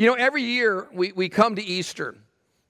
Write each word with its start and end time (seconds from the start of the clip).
You 0.00 0.06
know, 0.06 0.14
every 0.14 0.44
year 0.44 0.88
we, 0.94 1.12
we 1.12 1.28
come 1.28 1.56
to 1.56 1.62
Easter, 1.62 2.16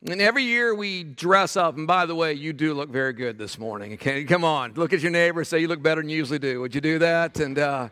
and 0.04 0.20
every 0.20 0.42
year 0.42 0.74
we 0.74 1.04
dress 1.04 1.56
up. 1.56 1.76
And 1.76 1.86
by 1.86 2.04
the 2.04 2.14
way, 2.16 2.32
you 2.32 2.52
do 2.52 2.74
look 2.74 2.90
very 2.90 3.12
good 3.12 3.38
this 3.38 3.56
morning. 3.56 3.92
Okay, 3.92 4.24
come 4.24 4.42
on, 4.42 4.72
look 4.74 4.92
at 4.92 5.00
your 5.00 5.12
neighbor, 5.12 5.44
say 5.44 5.60
you 5.60 5.68
look 5.68 5.80
better 5.80 6.00
than 6.00 6.08
you 6.08 6.16
usually 6.16 6.40
do. 6.40 6.60
Would 6.60 6.74
you 6.74 6.80
do 6.80 6.98
that? 6.98 7.38
And 7.38 7.56
uh, 7.56 7.90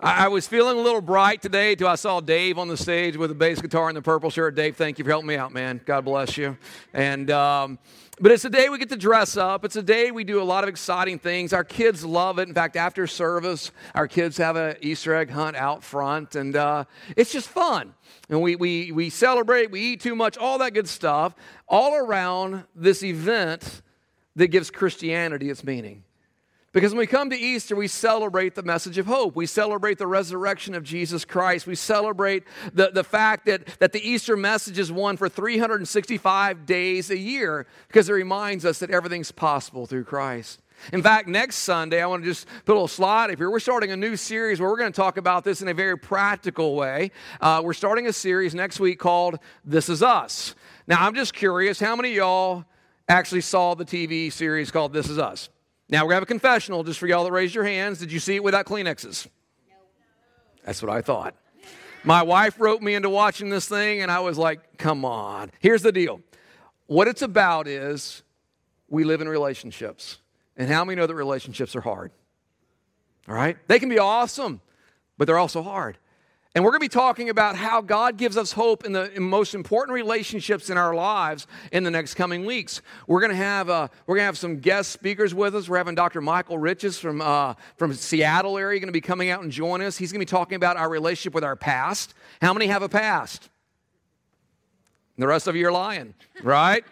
I, 0.00 0.28
was 0.28 0.46
feeling 0.46 0.76
a 0.76 0.80
little 0.80 1.00
bright 1.00 1.40
today 1.40 1.72
until 1.72 1.88
I 1.88 1.94
saw 1.94 2.20
Dave 2.20 2.58
on 2.58 2.68
the 2.68 2.76
stage 2.76 3.16
with 3.16 3.30
the 3.30 3.34
bass 3.34 3.60
guitar 3.60 3.88
and 3.88 3.96
the 3.96 4.02
purple 4.02 4.28
shirt. 4.28 4.54
Dave, 4.54 4.76
thank 4.76 4.98
you 4.98 5.04
for 5.04 5.10
helping 5.10 5.28
me 5.28 5.36
out, 5.36 5.52
man. 5.52 5.80
God 5.84 6.04
bless 6.04 6.36
you. 6.36 6.58
And 6.92 7.30
um, 7.30 7.78
but 8.20 8.30
it's 8.30 8.44
a 8.44 8.50
day 8.50 8.68
we 8.68 8.78
get 8.78 8.90
to 8.90 8.96
dress 8.96 9.36
up. 9.36 9.64
It's 9.64 9.76
a 9.76 9.82
day 9.82 10.10
we 10.10 10.24
do 10.24 10.40
a 10.40 10.44
lot 10.44 10.62
of 10.62 10.68
exciting 10.68 11.18
things. 11.18 11.52
Our 11.52 11.64
kids 11.64 12.04
love 12.04 12.38
it. 12.38 12.48
In 12.48 12.54
fact, 12.54 12.76
after 12.76 13.06
service, 13.06 13.72
our 13.94 14.06
kids 14.06 14.36
have 14.36 14.56
an 14.56 14.76
Easter 14.80 15.14
egg 15.14 15.30
hunt 15.30 15.56
out 15.56 15.82
front, 15.82 16.36
and 16.36 16.54
uh, 16.54 16.84
it's 17.16 17.32
just 17.32 17.48
fun. 17.48 17.94
And 18.28 18.40
we, 18.40 18.56
we, 18.56 18.92
we 18.92 19.10
celebrate, 19.10 19.70
we 19.70 19.80
eat 19.80 20.00
too 20.00 20.14
much, 20.14 20.38
all 20.38 20.58
that 20.58 20.74
good 20.74 20.88
stuff, 20.88 21.34
all 21.68 21.94
around 21.94 22.64
this 22.74 23.02
event 23.02 23.82
that 24.36 24.48
gives 24.48 24.70
Christianity 24.70 25.50
its 25.50 25.64
meaning. 25.64 26.04
Because 26.74 26.90
when 26.90 26.98
we 26.98 27.06
come 27.06 27.30
to 27.30 27.36
Easter, 27.36 27.76
we 27.76 27.86
celebrate 27.86 28.56
the 28.56 28.64
message 28.64 28.98
of 28.98 29.06
hope. 29.06 29.36
We 29.36 29.46
celebrate 29.46 29.96
the 29.96 30.08
resurrection 30.08 30.74
of 30.74 30.82
Jesus 30.82 31.24
Christ. 31.24 31.68
We 31.68 31.76
celebrate 31.76 32.42
the, 32.72 32.90
the 32.90 33.04
fact 33.04 33.46
that, 33.46 33.64
that 33.78 33.92
the 33.92 34.06
Easter 34.06 34.36
message 34.36 34.80
is 34.80 34.90
one 34.90 35.16
for 35.16 35.28
365 35.28 36.66
days 36.66 37.10
a 37.10 37.16
year 37.16 37.68
because 37.86 38.08
it 38.08 38.12
reminds 38.12 38.64
us 38.64 38.80
that 38.80 38.90
everything's 38.90 39.30
possible 39.30 39.86
through 39.86 40.02
Christ. 40.02 40.62
In 40.92 41.00
fact, 41.00 41.28
next 41.28 41.58
Sunday, 41.58 42.02
I 42.02 42.06
want 42.06 42.24
to 42.24 42.28
just 42.28 42.48
put 42.64 42.72
a 42.72 42.74
little 42.74 42.88
slide 42.88 43.30
up 43.30 43.38
here. 43.38 43.52
We're 43.52 43.60
starting 43.60 43.92
a 43.92 43.96
new 43.96 44.16
series 44.16 44.60
where 44.60 44.68
we're 44.68 44.76
going 44.76 44.92
to 44.92 44.96
talk 44.96 45.16
about 45.16 45.44
this 45.44 45.62
in 45.62 45.68
a 45.68 45.74
very 45.74 45.96
practical 45.96 46.74
way. 46.74 47.12
Uh, 47.40 47.62
we're 47.64 47.72
starting 47.72 48.08
a 48.08 48.12
series 48.12 48.52
next 48.52 48.80
week 48.80 48.98
called 48.98 49.38
This 49.64 49.88
Is 49.88 50.02
Us. 50.02 50.56
Now, 50.88 51.06
I'm 51.06 51.14
just 51.14 51.34
curious 51.34 51.78
how 51.78 51.94
many 51.94 52.14
y'all 52.14 52.64
actually 53.08 53.42
saw 53.42 53.74
the 53.74 53.84
TV 53.84 54.32
series 54.32 54.72
called 54.72 54.92
This 54.92 55.08
Is 55.08 55.20
Us? 55.20 55.50
Now 55.94 56.00
we're 56.00 56.08
going 56.08 56.10
to 56.10 56.14
have 56.16 56.22
a 56.24 56.26
confessional 56.26 56.82
just 56.82 56.98
for 56.98 57.06
y'all 57.06 57.22
that 57.22 57.30
raised 57.30 57.54
your 57.54 57.62
hands. 57.62 58.00
Did 58.00 58.10
you 58.10 58.18
see 58.18 58.34
it 58.34 58.42
without 58.42 58.66
Kleenexes? 58.66 59.28
That's 60.64 60.82
what 60.82 60.90
I 60.90 61.02
thought. 61.02 61.36
My 62.02 62.24
wife 62.24 62.58
wrote 62.58 62.82
me 62.82 62.96
into 62.96 63.08
watching 63.08 63.48
this 63.48 63.68
thing, 63.68 64.02
and 64.02 64.10
I 64.10 64.18
was 64.18 64.36
like, 64.36 64.76
come 64.76 65.04
on. 65.04 65.52
Here's 65.60 65.82
the 65.82 65.92
deal 65.92 66.20
what 66.88 67.06
it's 67.06 67.22
about 67.22 67.68
is 67.68 68.24
we 68.88 69.04
live 69.04 69.20
in 69.20 69.28
relationships. 69.28 70.18
And 70.56 70.68
how 70.68 70.84
many 70.84 70.96
know 70.96 71.06
that 71.06 71.14
relationships 71.14 71.76
are 71.76 71.80
hard? 71.80 72.10
All 73.28 73.34
right? 73.36 73.56
They 73.68 73.78
can 73.78 73.88
be 73.88 74.00
awesome, 74.00 74.62
but 75.16 75.28
they're 75.28 75.38
also 75.38 75.62
hard. 75.62 75.96
And 76.54 76.62
we're 76.62 76.70
going 76.70 76.80
to 76.80 76.84
be 76.84 76.88
talking 76.88 77.30
about 77.30 77.56
how 77.56 77.80
God 77.80 78.16
gives 78.16 78.36
us 78.36 78.52
hope 78.52 78.84
in 78.84 78.92
the 78.92 79.10
most 79.18 79.56
important 79.56 79.92
relationships 79.92 80.70
in 80.70 80.78
our 80.78 80.94
lives 80.94 81.48
in 81.72 81.82
the 81.82 81.90
next 81.90 82.14
coming 82.14 82.44
weeks. 82.44 82.80
We're 83.08 83.18
going 83.18 83.32
to 83.32 83.36
have 83.36 83.68
uh, 83.68 83.88
we're 84.06 84.14
going 84.14 84.22
to 84.22 84.26
have 84.26 84.38
some 84.38 84.60
guest 84.60 84.92
speakers 84.92 85.34
with 85.34 85.56
us. 85.56 85.68
We're 85.68 85.78
having 85.78 85.96
Dr. 85.96 86.20
Michael 86.20 86.58
Riches 86.58 86.96
from 86.96 87.20
uh, 87.20 87.54
from 87.76 87.92
Seattle 87.92 88.56
area 88.56 88.78
going 88.78 88.86
to 88.86 88.92
be 88.92 89.00
coming 89.00 89.30
out 89.30 89.42
and 89.42 89.50
joining 89.50 89.88
us. 89.88 89.98
He's 89.98 90.12
going 90.12 90.20
to 90.20 90.26
be 90.26 90.30
talking 90.30 90.54
about 90.54 90.76
our 90.76 90.88
relationship 90.88 91.34
with 91.34 91.42
our 91.42 91.56
past. 91.56 92.14
How 92.40 92.52
many 92.52 92.68
have 92.68 92.82
a 92.82 92.88
past? 92.88 93.50
The 95.18 95.26
rest 95.26 95.48
of 95.48 95.56
you 95.56 95.66
are 95.66 95.72
lying, 95.72 96.14
right? 96.42 96.84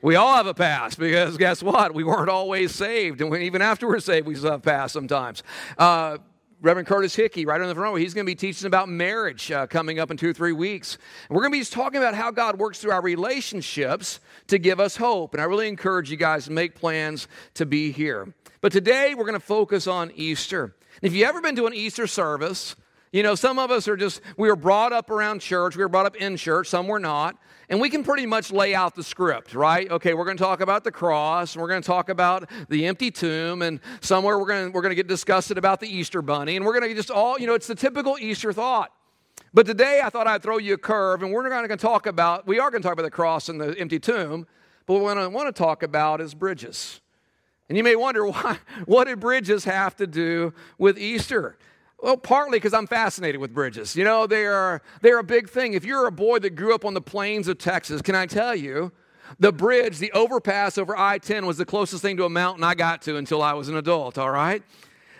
We 0.00 0.16
all 0.16 0.34
have 0.34 0.48
a 0.48 0.54
past 0.54 0.98
because 0.98 1.36
guess 1.36 1.62
what? 1.62 1.94
We 1.94 2.02
weren't 2.02 2.28
always 2.28 2.74
saved, 2.74 3.20
and 3.20 3.32
even 3.36 3.62
after 3.62 3.86
we're 3.86 4.00
saved, 4.00 4.26
we 4.26 4.34
still 4.34 4.50
have 4.50 4.62
past 4.62 4.92
sometimes. 4.92 5.44
Uh, 5.78 6.18
Reverend 6.62 6.86
Curtis 6.86 7.16
Hickey, 7.16 7.44
right 7.44 7.60
on 7.60 7.66
the 7.66 7.74
front 7.74 7.90
row, 7.90 7.96
he's 7.96 8.14
going 8.14 8.24
to 8.24 8.30
be 8.30 8.36
teaching 8.36 8.68
about 8.68 8.88
marriage 8.88 9.50
uh, 9.50 9.66
coming 9.66 9.98
up 9.98 10.12
in 10.12 10.16
two 10.16 10.30
or 10.30 10.32
three 10.32 10.52
weeks. 10.52 10.96
And 11.28 11.34
we're 11.34 11.42
going 11.42 11.50
to 11.50 11.56
be 11.56 11.60
just 11.60 11.72
talking 11.72 11.98
about 11.98 12.14
how 12.14 12.30
God 12.30 12.56
works 12.56 12.78
through 12.78 12.92
our 12.92 13.02
relationships 13.02 14.20
to 14.46 14.58
give 14.58 14.78
us 14.78 14.96
hope. 14.96 15.34
And 15.34 15.42
I 15.42 15.46
really 15.46 15.66
encourage 15.66 16.08
you 16.08 16.16
guys 16.16 16.44
to 16.44 16.52
make 16.52 16.76
plans 16.76 17.26
to 17.54 17.66
be 17.66 17.90
here. 17.90 18.32
But 18.60 18.70
today 18.70 19.16
we're 19.16 19.24
going 19.24 19.34
to 19.34 19.40
focus 19.40 19.88
on 19.88 20.12
Easter. 20.14 20.76
If 21.02 21.12
you've 21.14 21.28
ever 21.28 21.40
been 21.40 21.56
to 21.56 21.66
an 21.66 21.74
Easter 21.74 22.06
service, 22.06 22.76
you 23.10 23.24
know, 23.24 23.34
some 23.34 23.58
of 23.58 23.72
us 23.72 23.88
are 23.88 23.96
just, 23.96 24.20
we 24.36 24.48
were 24.48 24.54
brought 24.54 24.92
up 24.92 25.10
around 25.10 25.40
church, 25.40 25.76
we 25.76 25.82
were 25.82 25.88
brought 25.88 26.06
up 26.06 26.14
in 26.14 26.36
church, 26.36 26.68
some 26.68 26.86
were 26.86 27.00
not. 27.00 27.36
And 27.72 27.80
we 27.80 27.88
can 27.88 28.04
pretty 28.04 28.26
much 28.26 28.52
lay 28.52 28.74
out 28.74 28.94
the 28.94 29.02
script, 29.02 29.54
right? 29.54 29.90
Okay, 29.90 30.12
we're 30.12 30.26
going 30.26 30.36
to 30.36 30.42
talk 30.42 30.60
about 30.60 30.84
the 30.84 30.92
cross, 30.92 31.56
we're 31.56 31.68
going 31.68 31.80
to 31.80 31.86
talk 31.86 32.10
about 32.10 32.50
the 32.68 32.84
empty 32.84 33.10
tomb, 33.10 33.62
and 33.62 33.80
somewhere 34.02 34.38
we're 34.38 34.44
going 34.44 34.66
to, 34.66 34.70
we're 34.72 34.82
going 34.82 34.90
to 34.90 34.94
get 34.94 35.06
disgusted 35.06 35.56
about 35.56 35.80
the 35.80 35.88
Easter 35.88 36.20
bunny, 36.20 36.56
and 36.56 36.66
we're 36.66 36.78
going 36.78 36.86
to 36.86 36.94
just 36.94 37.10
all, 37.10 37.40
you 37.40 37.46
know, 37.46 37.54
it's 37.54 37.66
the 37.66 37.74
typical 37.74 38.18
Easter 38.20 38.52
thought. 38.52 38.92
But 39.54 39.64
today 39.64 40.02
I 40.04 40.10
thought 40.10 40.26
I'd 40.26 40.42
throw 40.42 40.58
you 40.58 40.74
a 40.74 40.76
curve, 40.76 41.22
and 41.22 41.32
we're 41.32 41.48
not 41.48 41.66
going 41.66 41.70
to 41.70 41.76
talk 41.78 42.06
about, 42.06 42.46
we 42.46 42.58
are 42.58 42.70
going 42.70 42.82
to 42.82 42.86
talk 42.86 42.92
about 42.92 43.04
the 43.04 43.10
cross 43.10 43.48
and 43.48 43.58
the 43.58 43.74
empty 43.78 43.98
tomb, 43.98 44.46
but 44.84 44.98
what 44.98 45.16
I 45.16 45.26
want 45.28 45.48
to 45.48 45.58
talk 45.58 45.82
about 45.82 46.20
is 46.20 46.34
bridges. 46.34 47.00
And 47.70 47.78
you 47.78 47.84
may 47.84 47.96
wonder, 47.96 48.26
why, 48.26 48.58
what 48.84 49.04
did 49.04 49.18
bridges 49.18 49.64
have 49.64 49.96
to 49.96 50.06
do 50.06 50.52
with 50.76 50.98
Easter? 50.98 51.56
Well, 52.02 52.16
partly 52.16 52.58
because 52.58 52.74
I'm 52.74 52.88
fascinated 52.88 53.40
with 53.40 53.54
bridges. 53.54 53.94
You 53.94 54.02
know, 54.02 54.26
they 54.26 54.44
are, 54.44 54.82
they're 55.02 55.20
a 55.20 55.24
big 55.24 55.48
thing. 55.48 55.74
If 55.74 55.84
you're 55.84 56.08
a 56.08 56.12
boy 56.12 56.40
that 56.40 56.56
grew 56.56 56.74
up 56.74 56.84
on 56.84 56.94
the 56.94 57.00
plains 57.00 57.46
of 57.46 57.58
Texas, 57.58 58.02
can 58.02 58.16
I 58.16 58.26
tell 58.26 58.56
you, 58.56 58.90
the 59.38 59.52
bridge, 59.52 59.98
the 59.98 60.10
overpass 60.10 60.78
over 60.78 60.98
I 60.98 61.18
10 61.18 61.46
was 61.46 61.58
the 61.58 61.64
closest 61.64 62.02
thing 62.02 62.16
to 62.16 62.24
a 62.24 62.28
mountain 62.28 62.64
I 62.64 62.74
got 62.74 63.02
to 63.02 63.16
until 63.16 63.40
I 63.40 63.52
was 63.52 63.68
an 63.68 63.76
adult, 63.76 64.18
all 64.18 64.32
right? 64.32 64.64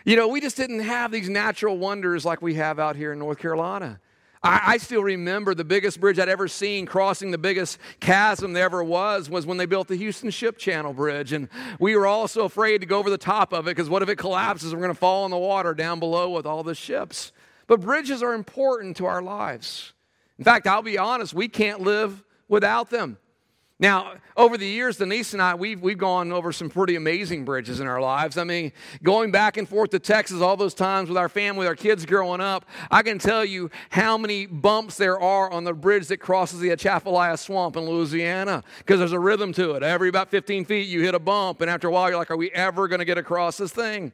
You 0.05 0.17
know, 0.17 0.27
we 0.27 0.41
just 0.41 0.57
didn't 0.57 0.81
have 0.81 1.13
these 1.13 1.29
natural 1.29 1.79
wonders 1.79 2.25
like 2.25 2.43
we 2.43 2.55
have 2.55 2.81
out 2.81 2.97
here 2.97 3.13
in 3.13 3.21
North 3.21 3.39
Carolina. 3.39 4.01
I, 4.45 4.79
still 4.79 5.05
remember 5.05 5.55
the 5.55 5.65
biggest 5.65 6.01
bridge 6.01 6.19
I'd 6.19 6.29
ever 6.29 6.49
seen 6.49 6.85
crossing 6.85 7.31
the 7.31 7.39
biggest 7.39 7.79
chasm 8.01 8.55
there 8.55 8.65
ever 8.65 8.83
was 8.83 9.31
was 9.31 9.47
when 9.47 9.57
they 9.57 9.67
built 9.67 9.87
the 9.87 9.95
Houston 9.95 10.31
Ship 10.31 10.59
Channel 10.59 10.93
Bridge. 10.93 11.33
And 11.33 11.49
we 11.79 11.95
were 11.95 12.09
all 12.09 12.27
so 12.27 12.45
afraid 12.45 12.81
to 12.81 12.87
go 12.87 12.99
over 12.99 13.09
the 13.09 13.19
top 13.19 13.53
of 13.53 13.69
it 13.69 13.71
because 13.71 13.89
what 13.89 14.03
if 14.03 14.09
it 14.09 14.17
collapses? 14.17 14.75
We're 14.75 14.81
going 14.81 14.93
to 14.93 14.99
fall 14.99 15.25
in 15.27 15.31
the 15.31 15.39
water 15.39 15.75
down 15.75 16.01
below 16.01 16.31
with 16.31 16.45
all 16.45 16.65
the 16.65 16.75
ships. 16.75 17.31
But 17.69 17.83
bridges 17.83 18.21
are 18.21 18.35
important 18.35 18.97
to 18.97 19.07
our 19.07 19.23
lives. 19.23 19.93
In 20.39 20.45
fact, 20.45 20.67
I'll 20.67 20.83
be 20.83 20.99
honest, 20.99 21.35
we 21.35 21.47
can't 21.47 21.81
live 21.81 22.25
without 22.49 22.91
them. 22.91 23.19
Now, 23.83 24.13
over 24.37 24.57
the 24.57 24.65
years, 24.65 24.99
Denise 24.99 25.33
and 25.33 25.43
I, 25.43 25.57
we've, 25.57 25.83
we've 25.83 25.99
gone 25.99 26.31
over 26.31 26.53
some 26.53 26.71
pretty 26.71 26.95
amazing 26.95 27.45
bridges 27.45 27.81
in 27.81 27.89
our 27.89 28.01
lives. 28.01 28.39
I 28.39 28.45
mean, 28.45 28.71
going 29.03 29.33
back 29.33 29.57
and 29.57 29.69
forth 29.69 29.91
to 29.91 29.99
Texas 29.99 30.41
all 30.41 30.57
those 30.57 30.73
times 30.73 31.09
with 31.09 31.19
our 31.19 31.29
family, 31.29 31.67
our 31.67 31.75
kids 31.75 32.07
growing 32.07 32.41
up, 32.41 32.65
I 32.93 33.03
can 33.03 33.19
tell 33.19 33.45
you 33.45 33.73
how 33.91 34.17
many 34.17 34.47
bumps 34.47 34.99
there 34.99 35.19
are 35.19 35.51
on 35.51 35.65
the 35.65 35.73
bridge 35.73 36.07
that 36.07 36.19
crosses 36.19 36.61
the 36.61 36.71
Atchafalaya 36.71 37.37
Swamp 37.37 37.77
in 37.77 37.85
Louisiana 37.85 38.63
because 38.79 39.01
there's 39.01 39.11
a 39.11 39.19
rhythm 39.19 39.53
to 39.55 39.73
it. 39.73 39.83
Every 39.83 40.09
about 40.09 40.31
15 40.31 40.65
feet, 40.65 40.87
you 40.87 41.03
hit 41.03 41.17
a 41.17 41.19
bump, 41.19 41.61
and 41.61 41.69
after 41.69 41.89
a 41.89 41.91
while, 41.91 42.09
you're 42.09 42.19
like, 42.19 42.31
are 42.31 42.37
we 42.37 42.53
ever 42.53 42.87
going 42.87 43.01
to 43.01 43.05
get 43.05 43.19
across 43.19 43.57
this 43.57 43.73
thing? 43.73 44.13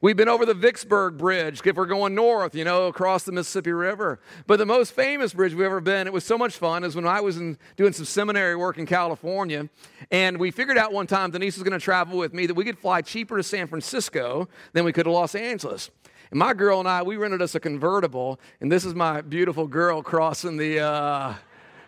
We've 0.00 0.16
been 0.16 0.28
over 0.28 0.44
the 0.44 0.54
Vicksburg 0.54 1.16
Bridge 1.16 1.62
if 1.64 1.76
we're 1.76 1.86
going 1.86 2.14
north, 2.14 2.54
you 2.54 2.64
know, 2.64 2.86
across 2.86 3.24
the 3.24 3.32
Mississippi 3.32 3.72
River. 3.72 4.20
But 4.46 4.58
the 4.58 4.66
most 4.66 4.92
famous 4.92 5.32
bridge 5.32 5.54
we've 5.54 5.64
ever 5.64 5.80
been, 5.80 6.06
it 6.06 6.12
was 6.12 6.24
so 6.24 6.36
much 6.36 6.56
fun, 6.56 6.84
is 6.84 6.94
when 6.94 7.06
I 7.06 7.20
was 7.20 7.38
in, 7.38 7.56
doing 7.76 7.92
some 7.92 8.04
seminary 8.04 8.56
work 8.56 8.76
in 8.76 8.84
California. 8.84 9.68
And 10.10 10.38
we 10.38 10.50
figured 10.50 10.76
out 10.76 10.92
one 10.92 11.06
time 11.06 11.30
Denise 11.30 11.56
was 11.56 11.62
going 11.62 11.78
to 11.78 11.82
travel 11.82 12.18
with 12.18 12.34
me 12.34 12.46
that 12.46 12.54
we 12.54 12.64
could 12.64 12.78
fly 12.78 13.00
cheaper 13.00 13.38
to 13.38 13.42
San 13.42 13.66
Francisco 13.68 14.48
than 14.74 14.84
we 14.84 14.92
could 14.92 15.04
to 15.04 15.10
Los 15.10 15.34
Angeles. 15.34 15.90
And 16.30 16.38
my 16.38 16.52
girl 16.52 16.78
and 16.78 16.88
I, 16.88 17.02
we 17.02 17.16
rented 17.16 17.40
us 17.40 17.54
a 17.54 17.60
convertible, 17.60 18.38
and 18.60 18.70
this 18.70 18.84
is 18.84 18.94
my 18.94 19.22
beautiful 19.22 19.66
girl 19.66 20.02
crossing 20.02 20.56
the. 20.56 20.80
Uh, 20.80 21.34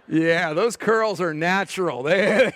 yeah, 0.08 0.54
those 0.54 0.76
curls 0.76 1.20
are 1.20 1.34
natural. 1.34 2.02
They, 2.08 2.50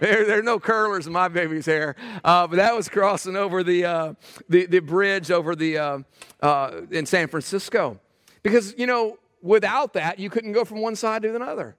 there, 0.00 0.24
there 0.26 0.38
are 0.38 0.42
no 0.42 0.58
curlers 0.58 1.06
in 1.06 1.12
my 1.12 1.28
baby's 1.28 1.66
hair. 1.66 1.94
Uh, 2.24 2.46
but 2.46 2.56
that 2.56 2.74
was 2.74 2.88
crossing 2.88 3.36
over 3.36 3.62
the, 3.62 3.84
uh, 3.84 4.14
the, 4.48 4.66
the, 4.66 4.80
bridge 4.80 5.30
over 5.30 5.54
the, 5.54 5.78
uh, 5.78 5.98
uh, 6.40 6.80
in 6.90 7.06
San 7.06 7.28
Francisco. 7.28 8.00
Because, 8.42 8.74
you 8.76 8.86
know, 8.86 9.18
without 9.40 9.92
that, 9.92 10.18
you 10.18 10.30
couldn't 10.30 10.52
go 10.52 10.64
from 10.64 10.80
one 10.80 10.96
side 10.96 11.22
to 11.22 11.34
another. 11.34 11.76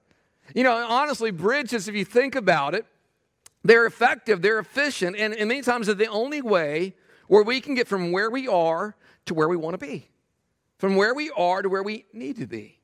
You 0.54 0.64
know, 0.64 0.72
honestly, 0.72 1.30
bridges, 1.30 1.88
if 1.88 1.94
you 1.94 2.04
think 2.04 2.34
about 2.34 2.74
it, 2.74 2.86
they're 3.62 3.86
effective, 3.86 4.40
they're 4.40 4.58
efficient, 4.58 5.16
and, 5.16 5.34
and 5.34 5.48
many 5.48 5.62
times 5.62 5.86
they're 5.86 5.94
the 5.94 6.06
only 6.06 6.40
way 6.40 6.94
where 7.28 7.42
we 7.42 7.60
can 7.60 7.74
get 7.74 7.86
from 7.86 8.12
where 8.12 8.30
we 8.30 8.48
are 8.48 8.96
to 9.26 9.34
where 9.34 9.48
we 9.48 9.56
want 9.56 9.74
to 9.74 9.86
be, 9.86 10.08
from 10.78 10.96
where 10.96 11.14
we 11.14 11.30
are 11.36 11.60
to 11.62 11.68
where 11.68 11.82
we 11.82 12.06
need 12.12 12.36
to 12.38 12.46
be. 12.46 12.79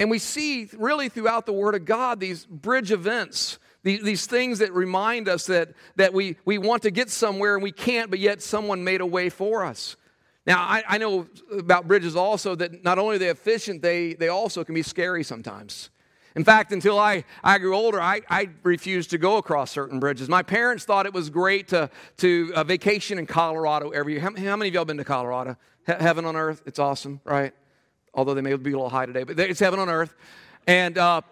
And 0.00 0.10
we 0.10 0.18
see 0.18 0.66
really 0.76 1.10
throughout 1.10 1.44
the 1.44 1.52
Word 1.52 1.74
of 1.74 1.84
God 1.84 2.20
these 2.20 2.46
bridge 2.46 2.90
events, 2.90 3.58
these, 3.82 4.02
these 4.02 4.26
things 4.26 4.58
that 4.60 4.72
remind 4.72 5.28
us 5.28 5.44
that, 5.46 5.74
that 5.96 6.14
we, 6.14 6.36
we 6.46 6.56
want 6.56 6.82
to 6.82 6.90
get 6.90 7.10
somewhere 7.10 7.54
and 7.54 7.62
we 7.62 7.70
can't, 7.70 8.08
but 8.08 8.18
yet 8.18 8.40
someone 8.42 8.82
made 8.82 9.02
a 9.02 9.06
way 9.06 9.28
for 9.28 9.62
us. 9.62 9.96
Now, 10.46 10.60
I, 10.60 10.82
I 10.88 10.98
know 10.98 11.28
about 11.52 11.86
bridges 11.86 12.16
also 12.16 12.54
that 12.54 12.82
not 12.82 12.98
only 12.98 13.16
are 13.16 13.18
they 13.18 13.28
efficient, 13.28 13.82
they, 13.82 14.14
they 14.14 14.28
also 14.28 14.64
can 14.64 14.74
be 14.74 14.82
scary 14.82 15.22
sometimes. 15.22 15.90
In 16.34 16.44
fact, 16.44 16.72
until 16.72 16.98
I, 16.98 17.24
I 17.44 17.58
grew 17.58 17.76
older, 17.76 18.00
I, 18.00 18.22
I 18.30 18.48
refused 18.62 19.10
to 19.10 19.18
go 19.18 19.36
across 19.36 19.70
certain 19.70 20.00
bridges. 20.00 20.30
My 20.30 20.42
parents 20.42 20.86
thought 20.86 21.04
it 21.04 21.12
was 21.12 21.28
great 21.28 21.68
to, 21.68 21.90
to 22.18 22.52
uh, 22.54 22.64
vacation 22.64 23.18
in 23.18 23.26
Colorado 23.26 23.90
every 23.90 24.14
year. 24.14 24.22
How, 24.22 24.34
how 24.34 24.56
many 24.56 24.68
of 24.68 24.74
y'all 24.74 24.84
been 24.86 24.96
to 24.96 25.04
Colorado? 25.04 25.56
He- 25.86 25.92
heaven 25.92 26.24
on 26.24 26.36
earth, 26.36 26.62
it's 26.64 26.78
awesome, 26.78 27.20
right? 27.24 27.52
Although 28.14 28.34
they 28.34 28.40
may 28.40 28.54
be 28.56 28.72
a 28.72 28.74
little 28.74 28.88
high 28.88 29.06
today, 29.06 29.24
but 29.24 29.38
it's 29.38 29.60
heaven 29.60 29.78
on 29.78 29.88
earth. 29.88 30.14
And, 30.66 30.98
uh, 30.98 31.22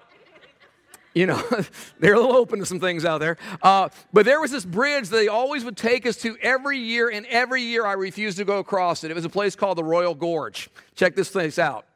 you 1.14 1.26
know, 1.26 1.42
they're 1.98 2.14
a 2.14 2.20
little 2.20 2.36
open 2.36 2.58
to 2.60 2.66
some 2.66 2.80
things 2.80 3.04
out 3.04 3.19
there. 3.19 3.36
Uh, 3.62 3.88
but 4.12 4.25
there 4.25 4.40
was 4.40 4.50
this 4.50 4.64
bridge 4.64 5.08
that 5.08 5.16
they 5.16 5.28
always 5.28 5.64
would 5.64 5.76
take 5.76 6.06
us 6.06 6.16
to 6.19 6.36
every 6.40 6.78
year, 6.78 7.08
and 7.08 7.26
every 7.26 7.62
year 7.62 7.86
I 7.86 7.92
refused 7.92 8.38
to 8.38 8.44
go 8.44 8.58
across 8.58 9.04
it. 9.04 9.10
It 9.10 9.14
was 9.14 9.25
a 9.25 9.30
place 9.30 9.56
called 9.56 9.78
the 9.78 9.84
Royal 9.84 10.14
Gorge. 10.14 10.70
Check 10.94 11.14
this 11.14 11.30
place 11.30 11.58
out. 11.58 11.86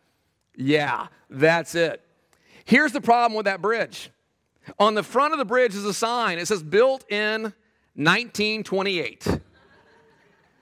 Yeah, 0.57 1.07
that's 1.31 1.75
it. 1.75 2.03
Here's 2.65 2.93
the 2.93 3.01
problem 3.01 3.37
with 3.37 3.47
that 3.47 3.63
bridge. 3.63 4.11
On 4.79 4.95
the 4.95 5.03
front 5.03 5.33
of 5.33 5.39
the 5.39 5.45
bridge 5.45 5.75
is 5.75 5.85
a 5.85 5.95
sign. 5.95 6.39
It 6.39 6.47
says 6.47 6.63
built 6.63 7.11
in 7.11 7.53
1928. 7.95 9.27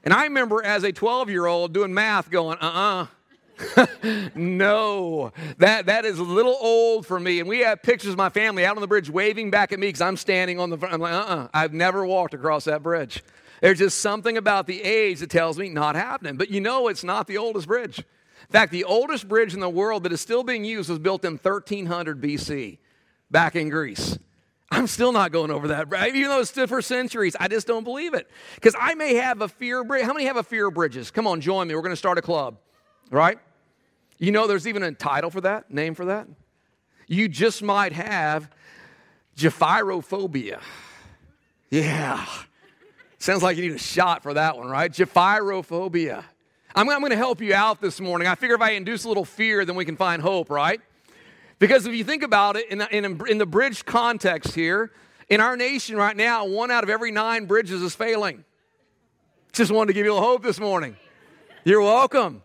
And 0.04 0.14
I 0.14 0.24
remember 0.24 0.64
as 0.64 0.84
a 0.84 0.92
12 0.92 1.28
year 1.28 1.46
old 1.46 1.74
doing 1.74 1.92
math 1.92 2.30
going, 2.30 2.58
uh 2.60 2.66
uh-uh. 2.66 3.02
uh 3.02 3.06
no, 4.34 5.32
that, 5.58 5.86
that 5.86 6.04
is 6.04 6.18
a 6.18 6.22
little 6.22 6.56
old 6.60 7.06
for 7.06 7.20
me. 7.20 7.40
And 7.40 7.48
we 7.48 7.60
have 7.60 7.82
pictures 7.82 8.12
of 8.12 8.16
my 8.16 8.28
family 8.28 8.64
out 8.64 8.76
on 8.76 8.80
the 8.80 8.86
bridge 8.86 9.10
waving 9.10 9.50
back 9.50 9.72
at 9.72 9.78
me 9.78 9.88
because 9.88 10.00
I'm 10.00 10.16
standing 10.16 10.58
on 10.58 10.70
the 10.70 10.78
front. 10.78 10.94
I'm 10.94 11.00
like, 11.00 11.12
uh 11.12 11.18
uh-uh, 11.18 11.36
uh, 11.36 11.48
i 11.52 11.60
have 11.60 11.72
never 11.72 12.04
walked 12.04 12.34
across 12.34 12.64
that 12.64 12.82
bridge. 12.82 13.22
There's 13.60 13.78
just 13.78 14.00
something 14.00 14.36
about 14.36 14.66
the 14.66 14.82
age 14.82 15.20
that 15.20 15.30
tells 15.30 15.58
me 15.58 15.68
not 15.68 15.94
happening. 15.94 16.36
But 16.36 16.50
you 16.50 16.60
know, 16.60 16.88
it's 16.88 17.04
not 17.04 17.26
the 17.26 17.38
oldest 17.38 17.66
bridge. 17.66 17.98
In 17.98 18.52
fact, 18.52 18.72
the 18.72 18.84
oldest 18.84 19.28
bridge 19.28 19.54
in 19.54 19.60
the 19.60 19.68
world 19.68 20.04
that 20.04 20.12
is 20.12 20.20
still 20.20 20.42
being 20.42 20.64
used 20.64 20.88
was 20.88 20.98
built 20.98 21.24
in 21.24 21.34
1300 21.34 22.20
BC 22.20 22.78
back 23.30 23.54
in 23.54 23.68
Greece. 23.68 24.18
I'm 24.72 24.86
still 24.86 25.12
not 25.12 25.32
going 25.32 25.50
over 25.50 25.68
that, 25.68 25.90
right? 25.90 26.14
Even 26.14 26.30
though 26.30 26.40
it 26.40 26.46
stood 26.46 26.68
for 26.68 26.80
centuries, 26.80 27.36
I 27.38 27.48
just 27.48 27.66
don't 27.66 27.84
believe 27.84 28.14
it. 28.14 28.30
Because 28.54 28.74
I 28.78 28.94
may 28.94 29.14
have 29.14 29.42
a 29.42 29.48
fear 29.48 29.82
bridge. 29.82 30.04
How 30.04 30.12
many 30.12 30.26
have 30.26 30.36
a 30.36 30.44
fear 30.44 30.68
of 30.68 30.74
bridges? 30.74 31.10
Come 31.10 31.26
on, 31.26 31.40
join 31.40 31.66
me. 31.68 31.74
We're 31.74 31.82
going 31.82 31.90
to 31.90 31.96
start 31.96 32.18
a 32.18 32.22
club, 32.22 32.56
right? 33.10 33.38
You 34.20 34.32
know, 34.32 34.46
there's 34.46 34.68
even 34.68 34.82
a 34.82 34.92
title 34.92 35.30
for 35.30 35.40
that, 35.40 35.72
name 35.72 35.94
for 35.94 36.04
that. 36.04 36.28
You 37.08 37.26
just 37.26 37.62
might 37.62 37.94
have 37.94 38.50
Gephyrophobia. 39.34 40.60
Yeah. 41.70 42.26
Sounds 43.18 43.42
like 43.42 43.56
you 43.56 43.62
need 43.62 43.74
a 43.74 43.78
shot 43.78 44.22
for 44.22 44.34
that 44.34 44.58
one, 44.58 44.68
right? 44.68 44.92
Gephyrophobia. 44.92 46.22
I'm, 46.74 46.88
I'm 46.90 47.00
going 47.00 47.10
to 47.10 47.16
help 47.16 47.40
you 47.40 47.54
out 47.54 47.80
this 47.80 47.98
morning. 47.98 48.28
I 48.28 48.34
figure 48.34 48.54
if 48.54 48.60
I 48.60 48.72
induce 48.72 49.04
a 49.04 49.08
little 49.08 49.24
fear, 49.24 49.64
then 49.64 49.74
we 49.74 49.86
can 49.86 49.96
find 49.96 50.20
hope, 50.20 50.50
right? 50.50 50.82
Because 51.58 51.86
if 51.86 51.94
you 51.94 52.04
think 52.04 52.22
about 52.22 52.56
it 52.56 52.68
in 52.70 52.82
in, 52.92 53.26
in 53.26 53.38
the 53.38 53.46
bridge 53.46 53.86
context 53.86 54.54
here, 54.54 54.92
in 55.30 55.40
our 55.40 55.56
nation 55.56 55.96
right 55.96 56.16
now, 56.16 56.44
one 56.44 56.70
out 56.70 56.84
of 56.84 56.90
every 56.90 57.10
nine 57.10 57.46
bridges 57.46 57.80
is 57.80 57.94
failing. 57.94 58.44
Just 59.52 59.70
wanted 59.70 59.88
to 59.88 59.92
give 59.94 60.04
you 60.04 60.14
a 60.14 60.20
hope 60.20 60.42
this 60.42 60.60
morning. 60.60 60.96
You're 61.64 61.82
welcome. 61.82 62.42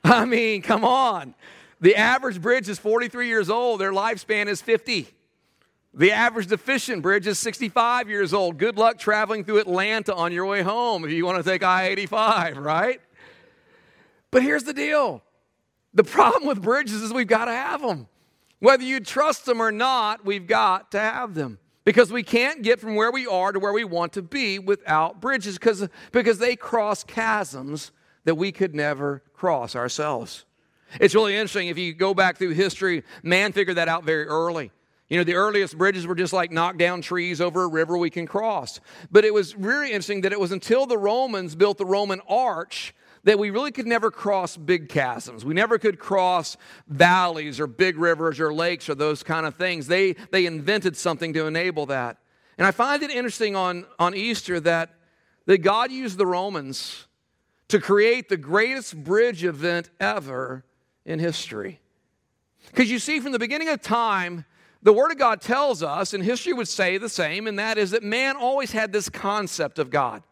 I 0.04 0.24
mean, 0.24 0.62
come 0.62 0.84
on. 0.84 1.34
The 1.80 1.96
average 1.96 2.40
bridge 2.40 2.68
is 2.68 2.78
43 2.78 3.28
years 3.28 3.50
old, 3.50 3.80
their 3.80 3.92
lifespan 3.92 4.46
is 4.46 4.60
50. 4.60 5.08
The 5.94 6.12
average 6.12 6.48
deficient 6.48 7.02
bridge 7.02 7.26
is 7.26 7.38
65 7.38 8.08
years 8.08 8.34
old. 8.34 8.58
Good 8.58 8.76
luck 8.76 8.98
traveling 8.98 9.44
through 9.44 9.58
Atlanta 9.58 10.14
on 10.14 10.32
your 10.32 10.46
way 10.46 10.62
home 10.62 11.04
if 11.04 11.10
you 11.10 11.24
want 11.24 11.42
to 11.42 11.48
take 11.48 11.62
I 11.62 11.88
85, 11.88 12.58
right? 12.58 13.00
But 14.30 14.42
here's 14.42 14.64
the 14.64 14.74
deal 14.74 15.22
the 15.94 16.04
problem 16.04 16.46
with 16.46 16.62
bridges 16.62 17.02
is 17.02 17.12
we've 17.12 17.26
got 17.26 17.46
to 17.46 17.52
have 17.52 17.80
them. 17.80 18.06
Whether 18.60 18.84
you 18.84 19.00
trust 19.00 19.46
them 19.46 19.60
or 19.60 19.72
not, 19.72 20.24
we've 20.24 20.46
got 20.46 20.90
to 20.92 21.00
have 21.00 21.34
them. 21.34 21.58
Because 21.84 22.12
we 22.12 22.22
can't 22.22 22.62
get 22.62 22.80
from 22.80 22.96
where 22.96 23.10
we 23.10 23.26
are 23.26 23.50
to 23.50 23.58
where 23.58 23.72
we 23.72 23.84
want 23.84 24.12
to 24.12 24.22
be 24.22 24.58
without 24.58 25.22
bridges 25.22 25.54
because, 25.54 25.88
because 26.12 26.38
they 26.38 26.54
cross 26.54 27.02
chasms 27.02 27.92
that 28.24 28.34
we 28.34 28.52
could 28.52 28.74
never 28.74 29.22
cross 29.38 29.76
ourselves. 29.76 30.44
It's 31.00 31.14
really 31.14 31.34
interesting 31.34 31.68
if 31.68 31.78
you 31.78 31.94
go 31.94 32.12
back 32.12 32.38
through 32.38 32.50
history, 32.50 33.04
man 33.22 33.52
figured 33.52 33.76
that 33.76 33.88
out 33.88 34.04
very 34.04 34.26
early. 34.26 34.72
You 35.08 35.16
know, 35.16 35.24
the 35.24 35.34
earliest 35.34 35.78
bridges 35.78 36.06
were 36.06 36.14
just 36.14 36.32
like 36.32 36.50
knock 36.50 36.76
down 36.76 37.00
trees 37.00 37.40
over 37.40 37.62
a 37.62 37.68
river 37.68 37.96
we 37.96 38.10
can 38.10 38.26
cross. 38.26 38.80
But 39.10 39.24
it 39.24 39.32
was 39.32 39.56
really 39.56 39.88
interesting 39.88 40.22
that 40.22 40.32
it 40.32 40.40
was 40.40 40.52
until 40.52 40.86
the 40.86 40.98
Romans 40.98 41.54
built 41.54 41.78
the 41.78 41.86
Roman 41.86 42.20
arch 42.28 42.94
that 43.24 43.38
we 43.38 43.50
really 43.50 43.72
could 43.72 43.86
never 43.86 44.10
cross 44.10 44.56
big 44.56 44.90
chasms. 44.90 45.44
We 45.44 45.54
never 45.54 45.78
could 45.78 45.98
cross 45.98 46.56
valleys 46.86 47.58
or 47.58 47.66
big 47.66 47.98
rivers 47.98 48.38
or 48.38 48.52
lakes 48.52 48.88
or 48.88 48.94
those 48.94 49.22
kind 49.22 49.46
of 49.46 49.56
things. 49.56 49.86
They, 49.86 50.12
they 50.30 50.46
invented 50.46 50.96
something 50.96 51.32
to 51.34 51.46
enable 51.46 51.86
that. 51.86 52.18
And 52.58 52.66
I 52.66 52.70
find 52.70 53.02
it 53.02 53.10
interesting 53.10 53.56
on, 53.56 53.86
on 53.98 54.14
Easter 54.14 54.60
that, 54.60 54.94
that 55.46 55.58
God 55.58 55.90
used 55.90 56.18
the 56.18 56.26
Romans 56.26 57.07
to 57.68 57.78
create 57.78 58.28
the 58.28 58.36
greatest 58.36 59.02
bridge 59.04 59.44
event 59.44 59.90
ever 60.00 60.64
in 61.04 61.18
history. 61.18 61.80
Because 62.66 62.90
you 62.90 62.98
see, 62.98 63.20
from 63.20 63.32
the 63.32 63.38
beginning 63.38 63.68
of 63.68 63.80
time, 63.80 64.44
the 64.82 64.92
Word 64.92 65.10
of 65.10 65.18
God 65.18 65.40
tells 65.40 65.82
us, 65.82 66.14
and 66.14 66.22
history 66.22 66.52
would 66.52 66.68
say 66.68 66.98
the 66.98 67.08
same, 67.08 67.46
and 67.46 67.58
that 67.58 67.78
is 67.78 67.90
that 67.90 68.02
man 68.02 68.36
always 68.36 68.72
had 68.72 68.92
this 68.92 69.08
concept 69.08 69.78
of 69.78 69.90
God. 69.90 70.22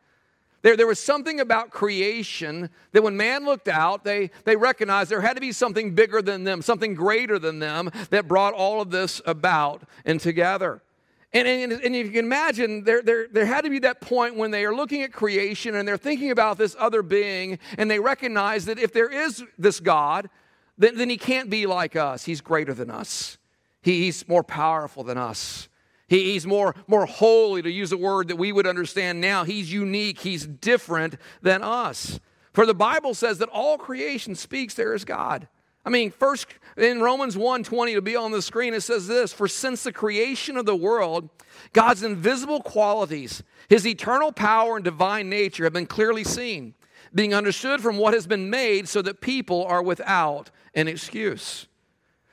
There, 0.63 0.77
there 0.77 0.87
was 0.87 0.99
something 0.99 1.41
about 1.41 1.71
creation 1.71 2.71
that 2.93 3.03
when 3.03 3.17
man 3.17 3.45
looked 3.45 3.69
out, 3.69 4.05
they, 4.05 4.31
they 4.45 4.57
recognized 4.57 5.11
there 5.11 5.21
had 5.21 5.35
to 5.35 5.41
be 5.41 5.53
something 5.53 5.95
bigger 5.95 6.23
than 6.23 6.45
them, 6.45 6.63
something 6.63 6.95
greater 6.95 7.39
than 7.39 7.59
them 7.59 7.91
that 8.11 8.27
brought 8.27 8.55
all 8.55 8.81
of 8.81 8.91
this 8.91 9.21
about 9.27 9.83
and 10.05 10.21
together. 10.21 10.83
And, 11.33 11.47
and, 11.47 11.73
and 11.73 11.95
you 11.95 12.09
can 12.09 12.25
imagine, 12.25 12.85
there, 12.85 13.03
there, 13.03 13.27
there 13.29 13.45
had 13.45 13.65
to 13.65 13.71
be 13.71 13.81
that 13.81 14.01
point 14.01 14.37
when 14.37 14.51
they 14.51 14.65
are 14.65 14.75
looking 14.75 15.03
at 15.03 15.13
creation 15.13 15.75
and 15.75 15.87
they're 15.87 15.97
thinking 15.97 16.31
about 16.31 16.57
this 16.57 16.77
other 16.79 17.03
being, 17.03 17.59
and 17.77 17.91
they 17.91 17.99
recognize 17.99 18.65
that 18.67 18.79
if 18.79 18.93
there 18.93 19.11
is 19.11 19.45
this 19.59 19.81
God, 19.81 20.31
then, 20.79 20.97
then 20.97 21.11
he 21.11 21.17
can't 21.17 21.51
be 21.51 21.67
like 21.67 21.97
us. 21.97 22.25
He's 22.25 22.41
greater 22.41 22.73
than 22.75 22.91
us, 22.91 23.39
he, 23.83 24.05
he's 24.05 24.27
more 24.29 24.45
powerful 24.45 25.05
than 25.05 25.19
us. 25.19 25.69
He, 26.09 26.33
he's 26.33 26.47
more, 26.47 26.77
more 26.87 27.05
holy, 27.05 27.63
to 27.63 27.71
use 27.71 27.91
a 27.91 27.97
word 27.97 28.29
that 28.29 28.37
we 28.37 28.53
would 28.53 28.67
understand 28.67 29.21
now. 29.21 29.43
He's 29.43 29.73
unique, 29.73 30.21
he's 30.21 30.47
different 30.47 31.17
than 31.43 31.65
us. 31.65 32.21
For 32.53 32.65
the 32.65 32.75
Bible 32.75 33.13
says 33.13 33.39
that 33.39 33.49
all 33.49 33.77
creation 33.77 34.37
speaks 34.37 34.75
there 34.75 34.95
is 34.95 35.05
God. 35.05 35.49
I 35.87 35.91
mean, 35.91 36.11
first 36.11 36.49
in 36.77 37.01
Romans 37.01 37.37
1:20 37.37 37.95
to 37.95 38.03
be 38.03 38.17
on 38.17 38.33
the 38.33 38.43
screen, 38.43 38.75
it 38.75 38.83
says 38.83 39.07
this: 39.07 39.33
For 39.33 39.47
since 39.47 39.85
the 39.85 39.93
creation 39.93 40.57
of 40.57 40.67
the 40.67 40.75
world, 40.75 41.31
God's 41.73 42.03
invisible 42.03 42.61
qualities, 42.61 43.45
his 43.69 43.87
eternal 43.87 44.33
power 44.33 44.75
and 44.75 44.85
divine 44.85 45.31
nature 45.31 45.63
have 45.63 45.73
been 45.73 45.87
clearly 45.87 46.25
seen, 46.25 46.75
being 47.15 47.33
understood 47.33 47.81
from 47.81 47.99
what 47.99 48.15
has 48.15 48.27
been 48.27 48.51
made, 48.51 48.89
so 48.89 49.01
that 49.01 49.21
people 49.21 49.65
are 49.65 49.83
without 49.83 50.51
an 50.75 50.89
excuse. 50.89 51.69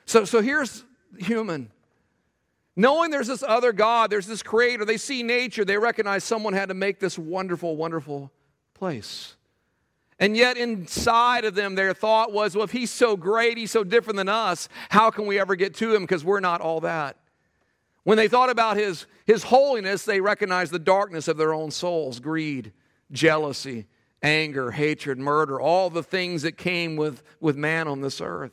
So, 0.04 0.24
so 0.24 0.42
here's 0.42 0.84
human. 1.16 1.70
Knowing 2.76 3.12
there's 3.12 3.28
this 3.28 3.44
other 3.44 3.72
God, 3.72 4.10
there's 4.10 4.26
this 4.26 4.42
creator, 4.42 4.84
they 4.84 4.96
see 4.96 5.22
nature, 5.22 5.64
they 5.64 5.78
recognize 5.78 6.24
someone 6.24 6.54
had 6.54 6.70
to 6.70 6.74
make 6.74 6.98
this 6.98 7.16
wonderful, 7.16 7.76
wonderful 7.76 8.32
place. 8.74 9.36
And 10.20 10.36
yet, 10.36 10.56
inside 10.56 11.44
of 11.44 11.54
them, 11.54 11.74
their 11.74 11.92
thought 11.92 12.32
was, 12.32 12.54
well, 12.54 12.64
if 12.64 12.70
he's 12.70 12.90
so 12.90 13.16
great, 13.16 13.58
he's 13.58 13.72
so 13.72 13.82
different 13.82 14.16
than 14.16 14.28
us, 14.28 14.68
how 14.88 15.10
can 15.10 15.26
we 15.26 15.38
ever 15.40 15.56
get 15.56 15.74
to 15.76 15.94
him? 15.94 16.02
Because 16.02 16.24
we're 16.24 16.40
not 16.40 16.60
all 16.60 16.80
that. 16.80 17.16
When 18.04 18.16
they 18.16 18.28
thought 18.28 18.50
about 18.50 18.76
his, 18.76 19.06
his 19.24 19.42
holiness, 19.44 20.04
they 20.04 20.20
recognized 20.20 20.72
the 20.72 20.78
darkness 20.78 21.26
of 21.26 21.36
their 21.36 21.52
own 21.52 21.70
souls 21.70 22.20
greed, 22.20 22.72
jealousy, 23.10 23.86
anger, 24.22 24.70
hatred, 24.70 25.18
murder, 25.18 25.60
all 25.60 25.90
the 25.90 26.02
things 26.02 26.42
that 26.42 26.56
came 26.56 26.96
with, 26.96 27.22
with 27.40 27.56
man 27.56 27.88
on 27.88 28.00
this 28.00 28.20
earth. 28.20 28.52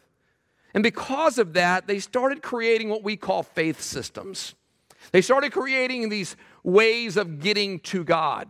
And 0.74 0.84
because 0.84 1.38
of 1.38 1.53
that, 1.53 1.86
they 1.86 2.00
started 2.00 2.41
creating 2.41 2.89
what 2.89 3.03
we 3.03 3.18
call 3.18 3.44
faith 3.44 3.82
systems. 3.82 4.56
They 5.12 5.22
started 5.22 5.51
creating 5.51 6.10
these 6.10 6.36
ways 6.63 7.18
of 7.18 7.39
getting 7.39 7.80
to 7.80 8.03
God. 8.03 8.50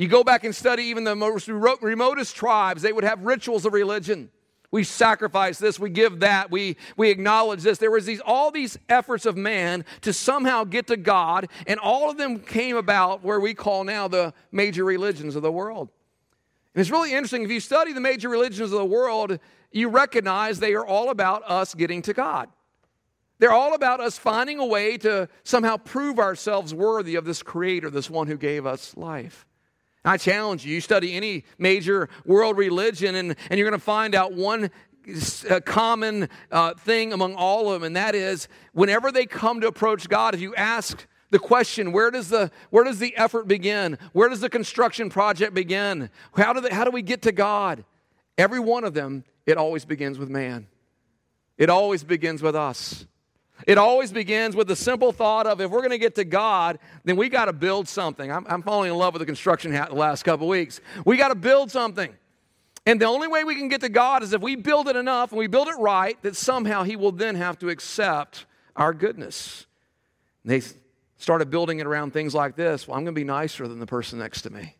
You 0.00 0.08
go 0.08 0.24
back 0.24 0.44
and 0.44 0.56
study 0.56 0.84
even 0.84 1.04
the 1.04 1.14
most 1.14 1.46
remotest 1.46 2.34
tribes, 2.34 2.80
they 2.80 2.90
would 2.90 3.04
have 3.04 3.20
rituals 3.20 3.66
of 3.66 3.74
religion. 3.74 4.30
We 4.70 4.82
sacrifice 4.82 5.58
this, 5.58 5.78
we 5.78 5.90
give 5.90 6.20
that, 6.20 6.50
we, 6.50 6.78
we 6.96 7.10
acknowledge 7.10 7.60
this. 7.60 7.76
There 7.76 7.90
was 7.90 8.06
these 8.06 8.22
all 8.22 8.50
these 8.50 8.78
efforts 8.88 9.26
of 9.26 9.36
man 9.36 9.84
to 10.00 10.14
somehow 10.14 10.64
get 10.64 10.86
to 10.86 10.96
God, 10.96 11.48
and 11.66 11.78
all 11.78 12.08
of 12.08 12.16
them 12.16 12.38
came 12.38 12.78
about 12.78 13.22
where 13.22 13.38
we 13.40 13.52
call 13.52 13.84
now 13.84 14.08
the 14.08 14.32
major 14.50 14.86
religions 14.86 15.36
of 15.36 15.42
the 15.42 15.52
world. 15.52 15.90
And 16.74 16.80
it's 16.80 16.90
really 16.90 17.12
interesting 17.12 17.42
if 17.42 17.50
you 17.50 17.60
study 17.60 17.92
the 17.92 18.00
major 18.00 18.30
religions 18.30 18.72
of 18.72 18.78
the 18.78 18.86
world, 18.86 19.38
you 19.70 19.90
recognize 19.90 20.60
they 20.60 20.72
are 20.72 20.86
all 20.86 21.10
about 21.10 21.42
us 21.42 21.74
getting 21.74 22.00
to 22.02 22.14
God. 22.14 22.48
They're 23.38 23.52
all 23.52 23.74
about 23.74 24.00
us 24.00 24.16
finding 24.16 24.60
a 24.60 24.66
way 24.66 24.96
to 24.96 25.28
somehow 25.44 25.76
prove 25.76 26.18
ourselves 26.18 26.72
worthy 26.72 27.16
of 27.16 27.26
this 27.26 27.42
Creator, 27.42 27.90
this 27.90 28.08
one 28.08 28.28
who 28.28 28.38
gave 28.38 28.64
us 28.64 28.96
life. 28.96 29.44
I 30.04 30.16
challenge 30.16 30.64
you, 30.64 30.74
you 30.74 30.80
study 30.80 31.14
any 31.14 31.44
major 31.58 32.08
world 32.24 32.56
religion, 32.56 33.14
and, 33.14 33.36
and 33.50 33.58
you're 33.58 33.68
going 33.68 33.78
to 33.78 33.84
find 33.84 34.14
out 34.14 34.32
one 34.32 34.70
uh, 35.48 35.60
common 35.60 36.28
uh, 36.50 36.74
thing 36.74 37.12
among 37.12 37.34
all 37.34 37.72
of 37.72 37.80
them, 37.80 37.86
and 37.86 37.96
that 37.96 38.14
is 38.14 38.48
whenever 38.72 39.12
they 39.12 39.26
come 39.26 39.60
to 39.60 39.66
approach 39.66 40.08
God, 40.08 40.34
if 40.34 40.40
you 40.40 40.54
ask 40.54 41.06
the 41.30 41.38
question 41.38 41.92
where 41.92 42.10
does 42.10 42.28
the 42.28 42.50
where 42.70 42.82
does 42.82 42.98
the 42.98 43.16
effort 43.16 43.46
begin 43.46 43.96
where 44.12 44.28
does 44.28 44.40
the 44.40 44.50
construction 44.50 45.08
project 45.08 45.54
begin 45.54 46.10
how 46.34 46.52
do, 46.52 46.60
they, 46.60 46.70
how 46.70 46.82
do 46.82 46.90
we 46.90 47.02
get 47.02 47.22
to 47.22 47.30
god 47.30 47.84
every 48.40 48.58
one 48.58 48.84
of 48.84 48.94
them, 48.94 49.24
it 49.46 49.56
always 49.56 49.84
begins 49.84 50.18
with 50.18 50.30
man. 50.30 50.66
It 51.58 51.68
always 51.68 52.02
begins 52.02 52.42
with 52.42 52.56
us. 52.56 53.06
It 53.66 53.78
always 53.78 54.12
begins 54.12 54.56
with 54.56 54.68
the 54.68 54.76
simple 54.76 55.12
thought 55.12 55.46
of 55.46 55.60
if 55.60 55.70
we're 55.70 55.80
going 55.80 55.90
to 55.90 55.98
get 55.98 56.14
to 56.16 56.24
God, 56.24 56.78
then 57.04 57.16
we 57.16 57.28
got 57.28 57.46
to 57.46 57.52
build 57.52 57.88
something. 57.88 58.30
I'm, 58.30 58.46
I'm, 58.48 58.62
falling 58.62 58.90
in 58.90 58.96
love 58.96 59.14
with 59.14 59.20
the 59.20 59.26
construction 59.26 59.72
hat 59.72 59.90
the 59.90 59.96
last 59.96 60.22
couple 60.22 60.48
weeks. 60.48 60.80
We 61.04 61.16
got 61.16 61.28
to 61.28 61.34
build 61.34 61.70
something. 61.70 62.14
And 62.86 63.00
the 63.00 63.06
only 63.06 63.28
way 63.28 63.44
we 63.44 63.54
can 63.54 63.68
get 63.68 63.82
to 63.82 63.88
God 63.88 64.22
is 64.22 64.32
if 64.32 64.40
we 64.40 64.56
build 64.56 64.88
it 64.88 64.96
enough 64.96 65.32
and 65.32 65.38
we 65.38 65.46
build 65.46 65.68
it 65.68 65.76
right, 65.78 66.20
that 66.22 66.36
somehow 66.36 66.82
He 66.82 66.96
will 66.96 67.12
then 67.12 67.36
have 67.36 67.58
to 67.58 67.68
accept 67.68 68.46
our 68.76 68.94
goodness. 68.94 69.66
And 70.44 70.52
they 70.52 70.62
started 71.18 71.50
building 71.50 71.78
it 71.80 71.86
around 71.86 72.12
things 72.12 72.34
like 72.34 72.56
this. 72.56 72.88
Well, 72.88 72.96
I'm 72.96 73.04
going 73.04 73.14
to 73.14 73.20
be 73.20 73.24
nicer 73.24 73.68
than 73.68 73.78
the 73.78 73.86
person 73.86 74.18
next 74.18 74.42
to 74.42 74.50
me. 74.50 74.76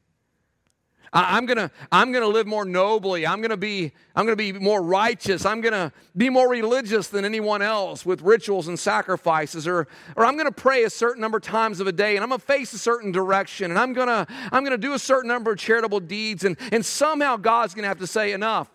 I'm 1.13 1.45
gonna, 1.47 1.73
I'm 1.91 2.13
gonna 2.13 2.29
live 2.29 2.47
more 2.47 2.65
nobly. 2.65 3.27
I'm 3.27 3.43
gonna 3.43 3.57
be, 3.57 3.93
I'm 4.15 4.27
gonna 4.27 4.37
be 4.37 4.53
more 4.53 4.81
righteous. 4.81 5.45
I'm 5.45 5.61
gonna 5.61 5.93
be 6.17 6.31
more 6.31 6.49
religious 6.49 7.09
than 7.09 7.25
anyone 7.25 7.63
else 7.63 8.07
with 8.07 8.23
rituals 8.23 8.69
and 8.69 8.79
sacrifices, 8.79 9.67
or, 9.67 9.89
or 10.15 10.25
I'm 10.25 10.37
gonna 10.37 10.53
pray 10.53 10.85
a 10.85 10.91
certain 10.91 11.21
number 11.21 11.39
of 11.39 11.43
times 11.43 11.81
of 11.81 11.89
a 11.89 11.93
day, 11.93 12.15
and 12.17 12.23
I'm 12.23 12.31
gonna 12.31 12.39
face 12.39 12.73
a 12.75 12.79
certain 12.79 13.11
direction, 13.11 13.73
and 13.73 13.79
I'm 13.79 13.93
gonna, 13.93 14.27
I'm 14.53 14.63
gonna 14.63 14.79
do 14.79 14.93
a 14.93 15.01
certain 15.01 15.29
number 15.29 15.51
of 15.51 15.59
charitable 15.59 16.01
deeds, 16.01 16.45
and, 16.45 16.57
and 16.71 16.87
somehow 16.87 17.37
God's 17.37 17.75
gonna 17.75 17.89
have 17.89 17.99
to 17.99 18.07
say, 18.07 18.33
enough. 18.33 18.71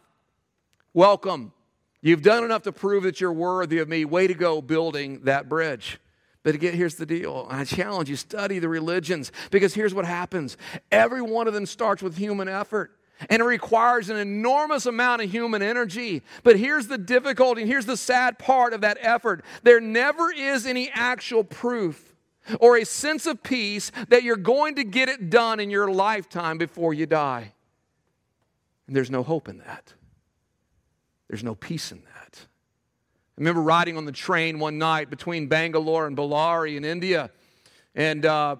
Welcome. 0.93 1.53
You've 2.01 2.21
done 2.21 2.43
enough 2.43 2.63
to 2.63 2.71
prove 2.71 3.03
that 3.03 3.19
you're 3.21 3.33
worthy 3.33 3.79
of 3.79 3.87
me. 3.87 4.05
Way 4.05 4.27
to 4.27 4.33
go 4.33 4.61
building 4.61 5.21
that 5.23 5.47
bridge. 5.49 5.99
But 6.45 6.53
again, 6.53 6.75
here's 6.75 6.93
the 6.93 7.07
deal. 7.07 7.47
I 7.49 7.63
challenge 7.63 8.07
you 8.07 8.15
study 8.15 8.59
the 8.59 8.69
religions 8.69 9.31
because 9.49 9.73
here's 9.73 9.95
what 9.95 10.05
happens. 10.05 10.57
Every 10.91 11.23
one 11.23 11.47
of 11.47 11.55
them 11.55 11.65
starts 11.65 12.03
with 12.03 12.17
human 12.17 12.47
effort. 12.47 12.91
And 13.31 13.41
it 13.41 13.45
requires 13.45 14.09
an 14.09 14.17
enormous 14.17 14.85
amount 14.85 15.23
of 15.23 15.31
human 15.31 15.63
energy. 15.63 16.21
But 16.43 16.59
here's 16.59 16.85
the 16.85 16.99
difficulty, 16.99 17.61
and 17.61 17.71
here's 17.71 17.87
the 17.87 17.97
sad 17.97 18.37
part 18.37 18.73
of 18.73 18.81
that 18.81 18.99
effort. 19.01 19.43
There 19.63 19.81
never 19.81 20.31
is 20.31 20.67
any 20.67 20.91
actual 20.93 21.43
proof 21.43 22.13
or 22.59 22.77
a 22.77 22.85
sense 22.85 23.25
of 23.25 23.41
peace 23.41 23.91
that 24.09 24.21
you're 24.21 24.35
going 24.35 24.75
to 24.75 24.83
get 24.83 25.09
it 25.09 25.31
done 25.31 25.59
in 25.59 25.71
your 25.71 25.89
lifetime 25.89 26.59
before 26.59 26.93
you 26.93 27.07
die. 27.07 27.53
And 28.85 28.95
there's 28.95 29.09
no 29.09 29.23
hope 29.23 29.49
in 29.49 29.57
that. 29.59 29.93
There's 31.27 31.43
no 31.43 31.55
peace 31.55 31.91
in 31.91 32.03
that. 32.03 32.14
I 33.37 33.41
remember 33.41 33.61
riding 33.61 33.97
on 33.97 34.05
the 34.05 34.13
train 34.13 34.59
one 34.59 34.77
night 34.77 35.09
between 35.09 35.47
Bangalore 35.47 36.07
and 36.07 36.15
Bellary 36.15 36.77
in 36.77 36.85
India. 36.85 37.29
And 37.93 38.25
uh, 38.25 38.55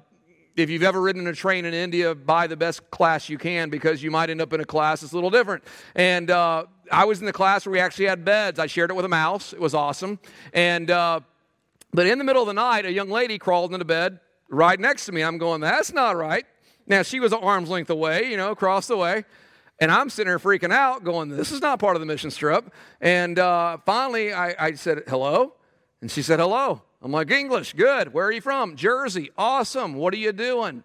if 0.58 0.70
you've 0.70 0.84
ever 0.84 1.00
ridden 1.00 1.26
a 1.28 1.34
train 1.34 1.64
in 1.64 1.74
India, 1.74 2.14
buy 2.14 2.48
the 2.48 2.58
best 2.58 2.92
class 2.92 3.30
you 3.30 3.38
can 3.38 3.70
because 3.70 4.04
you 4.04 4.12
might 4.12 4.30
end 4.30 4.42
up 4.42 4.52
in 4.52 4.60
a 4.60 4.66
class 4.66 5.00
that's 5.00 5.14
a 5.14 5.16
little 5.16 5.30
different. 5.30 5.64
And 5.96 6.30
uh, 6.30 6.66
I 6.92 7.06
was 7.06 7.22
in 7.22 7.26
the 7.26 7.32
class 7.32 7.66
where 7.66 7.72
we 7.72 7.80
actually 7.80 8.08
had 8.08 8.26
beds. 8.26 8.60
I 8.60 8.68
shared 8.68 8.90
it 8.90 8.96
with 8.96 9.06
a 9.06 9.10
mouse. 9.10 9.54
It 9.54 9.62
was 9.62 9.74
awesome. 9.74 10.20
And 10.52 10.92
uh, 10.92 11.22
but 11.94 12.08
in 12.08 12.18
the 12.18 12.26
middle 12.26 12.42
of 12.42 12.48
the 12.48 12.54
night, 12.54 12.86
a 12.86 12.92
young 12.92 13.10
lady 13.10 13.38
crawled 13.38 13.72
into 13.72 13.86
bed 13.86 14.20
right 14.50 14.78
next 14.78 15.06
to 15.06 15.14
me. 15.14 15.22
I'm 15.22 15.38
going, 15.38 15.62
that's 15.62 15.94
not 15.94 16.18
right. 16.18 16.46
Now 16.86 17.02
she 17.02 17.22
was 17.22 17.32
an 17.32 17.40
arm's 17.40 17.70
length 17.70 17.90
away, 17.90 18.30
you 18.30 18.36
know, 18.36 18.52
across 18.52 18.88
the 18.88 18.98
way. 18.98 19.24
And 19.80 19.92
I'm 19.92 20.10
sitting 20.10 20.30
there 20.30 20.40
freaking 20.40 20.72
out, 20.72 21.04
going, 21.04 21.30
This 21.30 21.52
is 21.52 21.62
not 21.62 21.80
part 21.80 21.96
of 21.96 22.00
the 22.00 22.06
mission 22.06 22.30
trip. 22.30 22.72
And 23.02 23.38
uh, 23.38 23.78
finally, 23.86 24.34
I, 24.34 24.56
I 24.58 24.74
said, 24.74 25.04
Hello? 25.08 25.54
And 26.02 26.10
she 26.10 26.22
said, 26.22 26.40
Hello. 26.40 26.82
I'm 27.02 27.12
like, 27.12 27.30
English, 27.30 27.74
good. 27.74 28.14
Where 28.14 28.26
are 28.26 28.32
you 28.32 28.42
from? 28.42 28.76
Jersey. 28.76 29.30
Awesome. 29.38 29.94
What 29.94 30.14
are 30.14 30.18
you 30.18 30.32
doing? 30.32 30.84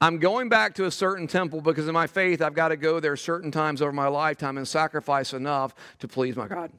I'm 0.00 0.18
going 0.18 0.48
back 0.48 0.74
to 0.74 0.86
a 0.86 0.90
certain 0.90 1.28
temple 1.28 1.60
because 1.60 1.86
in 1.86 1.94
my 1.94 2.08
faith, 2.08 2.42
I've 2.42 2.54
got 2.54 2.68
to 2.68 2.76
go 2.76 2.98
there 2.98 3.16
certain 3.16 3.52
times 3.52 3.80
over 3.80 3.92
my 3.92 4.08
lifetime 4.08 4.58
and 4.58 4.66
sacrifice 4.66 5.32
enough 5.32 5.76
to 6.00 6.08
please 6.08 6.34
my 6.34 6.48
God. 6.48 6.72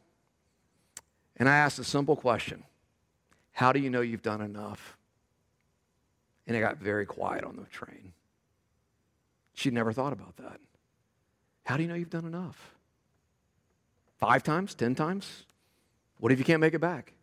And 1.38 1.48
I 1.48 1.55
asked 1.55 1.79
a 1.79 1.86
simple 1.86 2.17
question 2.17 2.63
How 3.53 3.72
do 3.72 3.79
you 3.79 3.89
know 3.89 4.01
you've 4.01 4.24
done 4.24 4.41
enough? 4.41 4.98
And 6.48 6.58
it 6.58 6.60
got 6.60 6.79
very 6.79 7.05
quiet 7.05 7.46
on 7.46 7.55
the 7.55 7.63
train. 7.63 8.12
She'd 9.53 9.74
never 9.74 9.93
thought 9.93 10.12
about 10.12 10.36
that. 10.36 10.60
How 11.63 11.77
do 11.77 11.84
you 11.84 11.89
know 11.89 11.96
you've 11.96 12.10
done 12.10 12.25
enough? 12.25 12.74
Five 14.20 14.43
times? 14.43 14.75
Ten 14.75 14.96
times? 14.96 15.46
What 16.20 16.32
if 16.32 16.39
you 16.39 16.46
can't 16.46 16.62
make 16.62 16.74
it 16.74 16.79
back? 16.79 17.13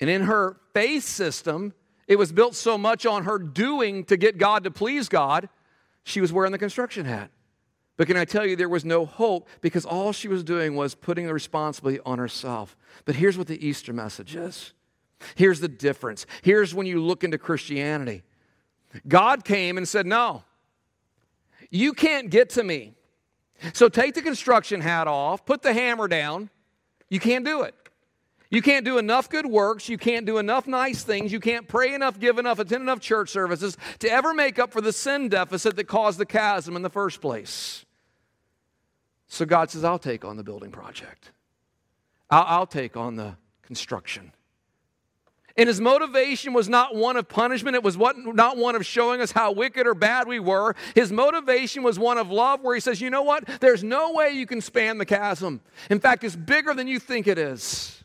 And 0.00 0.08
in 0.08 0.22
her 0.22 0.56
faith 0.74 1.04
system, 1.04 1.74
it 2.08 2.16
was 2.16 2.32
built 2.32 2.54
so 2.54 2.76
much 2.76 3.06
on 3.06 3.24
her 3.24 3.38
doing 3.38 4.04
to 4.04 4.16
get 4.16 4.38
God 4.38 4.64
to 4.64 4.70
please 4.70 5.08
God, 5.08 5.48
she 6.04 6.20
was 6.20 6.32
wearing 6.32 6.52
the 6.52 6.58
construction 6.58 7.04
hat. 7.04 7.30
But 7.96 8.06
can 8.06 8.16
I 8.16 8.24
tell 8.24 8.46
you, 8.46 8.56
there 8.56 8.68
was 8.68 8.84
no 8.84 9.04
hope 9.04 9.48
because 9.60 9.84
all 9.84 10.12
she 10.12 10.28
was 10.28 10.42
doing 10.42 10.74
was 10.74 10.94
putting 10.94 11.26
the 11.26 11.34
responsibility 11.34 12.00
on 12.04 12.18
herself. 12.18 12.76
But 13.04 13.16
here's 13.16 13.38
what 13.38 13.46
the 13.46 13.64
Easter 13.64 13.92
message 13.92 14.34
is 14.34 14.72
here's 15.36 15.60
the 15.60 15.68
difference. 15.68 16.26
Here's 16.42 16.74
when 16.74 16.86
you 16.86 17.00
look 17.00 17.22
into 17.22 17.38
Christianity 17.38 18.22
God 19.06 19.44
came 19.44 19.76
and 19.76 19.88
said, 19.88 20.06
No, 20.06 20.44
you 21.72 21.94
can't 21.94 22.28
get 22.28 22.50
to 22.50 22.62
me. 22.62 22.92
So 23.72 23.88
take 23.88 24.14
the 24.14 24.22
construction 24.22 24.82
hat 24.82 25.08
off, 25.08 25.46
put 25.46 25.62
the 25.62 25.72
hammer 25.72 26.06
down. 26.06 26.50
You 27.08 27.18
can't 27.18 27.44
do 27.44 27.62
it. 27.62 27.74
You 28.50 28.60
can't 28.60 28.84
do 28.84 28.98
enough 28.98 29.30
good 29.30 29.46
works. 29.46 29.88
You 29.88 29.96
can't 29.96 30.26
do 30.26 30.36
enough 30.36 30.66
nice 30.66 31.02
things. 31.02 31.32
You 31.32 31.40
can't 31.40 31.66
pray 31.66 31.94
enough, 31.94 32.20
give 32.20 32.38
enough, 32.38 32.58
attend 32.58 32.82
enough 32.82 33.00
church 33.00 33.30
services 33.30 33.78
to 34.00 34.10
ever 34.10 34.34
make 34.34 34.58
up 34.58 34.70
for 34.70 34.82
the 34.82 34.92
sin 34.92 35.30
deficit 35.30 35.74
that 35.76 35.84
caused 35.84 36.18
the 36.18 36.26
chasm 36.26 36.76
in 36.76 36.82
the 36.82 36.90
first 36.90 37.22
place. 37.22 37.86
So 39.28 39.46
God 39.46 39.70
says, 39.70 39.82
I'll 39.82 39.98
take 39.98 40.26
on 40.26 40.36
the 40.36 40.44
building 40.44 40.70
project, 40.70 41.30
I'll, 42.28 42.44
I'll 42.46 42.66
take 42.66 42.98
on 42.98 43.16
the 43.16 43.36
construction. 43.62 44.32
And 45.56 45.68
his 45.68 45.80
motivation 45.80 46.54
was 46.54 46.68
not 46.68 46.94
one 46.94 47.16
of 47.16 47.28
punishment. 47.28 47.76
It 47.76 47.82
was 47.82 47.96
what, 47.96 48.16
not 48.16 48.56
one 48.56 48.74
of 48.74 48.86
showing 48.86 49.20
us 49.20 49.32
how 49.32 49.52
wicked 49.52 49.86
or 49.86 49.94
bad 49.94 50.26
we 50.26 50.40
were. 50.40 50.74
His 50.94 51.12
motivation 51.12 51.82
was 51.82 51.98
one 51.98 52.16
of 52.16 52.30
love, 52.30 52.62
where 52.62 52.74
he 52.74 52.80
says, 52.80 53.00
You 53.00 53.10
know 53.10 53.22
what? 53.22 53.44
There's 53.60 53.84
no 53.84 54.12
way 54.12 54.30
you 54.30 54.46
can 54.46 54.60
span 54.60 54.98
the 54.98 55.04
chasm. 55.04 55.60
In 55.90 56.00
fact, 56.00 56.24
it's 56.24 56.36
bigger 56.36 56.72
than 56.72 56.88
you 56.88 56.98
think 56.98 57.26
it 57.26 57.38
is. 57.38 58.02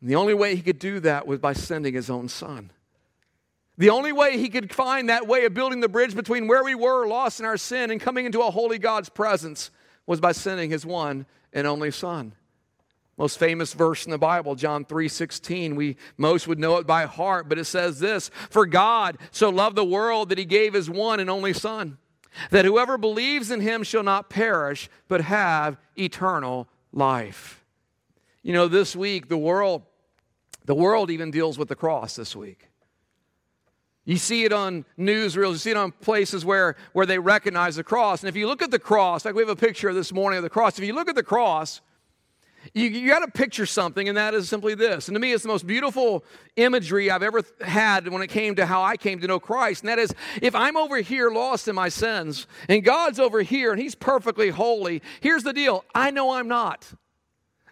And 0.00 0.08
the 0.08 0.16
only 0.16 0.34
way 0.34 0.54
he 0.54 0.62
could 0.62 0.78
do 0.78 1.00
that 1.00 1.26
was 1.26 1.40
by 1.40 1.54
sending 1.54 1.94
his 1.94 2.08
own 2.08 2.28
son. 2.28 2.70
The 3.78 3.90
only 3.90 4.12
way 4.12 4.38
he 4.38 4.48
could 4.48 4.72
find 4.72 5.08
that 5.08 5.26
way 5.26 5.44
of 5.44 5.54
building 5.54 5.80
the 5.80 5.88
bridge 5.88 6.14
between 6.14 6.46
where 6.46 6.64
we 6.64 6.74
were, 6.74 7.06
lost 7.06 7.40
in 7.40 7.46
our 7.46 7.56
sin, 7.56 7.90
and 7.90 8.00
coming 8.00 8.24
into 8.24 8.40
a 8.40 8.50
holy 8.50 8.78
God's 8.78 9.08
presence 9.08 9.70
was 10.06 10.20
by 10.20 10.32
sending 10.32 10.70
his 10.70 10.86
one 10.86 11.26
and 11.52 11.66
only 11.66 11.90
son. 11.90 12.32
Most 13.16 13.38
famous 13.38 13.72
verse 13.72 14.04
in 14.04 14.10
the 14.10 14.18
Bible, 14.18 14.54
John 14.54 14.84
3:16. 14.84 15.74
We 15.74 15.96
most 16.18 16.46
would 16.46 16.58
know 16.58 16.76
it 16.76 16.86
by 16.86 17.06
heart, 17.06 17.48
but 17.48 17.58
it 17.58 17.64
says 17.64 17.98
this, 17.98 18.30
"For 18.50 18.66
God 18.66 19.18
so 19.30 19.48
loved 19.48 19.76
the 19.76 19.84
world 19.84 20.28
that 20.28 20.38
he 20.38 20.44
gave 20.44 20.74
his 20.74 20.90
one 20.90 21.18
and 21.18 21.30
only 21.30 21.54
son, 21.54 21.98
that 22.50 22.66
whoever 22.66 22.98
believes 22.98 23.50
in 23.50 23.60
him 23.60 23.82
shall 23.82 24.02
not 24.02 24.28
perish, 24.28 24.90
but 25.08 25.22
have 25.22 25.78
eternal 25.98 26.68
life." 26.92 27.64
You 28.42 28.52
know, 28.52 28.68
this 28.68 28.94
week 28.94 29.28
the 29.28 29.38
world 29.38 29.82
the 30.66 30.74
world 30.74 31.10
even 31.10 31.30
deals 31.30 31.58
with 31.58 31.68
the 31.68 31.76
cross 31.76 32.16
this 32.16 32.34
week. 32.36 32.68
You 34.04 34.18
see 34.18 34.44
it 34.44 34.52
on 34.52 34.84
newsreels, 34.98 35.52
you 35.52 35.58
see 35.58 35.70
it 35.70 35.76
on 35.76 35.92
places 35.92 36.44
where, 36.44 36.76
where 36.92 37.06
they 37.06 37.18
recognize 37.18 37.76
the 37.76 37.84
cross. 37.84 38.20
And 38.20 38.28
if 38.28 38.36
you 38.36 38.46
look 38.46 38.62
at 38.62 38.70
the 38.70 38.78
cross, 38.78 39.24
like 39.24 39.34
we 39.34 39.42
have 39.42 39.48
a 39.48 39.56
picture 39.56 39.92
this 39.92 40.12
morning 40.12 40.38
of 40.38 40.42
the 40.44 40.50
cross, 40.50 40.78
if 40.78 40.84
you 40.84 40.92
look 40.92 41.08
at 41.08 41.14
the 41.14 41.22
cross, 41.22 41.80
you, 42.74 42.84
you 42.84 43.08
got 43.08 43.20
to 43.20 43.30
picture 43.30 43.66
something, 43.66 44.08
and 44.08 44.16
that 44.16 44.34
is 44.34 44.48
simply 44.48 44.74
this. 44.74 45.08
And 45.08 45.14
to 45.14 45.20
me, 45.20 45.32
it's 45.32 45.42
the 45.42 45.48
most 45.48 45.66
beautiful 45.66 46.24
imagery 46.56 47.10
I've 47.10 47.22
ever 47.22 47.42
had 47.60 48.08
when 48.08 48.22
it 48.22 48.28
came 48.28 48.56
to 48.56 48.66
how 48.66 48.82
I 48.82 48.96
came 48.96 49.20
to 49.20 49.26
know 49.26 49.40
Christ. 49.40 49.82
And 49.82 49.88
that 49.88 49.98
is, 49.98 50.14
if 50.40 50.54
I'm 50.54 50.76
over 50.76 50.98
here 50.98 51.30
lost 51.30 51.68
in 51.68 51.74
my 51.74 51.88
sins, 51.88 52.46
and 52.68 52.84
God's 52.84 53.18
over 53.18 53.42
here, 53.42 53.72
and 53.72 53.80
He's 53.80 53.94
perfectly 53.94 54.50
holy, 54.50 55.02
here's 55.20 55.42
the 55.42 55.52
deal 55.52 55.84
I 55.94 56.10
know 56.10 56.32
I'm 56.32 56.48
not. 56.48 56.90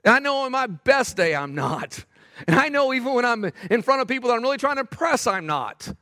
And 0.04 0.14
I 0.14 0.18
know 0.18 0.38
on 0.38 0.52
my 0.52 0.66
best 0.66 1.16
day, 1.16 1.34
I'm 1.34 1.54
not. 1.54 2.04
And 2.46 2.58
I 2.58 2.68
know 2.68 2.92
even 2.92 3.14
when 3.14 3.24
I'm 3.24 3.50
in 3.70 3.82
front 3.82 4.02
of 4.02 4.08
people 4.08 4.28
that 4.28 4.34
I'm 4.34 4.42
really 4.42 4.58
trying 4.58 4.76
to 4.76 4.80
impress, 4.80 5.26
I'm 5.26 5.46
not. 5.46 5.94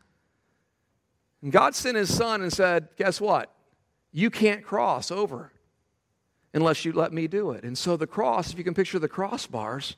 And 1.43 1.53
God 1.53 1.75
sent 1.75 1.97
His 1.97 2.15
Son 2.15 2.43
and 2.43 2.53
said, 2.53 2.89
Guess 2.97 3.21
what? 3.21 3.53
You 4.13 4.31
can't 4.31 4.65
cross 4.65 5.11
over 5.11 5.53
unless 6.55 6.85
you 6.85 6.93
let 6.93 7.13
me 7.13 7.27
do 7.27 7.51
it. 7.53 7.65
And 7.65 7.77
so 7.77 7.97
the 7.97 8.07
cross, 8.07 8.53
if 8.53 8.59
you 8.59 8.65
can 8.65 8.75
picture 8.75 8.99
the 8.99 9.09
crossbars, 9.09 9.97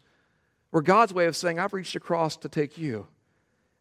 were 0.70 0.82
God's 0.82 1.12
way 1.12 1.26
of 1.26 1.36
saying, 1.36 1.58
I've 1.58 1.72
reached 1.72 1.96
across 1.96 2.36
to 2.38 2.48
take 2.48 2.78
you. 2.78 3.06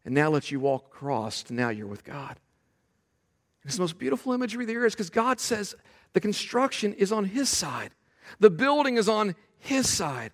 And 0.06 0.13
now 0.13 0.30
let 0.30 0.51
you 0.51 0.60
walk 0.60 0.88
across 0.88 1.44
to 1.44 1.53
now 1.53 1.70
you're 1.70 1.88
with 1.88 2.03
God. 2.03 2.32
And 2.32 3.70
it's 3.70 3.77
the 3.77 3.82
most 3.82 3.98
beautiful 3.98 4.34
imagery 4.34 4.65
there 4.65 4.86
is 4.86 4.94
because 4.94 5.10
God 5.10 5.39
says 5.39 5.75
the 6.12 6.20
construction 6.20 6.94
is 6.94 7.12
on 7.12 7.25
His 7.25 7.50
side, 7.50 7.92
the 8.39 8.50
building 8.50 8.98
is 8.98 9.08
on 9.08 9.36
His 9.60 9.89
side. 9.89 10.32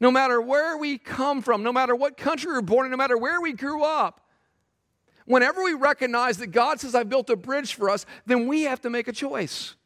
No 0.00 0.10
matter 0.10 0.40
where 0.40 0.76
we 0.76 0.98
come 0.98 1.42
from, 1.42 1.62
no 1.62 1.72
matter 1.72 1.94
what 1.94 2.16
country 2.16 2.52
we're 2.52 2.62
born 2.62 2.86
in, 2.86 2.90
no 2.90 2.96
matter 2.96 3.16
where 3.16 3.40
we 3.40 3.52
grew 3.52 3.84
up, 3.84 4.20
whenever 5.26 5.62
we 5.62 5.74
recognize 5.74 6.38
that 6.38 6.48
God 6.48 6.80
says, 6.80 6.94
I've 6.94 7.08
built 7.08 7.30
a 7.30 7.36
bridge 7.36 7.74
for 7.74 7.88
us, 7.88 8.04
then 8.26 8.48
we 8.48 8.62
have 8.62 8.80
to 8.82 8.90
make 8.90 9.06
a 9.06 9.12
choice. 9.12 9.76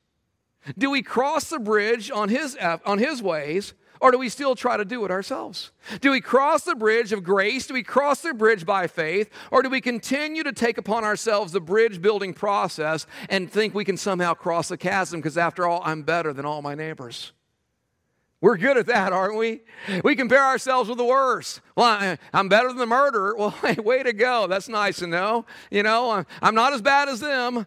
Do 0.76 0.90
we 0.90 1.02
cross 1.02 1.50
the 1.50 1.58
bridge 1.58 2.10
on 2.10 2.28
his, 2.28 2.56
uh, 2.56 2.78
on 2.84 2.98
his 2.98 3.22
ways, 3.22 3.74
or 4.00 4.10
do 4.10 4.18
we 4.18 4.28
still 4.28 4.54
try 4.54 4.76
to 4.76 4.84
do 4.84 5.04
it 5.04 5.10
ourselves? 5.10 5.72
Do 6.00 6.12
we 6.12 6.20
cross 6.20 6.62
the 6.62 6.74
bridge 6.74 7.12
of 7.12 7.24
grace? 7.24 7.66
Do 7.66 7.74
we 7.74 7.82
cross 7.82 8.20
the 8.20 8.32
bridge 8.32 8.64
by 8.64 8.86
faith? 8.86 9.30
Or 9.50 9.62
do 9.62 9.68
we 9.68 9.80
continue 9.80 10.44
to 10.44 10.52
take 10.52 10.78
upon 10.78 11.04
ourselves 11.04 11.52
the 11.52 11.60
bridge 11.60 12.00
building 12.00 12.32
process 12.32 13.06
and 13.28 13.50
think 13.50 13.74
we 13.74 13.84
can 13.84 13.96
somehow 13.96 14.34
cross 14.34 14.68
the 14.68 14.76
chasm 14.76 15.20
because, 15.20 15.36
after 15.36 15.66
all, 15.66 15.82
I'm 15.84 16.02
better 16.02 16.32
than 16.32 16.44
all 16.44 16.62
my 16.62 16.74
neighbors? 16.74 17.32
We're 18.40 18.56
good 18.56 18.76
at 18.76 18.86
that, 18.86 19.12
aren't 19.12 19.36
we? 19.36 19.62
We 20.04 20.14
compare 20.14 20.44
ourselves 20.44 20.88
with 20.88 20.98
the 20.98 21.04
worst. 21.04 21.60
Well, 21.74 22.16
I'm 22.32 22.48
better 22.48 22.68
than 22.68 22.76
the 22.76 22.86
murderer. 22.86 23.34
Well, 23.38 23.50
hey, 23.50 23.74
way 23.74 24.02
to 24.02 24.12
go. 24.12 24.46
That's 24.46 24.68
nice 24.68 24.98
to 24.98 25.08
know. 25.08 25.44
You 25.70 25.82
know, 25.82 26.24
I'm 26.40 26.54
not 26.54 26.72
as 26.72 26.82
bad 26.82 27.08
as 27.08 27.18
them. 27.20 27.66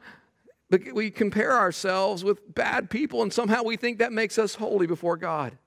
But 0.72 0.94
we 0.94 1.12
compare 1.12 1.52
ourselves 1.52 2.24
with 2.24 2.56
bad 2.56 2.90
people, 2.90 3.22
and 3.22 3.32
somehow 3.32 3.62
we 3.62 3.76
think 3.76 4.00
that 4.00 4.14
makes 4.14 4.40
us 4.40 4.56
holy 4.56 4.88
before 4.88 5.18
God. 5.18 5.58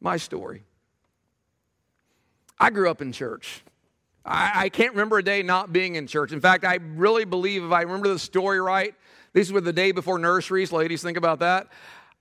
My 0.00 0.18
story. 0.18 0.62
I 2.60 2.70
grew 2.70 2.88
up 2.88 3.02
in 3.02 3.10
church. 3.10 3.64
I, 4.24 4.52
I, 4.54 4.68
can't 4.68 4.92
remember 4.92 5.18
a 5.18 5.24
day 5.24 5.42
not 5.42 5.72
being 5.72 5.96
in 5.96 6.06
church. 6.06 6.30
In 6.30 6.40
fact, 6.40 6.64
I 6.64 6.78
really 6.94 7.24
believe, 7.24 7.64
if 7.64 7.72
I 7.72 7.82
remember 7.82 8.06
the 8.06 8.20
story 8.20 8.60
right, 8.60 8.94
these 9.32 9.52
were 9.52 9.60
the 9.60 9.72
day 9.72 9.90
before 9.90 10.20
nurseries. 10.20 10.70
Ladies, 10.70 11.02
think 11.02 11.16
about 11.16 11.40
that. 11.40 11.66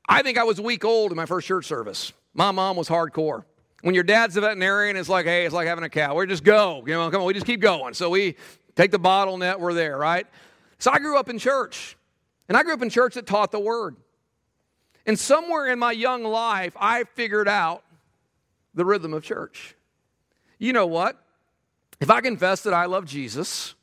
I 0.07 0.23
think 0.23 0.39
I 0.39 0.43
was 0.45 0.57
a 0.57 0.63
week 0.63 0.83
old 0.83 1.11
in 1.11 1.15
my 1.15 1.27
first 1.27 1.45
church 1.45 1.65
service. 1.65 2.11
My 2.33 2.49
mom 2.49 2.75
was 2.75 2.89
hardcore. 2.89 3.43
When 3.81 3.93
your 3.93 4.03
dad's 4.03 4.35
a 4.35 4.41
veterinarian, 4.41 4.97
it's 4.97 5.09
like, 5.09 5.27
hey, 5.27 5.45
it's 5.45 5.53
like 5.53 5.67
having 5.67 5.83
a 5.83 5.89
cow. 5.89 6.15
We 6.15 6.25
just 6.25 6.43
go. 6.43 6.83
You 6.87 6.93
know, 6.93 7.11
come 7.11 7.21
on, 7.21 7.27
we 7.27 7.35
just 7.35 7.45
keep 7.45 7.61
going. 7.61 7.93
So 7.93 8.09
we 8.09 8.35
take 8.75 8.89
the 8.89 8.97
bottle 8.97 9.37
net, 9.37 9.59
we're 9.59 9.73
there, 9.73 9.95
right? 9.95 10.25
So 10.79 10.91
I 10.91 10.99
grew 10.99 11.17
up 11.17 11.29
in 11.29 11.37
church. 11.37 11.97
And 12.47 12.57
I 12.57 12.63
grew 12.63 12.73
up 12.73 12.81
in 12.81 12.89
church 12.89 13.13
that 13.13 13.27
taught 13.27 13.51
the 13.51 13.59
word. 13.59 13.95
And 15.05 15.17
somewhere 15.17 15.67
in 15.67 15.77
my 15.77 15.91
young 15.91 16.23
life, 16.23 16.75
I 16.79 17.03
figured 17.03 17.47
out 17.47 17.83
the 18.73 18.83
rhythm 18.83 19.13
of 19.13 19.23
church. 19.23 19.75
You 20.57 20.73
know 20.73 20.87
what? 20.87 21.23
If 21.99 22.09
I 22.09 22.21
confess 22.21 22.61
that 22.61 22.73
I 22.73 22.85
love 22.85 23.05
Jesus, 23.05 23.75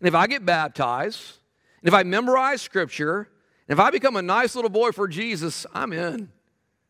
and 0.00 0.08
if 0.08 0.14
I 0.14 0.26
get 0.26 0.44
baptized, 0.44 1.38
and 1.80 1.88
if 1.88 1.94
I 1.94 2.02
memorize 2.02 2.60
scripture, 2.60 3.28
and 3.68 3.78
if 3.78 3.80
I 3.80 3.90
become 3.90 4.16
a 4.16 4.22
nice 4.22 4.54
little 4.54 4.70
boy 4.70 4.92
for 4.92 5.08
Jesus, 5.08 5.66
I'm 5.72 5.92
in. 5.92 6.30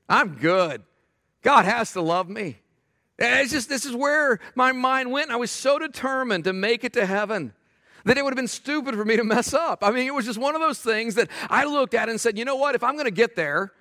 I'm 0.09 0.35
good. 0.35 0.83
God 1.43 1.65
has 1.65 1.93
to 1.93 2.01
love 2.01 2.29
me. 2.29 2.59
It's 3.19 3.53
just 3.53 3.69
this 3.69 3.85
is 3.85 3.95
where 3.95 4.41
my 4.57 4.73
mind 4.73 5.13
went. 5.13 5.31
I 5.31 5.37
was 5.37 5.51
so 5.51 5.79
determined 5.79 6.45
to 6.45 6.53
make 6.53 6.83
it 6.83 6.95
to 6.95 7.07
heaven 7.07 7.53
that 8.05 8.19
it 8.19 8.25
would 8.25 8.31
have 8.31 8.37
been 8.37 8.49
stupid 8.49 8.95
for 8.95 9.05
me 9.05 9.17
to 9.17 9.25
mess 9.25 9.55
up. 9.55 9.83
I 9.83 9.91
mean, 9.91 10.07
it 10.07 10.15
was 10.15 10.27
just 10.27 10.39
one 10.39 10.55
of 10.55 10.61
those 10.61 10.79
things 10.79 11.15
that 11.15 11.29
I 11.49 11.65
looked 11.65 11.95
at 11.95 12.09
and 12.09 12.21
said, 12.21 12.39
you 12.39 12.45
know 12.45 12.57
what? 12.57 12.75
If 12.75 12.85
I'm 12.85 12.95
going 12.95 13.07
to 13.07 13.11
get 13.11 13.37
there, 13.37 13.73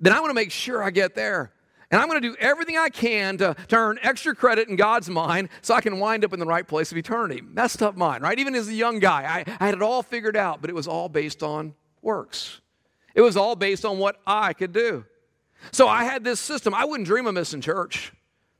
then 0.00 0.12
I 0.12 0.20
want 0.20 0.30
to 0.30 0.34
make 0.34 0.50
sure 0.50 0.82
I 0.82 0.90
get 0.90 1.14
there. 1.14 1.52
And 1.90 2.00
I'm 2.00 2.08
going 2.08 2.20
to 2.20 2.28
do 2.28 2.36
everything 2.38 2.76
I 2.76 2.90
can 2.90 3.38
to, 3.38 3.56
to 3.68 3.76
earn 3.76 3.98
extra 4.02 4.34
credit 4.34 4.68
in 4.68 4.76
God's 4.76 5.08
mind 5.08 5.48
so 5.62 5.74
I 5.74 5.80
can 5.80 5.98
wind 5.98 6.24
up 6.24 6.34
in 6.34 6.40
the 6.40 6.46
right 6.46 6.66
place 6.66 6.92
of 6.92 6.98
eternity. 6.98 7.40
Messed 7.40 7.82
up 7.82 7.96
mind, 7.96 8.22
right? 8.22 8.38
Even 8.38 8.54
as 8.54 8.68
a 8.68 8.74
young 8.74 8.98
guy, 8.98 9.22
I, 9.22 9.56
I 9.58 9.66
had 9.66 9.74
it 9.74 9.82
all 9.82 10.02
figured 10.02 10.36
out, 10.36 10.60
but 10.60 10.68
it 10.68 10.74
was 10.74 10.86
all 10.86 11.08
based 11.08 11.42
on 11.42 11.74
works. 12.02 12.60
It 13.14 13.22
was 13.22 13.36
all 13.36 13.56
based 13.56 13.86
on 13.86 13.98
what 13.98 14.16
I 14.26 14.52
could 14.52 14.72
do. 14.72 15.06
So 15.72 15.88
I 15.88 16.04
had 16.04 16.24
this 16.24 16.40
system. 16.40 16.74
I 16.74 16.84
wouldn't 16.84 17.06
dream 17.06 17.26
of 17.26 17.34
missing 17.34 17.60
church. 17.60 18.12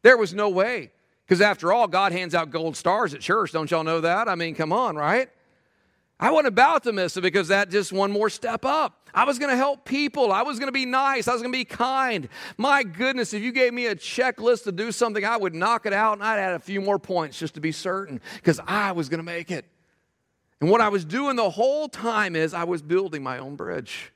There 0.03 0.17
was 0.17 0.33
no 0.33 0.49
way. 0.49 0.91
Because 1.29 1.43
after 1.43 1.75
all, 1.75 1.87
God 1.87 2.13
hands 2.13 2.35
out 2.35 2.49
gold 2.49 2.75
stars 2.75 3.13
at 3.13 3.21
church. 3.21 3.53
Don't 3.53 3.71
y'all 3.71 3.85
know 3.85 4.01
that? 4.01 4.29
I 4.29 4.35
mean, 4.35 4.55
come 4.55 4.73
on, 4.73 4.97
right? 4.97 5.29
I 6.19 6.31
wasn't 6.31 6.49
about 6.49 6.85
to 6.85 6.93
miss 6.93 7.19
it 7.19 7.21
because 7.21 7.49
that 7.49 7.71
just 7.71 7.93
one 7.93 8.11
more 8.11 8.31
step 8.31 8.65
up. 8.65 9.09
I 9.15 9.25
was 9.25 9.39
going 9.39 9.51
to 9.51 9.57
help 9.57 9.85
people. 9.85 10.33
I 10.33 10.41
was 10.43 10.59
going 10.59 10.69
to 10.69 10.73
be 10.73 10.87
nice. 10.87 11.29
I 11.29 11.35
was 11.35 11.43
going 11.43 11.53
to 11.53 11.59
be 11.59 11.67
kind. 11.67 12.31
My 12.57 12.83
goodness, 12.83 13.35
if 13.35 13.43
you 13.43 13.53
gave 13.53 13.75
me 13.75 13.87
a 13.87 13.95
checklist 13.95 14.65
to 14.65 14.73
do 14.73 14.91
something, 14.91 15.23
I 15.23 15.37
would 15.37 15.55
knock 15.55 15.85
it 15.85 15.93
out 15.93 16.15
and 16.15 16.25
I'd 16.25 16.39
add 16.39 16.55
a 16.55 16.59
few 16.59 16.81
more 16.81 16.99
points 16.99 17.39
just 17.39 17.55
to 17.55 17.61
be 17.61 17.73
certain 17.73 18.23
because 18.37 18.59
I 18.67 18.93
was 18.93 19.11
going 19.11 19.19
to 19.19 19.25
make 19.25 19.51
it. 19.51 19.67
And 20.63 20.71
what 20.71 20.81
I 20.81 20.89
was 20.89 21.05
doing 21.05 21.37
the 21.37 21.51
whole 21.51 21.89
time 21.89 22.35
is 22.35 22.55
I 22.55 22.65
was 22.65 22.81
building 22.81 23.23
my 23.23 23.39
own 23.39 23.55
bridge. 23.55 24.13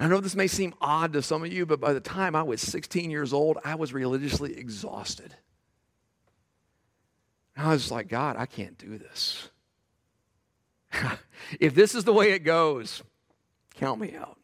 I 0.00 0.08
know 0.08 0.18
this 0.18 0.34
may 0.34 0.46
seem 0.46 0.72
odd 0.80 1.12
to 1.12 1.20
some 1.20 1.44
of 1.44 1.52
you, 1.52 1.66
but 1.66 1.78
by 1.78 1.92
the 1.92 2.00
time 2.00 2.34
I 2.34 2.42
was 2.42 2.62
16 2.62 3.10
years 3.10 3.34
old, 3.34 3.58
I 3.62 3.74
was 3.74 3.92
religiously 3.92 4.56
exhausted. 4.56 5.34
And 7.54 7.66
I 7.66 7.72
was 7.72 7.90
like, 7.90 8.08
God, 8.08 8.36
I 8.38 8.46
can't 8.46 8.78
do 8.78 8.96
this. 8.96 9.50
if 11.60 11.74
this 11.74 11.94
is 11.94 12.04
the 12.04 12.14
way 12.14 12.32
it 12.32 12.40
goes, 12.40 13.02
count 13.74 14.00
me 14.00 14.14
out. 14.16 14.38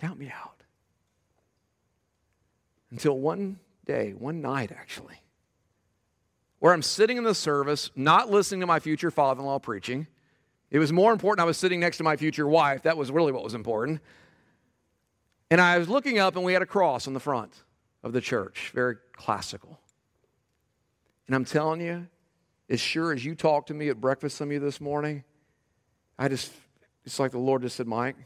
Count 0.00 0.18
me 0.18 0.32
out. 0.34 0.62
Until 2.90 3.18
one 3.18 3.58
day, 3.84 4.14
one 4.16 4.40
night 4.40 4.72
actually, 4.72 5.20
where 6.58 6.72
I'm 6.72 6.82
sitting 6.82 7.18
in 7.18 7.24
the 7.24 7.34
service, 7.34 7.90
not 7.94 8.30
listening 8.30 8.60
to 8.60 8.66
my 8.66 8.80
future 8.80 9.10
father 9.10 9.40
in 9.40 9.46
law 9.46 9.58
preaching. 9.58 10.06
It 10.70 10.78
was 10.78 10.90
more 10.90 11.12
important 11.12 11.42
I 11.42 11.46
was 11.46 11.58
sitting 11.58 11.80
next 11.80 11.98
to 11.98 12.04
my 12.04 12.16
future 12.16 12.46
wife. 12.46 12.84
That 12.84 12.96
was 12.96 13.10
really 13.10 13.32
what 13.32 13.44
was 13.44 13.52
important. 13.52 14.00
And 15.52 15.60
I 15.60 15.76
was 15.76 15.86
looking 15.86 16.18
up, 16.18 16.34
and 16.34 16.46
we 16.46 16.54
had 16.54 16.62
a 16.62 16.66
cross 16.66 17.06
on 17.06 17.12
the 17.12 17.20
front 17.20 17.52
of 18.02 18.14
the 18.14 18.22
church, 18.22 18.70
very 18.72 18.96
classical. 19.12 19.78
And 21.26 21.36
I'm 21.36 21.44
telling 21.44 21.82
you, 21.82 22.06
as 22.70 22.80
sure 22.80 23.12
as 23.12 23.22
you 23.22 23.34
talked 23.34 23.68
to 23.68 23.74
me 23.74 23.90
at 23.90 24.00
breakfast 24.00 24.38
some 24.38 24.48
of 24.48 24.52
you 24.54 24.60
this 24.60 24.80
morning, 24.80 25.24
I 26.18 26.28
just, 26.28 26.50
it's 27.04 27.20
like 27.20 27.32
the 27.32 27.38
Lord 27.38 27.60
just 27.60 27.76
said, 27.76 27.86
Mike, 27.86 28.16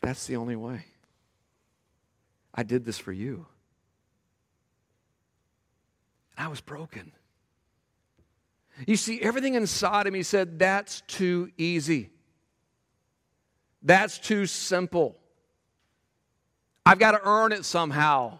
that's 0.00 0.26
the 0.26 0.36
only 0.36 0.56
way. 0.56 0.86
I 2.54 2.62
did 2.62 2.86
this 2.86 2.96
for 2.96 3.12
you. 3.12 3.44
And 6.38 6.46
I 6.46 6.48
was 6.48 6.62
broken. 6.62 7.12
You 8.86 8.96
see, 8.96 9.20
everything 9.20 9.52
inside 9.52 10.06
of 10.06 10.14
me 10.14 10.22
said, 10.22 10.58
that's 10.58 11.02
too 11.02 11.50
easy. 11.58 12.08
That's 13.82 14.16
too 14.16 14.46
simple. 14.46 15.18
I've 16.86 17.00
got 17.00 17.10
to 17.10 17.20
earn 17.24 17.50
it 17.50 17.64
somehow. 17.64 18.38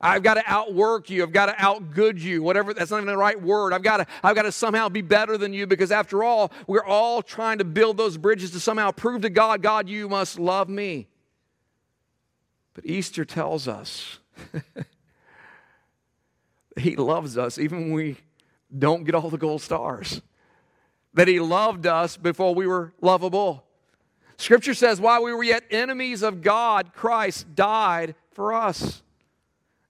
I've 0.00 0.24
got 0.24 0.34
to 0.34 0.42
outwork 0.46 1.08
you. 1.08 1.22
I've 1.22 1.32
got 1.32 1.46
to 1.46 1.54
outgood 1.58 2.18
you. 2.18 2.42
Whatever, 2.42 2.74
that's 2.74 2.90
not 2.90 2.98
even 2.98 3.06
the 3.06 3.16
right 3.16 3.40
word. 3.40 3.72
I've 3.72 3.84
got 3.84 3.98
to, 3.98 4.06
I've 4.22 4.34
got 4.34 4.42
to 4.42 4.52
somehow 4.52 4.88
be 4.88 5.00
better 5.00 5.38
than 5.38 5.54
you 5.54 5.66
because 5.66 5.92
after 5.92 6.24
all, 6.24 6.52
we're 6.66 6.84
all 6.84 7.22
trying 7.22 7.58
to 7.58 7.64
build 7.64 7.96
those 7.96 8.18
bridges 8.18 8.50
to 8.50 8.60
somehow 8.60 8.90
prove 8.90 9.22
to 9.22 9.30
God, 9.30 9.62
God, 9.62 9.88
you 9.88 10.08
must 10.08 10.38
love 10.38 10.68
me. 10.68 11.06
But 12.74 12.84
Easter 12.84 13.24
tells 13.24 13.68
us 13.68 14.18
He 16.76 16.96
loves 16.96 17.38
us 17.38 17.58
even 17.58 17.82
when 17.82 17.92
we 17.92 18.16
don't 18.76 19.04
get 19.04 19.14
all 19.14 19.30
the 19.30 19.38
gold 19.38 19.62
stars. 19.62 20.20
That 21.14 21.28
He 21.28 21.40
loved 21.40 21.86
us 21.86 22.16
before 22.16 22.54
we 22.54 22.66
were 22.66 22.92
lovable. 23.00 23.65
Scripture 24.38 24.74
says, 24.74 25.00
while 25.00 25.22
we 25.22 25.32
were 25.32 25.44
yet 25.44 25.64
enemies 25.70 26.22
of 26.22 26.42
God, 26.42 26.92
Christ 26.92 27.54
died 27.54 28.14
for 28.32 28.52
us. 28.52 29.02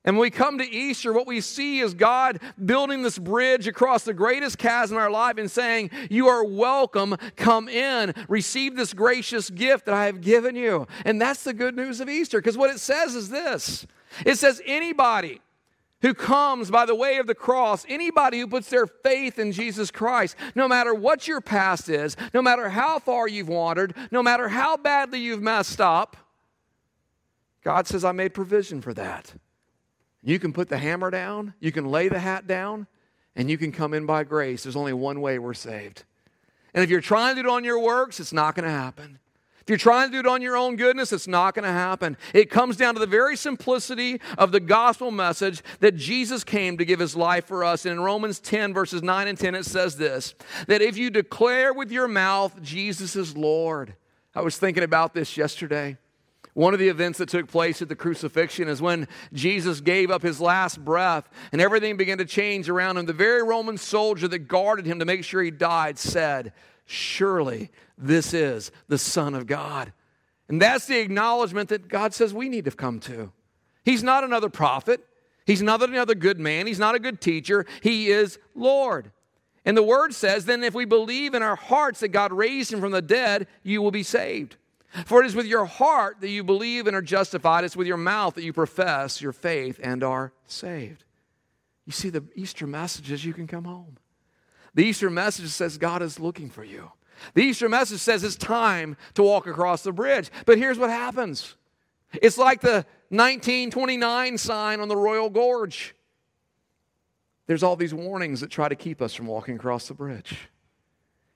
And 0.04 0.16
when 0.16 0.22
we 0.22 0.30
come 0.30 0.59
to 0.59 0.64
Easter, 0.64 1.12
what 1.12 1.26
we 1.26 1.40
see 1.40 1.80
is 1.80 1.92
God 1.92 2.38
building 2.64 3.02
this 3.02 3.18
bridge 3.18 3.66
across 3.66 4.04
the 4.04 4.14
greatest 4.14 4.56
chasm 4.56 4.96
in 4.96 5.02
our 5.02 5.11
life 5.11 5.37
and 5.37 5.50
saying, 5.50 5.90
You 6.09 6.28
are 6.28 6.44
welcome, 6.44 7.16
come 7.35 7.68
in, 7.68 8.14
receive 8.28 8.76
this 8.76 8.94
gracious 8.94 9.50
gift 9.50 9.87
that 9.87 9.94
I 9.94 10.06
have 10.06 10.20
given 10.20 10.54
you. 10.54 10.87
And 11.04 11.20
that's 11.20 11.42
the 11.42 11.52
good 11.52 11.74
news 11.74 12.00
of 12.00 12.09
Easter, 12.09 12.38
because 12.38 12.56
what 12.56 12.70
it 12.70 12.78
says 12.78 13.16
is 13.16 13.30
this 13.30 13.85
it 14.24 14.37
says, 14.38 14.62
Anybody 14.64 15.40
who 16.02 16.14
comes 16.14 16.70
by 16.70 16.85
the 16.85 16.94
way 16.94 17.16
of 17.18 17.26
the 17.26 17.35
cross, 17.35 17.85
anybody 17.88 18.40
who 18.40 18.46
puts 18.46 18.68
their 18.68 18.87
faith 18.87 19.38
in 19.38 19.52
Jesus 19.52 19.90
Christ, 19.90 20.37
no 20.54 20.68
matter 20.68 20.94
what 20.94 21.26
your 21.26 21.40
past 21.40 21.88
is, 21.88 22.16
no 22.35 22.42
matter 22.42 22.68
how 22.68 22.98
far 22.98 23.26
you've 23.26 23.48
wandered, 23.48 23.94
no 24.11 24.22
matter 24.22 24.48
how 24.48 24.76
badly 24.76 25.20
you've 25.20 25.42
messed 25.42 25.80
up, 25.80 26.16
God 27.64 27.87
says, 27.87 28.04
I 28.04 28.12
made 28.12 28.35
provision 28.35 28.80
for 28.80 28.94
that. 28.94 29.35
You 30.22 30.38
can 30.38 30.52
put 30.52 30.68
the 30.68 30.78
hammer 30.78 31.11
down, 31.11 31.54
you 31.61 31.72
can 31.72 31.87
lay 31.87 32.09
the 32.09 32.18
hat 32.18 32.46
down, 32.46 32.87
and 33.35 33.50
you 33.50 33.59
can 33.59 33.72
come 33.72 33.94
in 33.94 34.06
by 34.06 34.24
grace. 34.24 34.62
There's 34.62 34.76
only 34.76 34.92
one 34.92 35.20
way 35.20 35.38
we're 35.38 35.54
saved. 35.54 36.04
And 36.74 36.85
if 36.85 36.90
you're 36.90 37.00
trying 37.00 37.37
to 37.37 37.42
do 37.42 37.48
it 37.48 37.52
on 37.52 37.64
your 37.64 37.78
works, 37.78 38.20
it's 38.20 38.32
not 38.32 38.54
going 38.54 38.64
to 38.64 38.70
happen. 38.70 39.18
If 39.66 39.70
you're 39.70 39.79
trying 39.79 40.11
to 40.11 40.12
do 40.12 40.20
it 40.20 40.33
on 40.33 40.42
your 40.42 40.57
own 40.57 40.76
goodness, 40.76 41.12
it's 41.12 41.26
not 41.26 41.57
going 41.57 41.64
to 41.64 41.72
happen. 41.72 42.16
It 42.33 42.50
comes 42.50 42.76
down 42.76 42.94
to 42.94 43.00
the 43.00 43.07
very 43.07 43.37
simplicity 43.37 44.20
of 44.38 44.52
the 44.52 44.61
gospel 44.61 45.11
message 45.11 45.61
that 45.81 45.96
Jesus 45.96 46.44
came 46.44 46.79
to 46.79 46.85
give 46.85 47.00
his 47.00 47.16
life 47.16 47.46
for 47.46 47.64
us. 47.64 47.85
And 47.85 47.94
in 47.94 48.00
Romans 48.00 48.38
10, 48.38 48.72
verses 48.72 49.02
9 49.02 49.26
and 49.26 49.37
10, 49.37 49.57
it 49.57 49.64
says 49.64 49.96
this 49.96 50.37
that 50.68 50.83
if 50.83 50.96
you 50.96 51.11
declare 51.11 51.74
with 51.74 51.90
your 51.90 52.07
mouth 52.07 52.62
Jesus 52.62 53.16
is 53.16 53.37
Lord. 53.37 53.96
I 54.37 54.40
was 54.40 54.57
thinking 54.57 54.85
about 54.85 55.14
this 55.14 55.37
yesterday. 55.37 55.96
One 56.55 56.72
of 56.72 56.79
the 56.79 56.88
events 56.88 57.18
that 57.18 57.29
took 57.29 57.48
place 57.48 57.83
at 57.83 57.88
the 57.88 57.96
crucifixion 57.96 58.68
is 58.68 58.81
when 58.81 59.09
Jesus 59.33 59.81
gave 59.81 60.12
up 60.12 60.22
his 60.22 60.40
last 60.40 60.85
breath 60.85 61.29
and 61.50 61.61
everything 61.61 61.96
began 61.96 62.18
to 62.18 62.24
change 62.24 62.68
around 62.68 62.98
him. 62.98 63.07
The 63.07 63.12
very 63.12 63.42
Roman 63.42 63.79
soldier 63.79 64.29
that 64.29 64.46
guarded 64.46 64.87
him 64.87 65.00
to 65.00 65.05
make 65.05 65.24
sure 65.24 65.42
he 65.42 65.50
died 65.50 65.98
said, 65.98 66.52
surely 66.87 67.70
this 67.99 68.33
is 68.33 68.70
the 68.88 68.99
Son 68.99 69.35
of 69.35 69.46
God. 69.46 69.92
And 70.49 70.62
that's 70.62 70.87
the 70.87 71.01
acknowledgement 71.01 71.68
that 71.68 71.88
God 71.88 72.14
says 72.14 72.33
we 72.33 72.49
need 72.49 72.64
to 72.64 72.70
come 72.70 73.01
to. 73.01 73.33
He's 73.85 74.03
not 74.03 74.25
another 74.25 74.49
prophet. 74.49 75.05
He's 75.44 75.62
not 75.62 75.83
another 75.83 76.14
good 76.14 76.40
man. 76.40 76.66
He's 76.66 76.79
not 76.79 76.94
a 76.94 77.01
good 77.01 77.20
teacher. 77.20 77.66
He 77.83 78.09
is 78.09 78.38
Lord. 78.55 79.12
And 79.64 79.77
the 79.77 79.83
word 79.83 80.14
says, 80.14 80.44
then 80.44 80.62
if 80.62 80.75
we 80.75 80.85
believe 80.85 81.35
in 81.35 81.42
our 81.42 81.57
hearts 81.57 82.01
that 82.01 82.09
God 82.09 82.33
raised 82.33 82.72
him 82.72 82.81
from 82.81 82.92
the 82.92 83.03
dead, 83.03 83.49
you 83.64 83.83
will 83.83 83.90
be 83.90 84.05
saved. 84.05 84.57
For 85.05 85.22
it 85.22 85.27
is 85.27 85.35
with 85.35 85.46
your 85.46 85.66
heart 85.66 86.20
that 86.20 86.29
you 86.29 86.44
believe 86.44 86.87
and 86.87 86.96
are 86.96 87.03
justified. 87.03 87.64
It's 87.64 87.77
with 87.77 87.87
your 87.87 87.96
mouth 87.96 88.35
that 88.35 88.44
you 88.44 88.53
profess 88.53 89.20
your 89.20 89.33
faith 89.33 89.79
and 89.83 90.03
are 90.03 90.33
saved. 90.46 91.05
You 91.85 91.92
see, 91.92 92.11
the 92.11 92.25
Easter 92.35 92.66
message 92.66 93.11
is 93.11 93.25
you 93.25 93.35
can 93.35 93.46
come 93.46 93.64
home. 93.64 93.99
The 94.76 94.84
Easter 94.84 95.08
message 95.08 95.48
says 95.48 95.78
God 95.78 96.02
is 96.02 96.20
looking 96.20 96.50
for 96.50 96.62
you. 96.62 96.92
The 97.32 97.42
Easter 97.42 97.68
message 97.68 97.98
says 97.98 98.22
it's 98.22 98.36
time 98.36 98.98
to 99.14 99.22
walk 99.22 99.46
across 99.46 99.82
the 99.82 99.90
bridge. 99.90 100.30
But 100.44 100.58
here's 100.58 100.78
what 100.78 100.90
happens 100.90 101.56
it's 102.12 102.38
like 102.38 102.60
the 102.60 102.86
1929 103.08 104.38
sign 104.38 104.80
on 104.80 104.88
the 104.88 104.96
Royal 104.96 105.30
Gorge. 105.30 105.94
There's 107.46 107.62
all 107.62 107.74
these 107.74 107.94
warnings 107.94 108.40
that 108.42 108.50
try 108.50 108.68
to 108.68 108.74
keep 108.74 109.00
us 109.00 109.14
from 109.14 109.26
walking 109.26 109.56
across 109.56 109.88
the 109.88 109.94
bridge. 109.94 110.36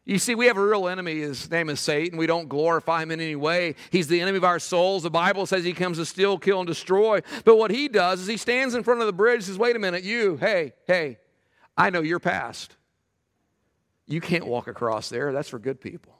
You 0.04 0.18
see, 0.18 0.34
we 0.34 0.46
have 0.46 0.56
a 0.56 0.66
real 0.66 0.88
enemy. 0.88 1.20
His 1.20 1.50
name 1.50 1.70
is 1.70 1.80
Satan. 1.80 2.18
We 2.18 2.26
don't 2.26 2.48
glorify 2.48 3.02
him 3.02 3.10
in 3.10 3.20
any 3.20 3.36
way. 3.36 3.76
He's 3.90 4.08
the 4.08 4.20
enemy 4.20 4.38
of 4.38 4.44
our 4.44 4.58
souls. 4.58 5.02
The 5.02 5.10
Bible 5.10 5.46
says 5.46 5.64
he 5.64 5.72
comes 5.72 5.98
to 5.98 6.04
steal, 6.04 6.36
kill, 6.36 6.60
and 6.60 6.66
destroy. 6.66 7.20
But 7.44 7.56
what 7.56 7.70
he 7.70 7.88
does 7.88 8.20
is 8.20 8.26
he 8.26 8.36
stands 8.36 8.74
in 8.74 8.82
front 8.82 9.00
of 9.00 9.06
the 9.06 9.12
bridge 9.12 9.36
and 9.36 9.44
says, 9.44 9.58
Wait 9.58 9.76
a 9.76 9.78
minute, 9.78 10.02
you, 10.02 10.36
hey, 10.36 10.72
hey, 10.86 11.18
I 11.76 11.90
know 11.90 12.00
your 12.00 12.18
past. 12.18 12.76
You 14.10 14.20
can't 14.20 14.46
walk 14.46 14.66
across 14.66 15.08
there. 15.08 15.32
That's 15.32 15.48
for 15.48 15.58
good 15.58 15.80
people. 15.80 16.18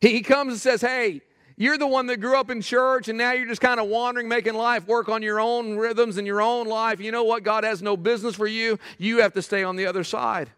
He 0.00 0.20
comes 0.20 0.52
and 0.52 0.60
says, 0.60 0.82
Hey, 0.82 1.22
you're 1.56 1.78
the 1.78 1.86
one 1.86 2.06
that 2.06 2.18
grew 2.18 2.36
up 2.36 2.50
in 2.50 2.60
church 2.60 3.08
and 3.08 3.16
now 3.16 3.32
you're 3.32 3.46
just 3.46 3.60
kind 3.60 3.80
of 3.80 3.88
wandering, 3.88 4.28
making 4.28 4.54
life 4.54 4.86
work 4.86 5.08
on 5.08 5.22
your 5.22 5.40
own 5.40 5.76
rhythms 5.76 6.18
and 6.18 6.26
your 6.26 6.42
own 6.42 6.66
life. 6.66 7.00
You 7.00 7.10
know 7.10 7.24
what? 7.24 7.42
God 7.42 7.64
has 7.64 7.82
no 7.82 7.96
business 7.96 8.34
for 8.34 8.46
you. 8.46 8.78
You 8.98 9.22
have 9.22 9.32
to 9.34 9.42
stay 9.42 9.64
on 9.64 9.76
the 9.76 9.86
other 9.86 10.04
side. 10.04 10.50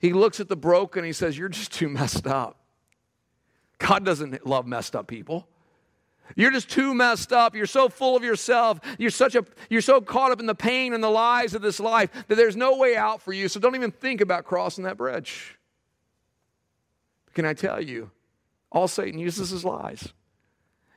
He 0.00 0.12
looks 0.12 0.40
at 0.40 0.48
the 0.48 0.56
broken 0.56 1.04
he 1.04 1.12
says, 1.12 1.38
You're 1.38 1.48
just 1.48 1.72
too 1.72 1.88
messed 1.88 2.26
up. 2.26 2.58
God 3.78 4.04
doesn't 4.04 4.46
love 4.46 4.66
messed 4.66 4.96
up 4.96 5.06
people. 5.06 5.46
You're 6.36 6.50
just 6.50 6.70
too 6.70 6.94
messed 6.94 7.32
up. 7.32 7.54
You're 7.54 7.66
so 7.66 7.88
full 7.88 8.16
of 8.16 8.24
yourself. 8.24 8.80
You're 8.98 9.10
such 9.10 9.34
a 9.34 9.44
you're 9.68 9.80
so 9.80 10.00
caught 10.00 10.32
up 10.32 10.40
in 10.40 10.46
the 10.46 10.54
pain 10.54 10.94
and 10.94 11.02
the 11.02 11.10
lies 11.10 11.54
of 11.54 11.62
this 11.62 11.78
life 11.78 12.10
that 12.28 12.34
there's 12.34 12.56
no 12.56 12.76
way 12.76 12.96
out 12.96 13.22
for 13.22 13.32
you. 13.32 13.48
So 13.48 13.60
don't 13.60 13.74
even 13.74 13.90
think 13.90 14.20
about 14.20 14.44
crossing 14.44 14.84
that 14.84 14.96
bridge. 14.96 15.58
Can 17.34 17.44
I 17.44 17.52
tell 17.52 17.80
you, 17.80 18.10
all 18.70 18.88
Satan 18.88 19.18
uses 19.18 19.52
is 19.52 19.64
lies. 19.64 20.12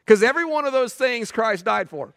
Because 0.06 0.24
every 0.24 0.46
one 0.46 0.66
of 0.66 0.74
those 0.74 0.94
things 0.94 1.32
Christ 1.32 1.66
died 1.66 1.90
for. 1.90 2.14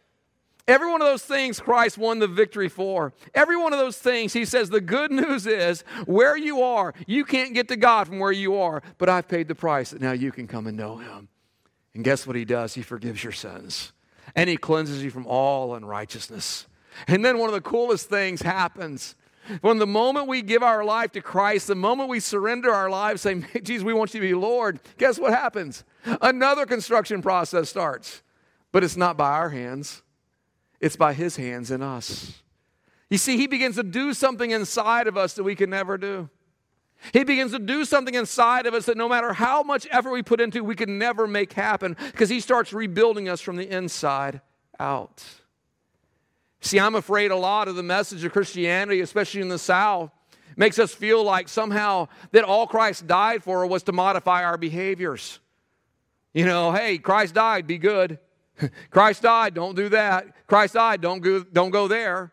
Every 0.68 0.88
one 0.88 1.00
of 1.00 1.08
those 1.08 1.24
things 1.24 1.58
Christ 1.58 1.98
won 1.98 2.20
the 2.20 2.28
victory 2.28 2.68
for. 2.68 3.12
Every 3.34 3.56
one 3.56 3.72
of 3.72 3.80
those 3.80 3.96
things, 3.98 4.32
he 4.32 4.44
says, 4.44 4.70
the 4.70 4.80
good 4.80 5.10
news 5.10 5.46
is 5.46 5.82
where 6.06 6.36
you 6.36 6.62
are, 6.62 6.94
you 7.08 7.24
can't 7.24 7.54
get 7.54 7.66
to 7.68 7.76
God 7.76 8.06
from 8.06 8.20
where 8.20 8.30
you 8.30 8.56
are, 8.56 8.80
but 8.98 9.08
I've 9.08 9.26
paid 9.26 9.48
the 9.48 9.56
price 9.56 9.90
that 9.90 10.00
now 10.00 10.12
you 10.12 10.30
can 10.30 10.46
come 10.46 10.68
and 10.68 10.76
know 10.76 10.98
him. 10.98 11.28
And 11.94 12.04
guess 12.04 12.26
what 12.26 12.36
he 12.36 12.44
does? 12.44 12.74
He 12.74 12.82
forgives 12.82 13.22
your 13.22 13.32
sins 13.32 13.92
and 14.34 14.48
he 14.48 14.56
cleanses 14.56 15.02
you 15.02 15.10
from 15.10 15.26
all 15.26 15.74
unrighteousness. 15.74 16.66
And 17.06 17.24
then 17.24 17.38
one 17.38 17.48
of 17.48 17.54
the 17.54 17.60
coolest 17.60 18.08
things 18.08 18.42
happens. 18.42 19.14
From 19.62 19.78
the 19.78 19.86
moment 19.86 20.28
we 20.28 20.42
give 20.42 20.62
our 20.62 20.84
life 20.84 21.12
to 21.12 21.20
Christ, 21.20 21.66
the 21.66 21.74
moment 21.74 22.08
we 22.08 22.20
surrender 22.20 22.72
our 22.72 22.90
lives, 22.90 23.22
saying, 23.22 23.46
Jesus, 23.62 23.84
we 23.84 23.94
want 23.94 24.14
you 24.14 24.20
to 24.20 24.26
be 24.26 24.34
Lord, 24.34 24.80
guess 24.98 25.18
what 25.18 25.32
happens? 25.32 25.84
Another 26.20 26.66
construction 26.66 27.22
process 27.22 27.68
starts. 27.68 28.22
But 28.72 28.84
it's 28.84 28.96
not 28.96 29.16
by 29.16 29.30
our 29.30 29.50
hands, 29.50 30.02
it's 30.80 30.96
by 30.96 31.14
His 31.14 31.36
hands 31.36 31.70
in 31.70 31.82
us. 31.82 32.42
You 33.08 33.18
see, 33.18 33.36
He 33.36 33.48
begins 33.48 33.76
to 33.76 33.82
do 33.82 34.14
something 34.14 34.50
inside 34.50 35.08
of 35.08 35.16
us 35.16 35.34
that 35.34 35.42
we 35.42 35.56
can 35.56 35.70
never 35.70 35.98
do. 35.98 36.28
He 37.12 37.24
begins 37.24 37.52
to 37.52 37.58
do 37.58 37.84
something 37.84 38.14
inside 38.14 38.66
of 38.66 38.74
us 38.74 38.86
that 38.86 38.96
no 38.96 39.08
matter 39.08 39.32
how 39.32 39.62
much 39.62 39.86
effort 39.90 40.10
we 40.10 40.22
put 40.22 40.40
into, 40.40 40.62
we 40.62 40.74
can 40.74 40.98
never 40.98 41.26
make 41.26 41.52
happen 41.52 41.96
because 42.12 42.28
He 42.28 42.40
starts 42.40 42.72
rebuilding 42.72 43.28
us 43.28 43.40
from 43.40 43.56
the 43.56 43.68
inside 43.68 44.40
out. 44.78 45.24
See, 46.60 46.78
I'm 46.78 46.94
afraid 46.94 47.30
a 47.30 47.36
lot 47.36 47.68
of 47.68 47.76
the 47.76 47.82
message 47.82 48.24
of 48.24 48.32
Christianity, 48.32 49.00
especially 49.00 49.40
in 49.40 49.48
the 49.48 49.58
South, 49.58 50.10
makes 50.56 50.78
us 50.78 50.92
feel 50.92 51.24
like 51.24 51.48
somehow 51.48 52.08
that 52.32 52.44
all 52.44 52.66
Christ 52.66 53.06
died 53.06 53.42
for 53.42 53.66
was 53.66 53.82
to 53.84 53.92
modify 53.92 54.44
our 54.44 54.58
behaviors. 54.58 55.40
You 56.34 56.44
know, 56.44 56.72
hey, 56.72 56.98
Christ 56.98 57.34
died, 57.34 57.66
be 57.66 57.78
good. 57.78 58.18
Christ 58.90 59.22
died, 59.22 59.54
don't 59.54 59.74
do 59.74 59.88
that. 59.88 60.26
Christ 60.46 60.74
died, 60.74 61.00
don't 61.00 61.20
go, 61.20 61.42
don't 61.44 61.70
go 61.70 61.88
there. 61.88 62.32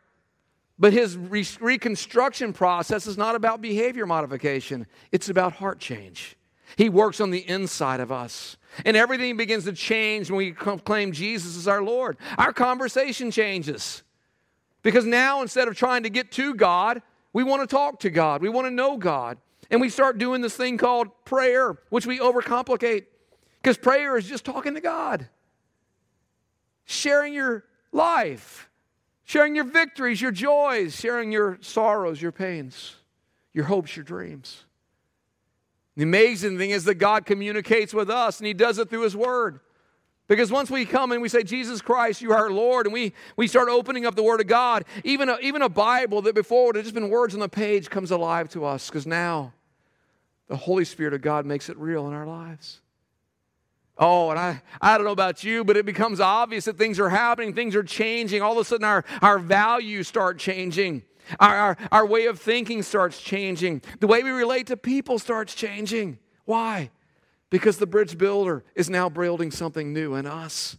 But 0.80 0.94
his 0.94 1.18
re- 1.18 1.46
reconstruction 1.60 2.54
process 2.54 3.08
is 3.08 3.18
not 3.18 3.36
about 3.36 3.62
behavior 3.62 4.06
modification, 4.06 4.88
it's 5.12 5.30
about 5.30 5.54
heart 5.54 5.80
change. 5.80 6.38
He 6.76 6.90
works 6.90 7.22
on 7.22 7.32
the 7.32 7.48
inside 7.48 8.00
of 8.00 8.12
us. 8.12 8.58
And 8.86 8.96
everything 8.98 9.38
begins 9.38 9.63
to 9.63 9.74
change 9.74 10.30
when 10.30 10.38
we 10.38 10.52
claim 10.52 11.12
Jesus 11.12 11.58
as 11.58 11.68
our 11.68 11.82
Lord. 11.82 12.18
Our 12.38 12.54
conversation 12.54 13.32
changes. 13.32 14.04
Because 14.84 15.06
now, 15.06 15.42
instead 15.42 15.68
of 15.68 15.76
trying 15.76 16.04
to 16.04 16.10
get 16.10 16.32
to 16.34 16.54
God, 16.54 17.02
we 17.34 17.44
want 17.44 17.68
to 17.68 17.68
talk 17.68 18.02
to 18.02 18.10
God. 18.10 18.42
We 18.42 18.50
want 18.50 18.68
to 18.68 18.72
know 18.72 18.98
God. 18.98 19.38
And 19.72 19.82
we 19.82 19.90
start 19.90 20.18
doing 20.18 20.42
this 20.42 20.56
thing 20.56 20.78
called 20.78 21.10
prayer, 21.26 21.78
which 21.90 22.06
we 22.06 22.20
overcomplicate. 22.20 23.06
Because 23.62 23.78
prayer 23.78 24.18
is 24.18 24.28
just 24.28 24.46
talking 24.46 24.76
to 24.76 24.82
God, 24.82 25.28
sharing 26.86 27.34
your 27.34 27.66
life, 27.92 28.67
sharing 29.28 29.56
your 29.56 29.66
victories, 29.66 30.22
your 30.22 30.32
joys, 30.32 30.96
sharing 30.96 31.34
your 31.34 31.58
sorrows, 31.62 32.22
your 32.22 32.32
pains, 32.32 32.96
your 33.54 33.66
hopes, 33.66 33.96
your 33.96 34.06
dreams. 34.06 34.63
The 35.98 36.04
amazing 36.04 36.58
thing 36.58 36.70
is 36.70 36.86
that 36.86 36.96
God 36.96 37.26
communicates 37.26 37.94
with 37.94 38.10
us, 38.10 38.40
and 38.40 38.48
He 38.48 38.54
does 38.54 38.80
it 38.80 38.90
through 38.90 39.02
His 39.02 39.18
Word. 39.18 39.60
Because 40.30 40.50
once 40.50 40.72
we 40.72 40.86
come 40.86 41.12
and 41.12 41.22
we 41.22 41.28
say, 41.28 41.44
Jesus 41.44 41.82
Christ, 41.82 42.22
you 42.22 42.32
are 42.32 42.38
our 42.38 42.52
Lord, 42.52 42.86
and 42.86 42.94
we, 42.94 43.13
we 43.36 43.48
start 43.48 43.68
opening 43.68 44.06
up 44.06 44.16
the 44.16 44.24
Word 44.24 44.40
of 44.40 44.48
God, 44.48 44.86
even 45.04 45.28
a, 45.28 45.38
even 45.42 45.62
a 45.62 45.70
Bible 45.70 46.22
that 46.22 46.34
before 46.34 46.68
would 46.68 46.76
have 46.78 46.86
just 46.86 46.96
been 46.96 47.10
words 47.10 47.34
on 47.34 47.42
the 47.42 47.50
page 47.50 47.90
comes 47.90 48.12
alive 48.12 48.48
to 48.50 48.63
us 48.63 48.90
because 48.90 49.06
now 49.06 49.52
the 50.48 50.56
Holy 50.56 50.86
Spirit 50.86 51.13
of 51.13 51.22
God 51.22 51.46
makes 51.46 51.68
it 51.70 51.78
real 51.78 52.08
in 52.08 52.13
our 52.13 52.26
lives. 52.26 52.80
Oh, 54.00 54.30
and 54.30 54.40
I, 54.40 54.62
I 54.80 54.98
don't 54.98 55.06
know 55.06 55.12
about 55.12 55.44
you, 55.44 55.64
but 55.64 55.76
it 55.76 55.86
becomes 55.86 56.20
obvious 56.20 56.66
that 56.66 56.78
things 56.78 57.00
are 57.00 57.10
happening, 57.10 57.54
things 57.54 57.76
are 57.76 57.84
changing. 57.84 58.42
All 58.42 58.52
of 58.54 58.60
a 58.60 58.64
sudden, 58.64 58.86
our, 58.86 59.04
our 59.22 59.40
values 59.40 60.08
start 60.08 60.38
changing. 60.38 61.04
Our, 61.40 61.56
our, 61.56 61.78
our 61.92 62.06
way 62.06 62.28
of 62.28 62.40
thinking 62.40 62.84
starts 62.84 63.22
changing. 63.22 63.82
The 64.00 64.08
way 64.08 64.24
we 64.24 64.30
relate 64.30 64.68
to 64.68 64.78
people 64.78 65.20
starts 65.20 65.56
changing. 65.56 66.20
Why? 66.46 66.92
Because 67.50 67.78
the 67.78 67.88
bridge 67.88 68.18
builder 68.18 68.64
is 68.76 68.90
now 68.90 69.10
building 69.10 69.52
something 69.52 69.94
new 69.94 70.14
in 70.16 70.26
us. 70.26 70.78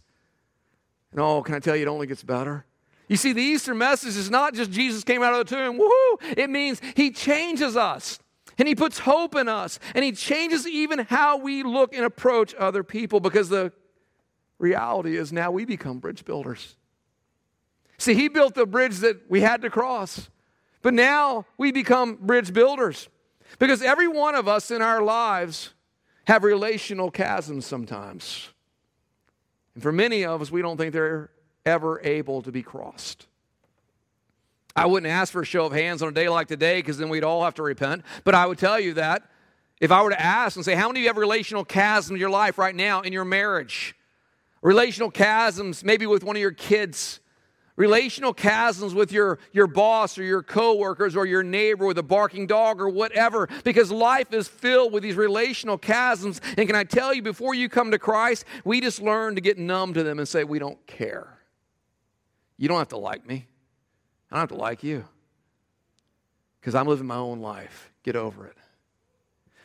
And 1.11 1.19
oh, 1.19 1.41
can 1.41 1.55
I 1.55 1.59
tell 1.59 1.75
you, 1.75 1.83
it 1.83 1.87
only 1.87 2.07
gets 2.07 2.23
better. 2.23 2.65
You 3.09 3.17
see, 3.17 3.33
the 3.33 3.41
Easter 3.41 3.73
message 3.73 4.15
is 4.15 4.29
not 4.29 4.53
just 4.53 4.71
Jesus 4.71 5.03
came 5.03 5.23
out 5.23 5.33
of 5.33 5.47
the 5.47 5.55
tomb, 5.55 5.79
woohoo! 5.79 6.37
It 6.37 6.49
means 6.49 6.79
he 6.95 7.11
changes 7.11 7.75
us 7.75 8.19
and 8.59 8.67
he 8.67 8.75
puts 8.75 8.99
hope 8.99 9.35
in 9.35 9.47
us 9.47 9.79
and 9.95 10.03
he 10.03 10.11
changes 10.11 10.67
even 10.67 10.99
how 10.99 11.37
we 11.37 11.63
look 11.63 11.95
and 11.95 12.05
approach 12.05 12.53
other 12.55 12.83
people 12.83 13.19
because 13.19 13.49
the 13.49 13.71
reality 14.59 15.15
is 15.15 15.31
now 15.31 15.49
we 15.49 15.65
become 15.65 15.99
bridge 15.99 16.25
builders. 16.25 16.75
See, 17.97 18.13
he 18.13 18.27
built 18.27 18.55
the 18.55 18.65
bridge 18.65 18.97
that 18.99 19.29
we 19.29 19.41
had 19.41 19.61
to 19.61 19.69
cross, 19.69 20.29
but 20.81 20.93
now 20.93 21.45
we 21.57 21.71
become 21.71 22.15
bridge 22.15 22.53
builders 22.53 23.09
because 23.57 23.81
every 23.81 24.07
one 24.07 24.35
of 24.35 24.47
us 24.47 24.69
in 24.69 24.81
our 24.81 25.01
lives 25.01 25.73
have 26.25 26.43
relational 26.43 27.09
chasms 27.09 27.65
sometimes. 27.65 28.49
And 29.73 29.81
for 29.81 29.91
many 29.91 30.25
of 30.25 30.41
us, 30.41 30.51
we 30.51 30.61
don't 30.61 30.77
think 30.77 30.93
they're 30.93 31.31
ever 31.65 32.01
able 32.03 32.41
to 32.41 32.51
be 32.51 32.61
crossed. 32.61 33.28
I 34.75 34.85
wouldn't 34.85 35.11
ask 35.11 35.31
for 35.31 35.41
a 35.41 35.45
show 35.45 35.65
of 35.65 35.73
hands 35.73 36.01
on 36.01 36.09
a 36.09 36.11
day 36.11 36.29
like 36.29 36.47
today 36.47 36.79
because 36.79 36.97
then 36.97 37.09
we'd 37.09 37.23
all 37.23 37.43
have 37.43 37.55
to 37.55 37.63
repent. 37.63 38.03
But 38.23 38.35
I 38.35 38.45
would 38.45 38.57
tell 38.57 38.79
you 38.79 38.93
that 38.93 39.23
if 39.79 39.91
I 39.91 40.01
were 40.01 40.11
to 40.11 40.21
ask 40.21 40.55
and 40.55 40.65
say, 40.65 40.75
How 40.75 40.87
many 40.87 40.99
of 40.99 41.03
you 41.03 41.09
have 41.09 41.17
relational 41.17 41.65
chasms 41.65 42.11
in 42.11 42.19
your 42.19 42.29
life 42.29 42.57
right 42.57 42.75
now 42.75 43.01
in 43.01 43.13
your 43.13 43.25
marriage? 43.25 43.95
Relational 44.61 45.09
chasms, 45.09 45.83
maybe 45.83 46.05
with 46.05 46.23
one 46.23 46.35
of 46.35 46.41
your 46.41 46.51
kids 46.51 47.19
relational 47.79 48.33
chasms 48.33 48.93
with 48.93 49.11
your, 49.11 49.39
your 49.53 49.65
boss 49.65 50.17
or 50.17 50.23
your 50.23 50.43
coworkers 50.43 51.15
or 51.15 51.25
your 51.25 51.41
neighbor 51.41 51.87
with 51.87 51.97
a 51.97 52.03
barking 52.03 52.45
dog 52.45 52.81
or 52.81 52.89
whatever, 52.89 53.47
because 53.63 53.89
life 53.89 54.33
is 54.33 54.49
filled 54.49 54.91
with 54.91 55.01
these 55.01 55.15
relational 55.15 55.77
chasms. 55.77 56.41
And 56.57 56.67
can 56.67 56.75
I 56.75 56.83
tell 56.83 57.13
you, 57.13 57.21
before 57.21 57.55
you 57.55 57.69
come 57.69 57.89
to 57.91 57.97
Christ, 57.97 58.43
we 58.65 58.81
just 58.81 59.01
learn 59.01 59.35
to 59.35 59.41
get 59.41 59.57
numb 59.57 59.93
to 59.93 60.03
them 60.03 60.19
and 60.19 60.27
say, 60.27 60.43
We 60.43 60.59
don't 60.59 60.85
care. 60.85 61.39
You 62.57 62.67
don't 62.67 62.77
have 62.77 62.89
to 62.89 62.97
like 62.97 63.25
me. 63.25 63.47
I 64.31 64.35
don't 64.35 64.41
have 64.41 64.49
to 64.49 64.55
like 64.55 64.83
you. 64.83 65.05
Because 66.59 66.75
I'm 66.75 66.87
living 66.87 67.07
my 67.07 67.15
own 67.15 67.39
life. 67.39 67.91
Get 68.03 68.15
over 68.15 68.45
it. 68.45 68.57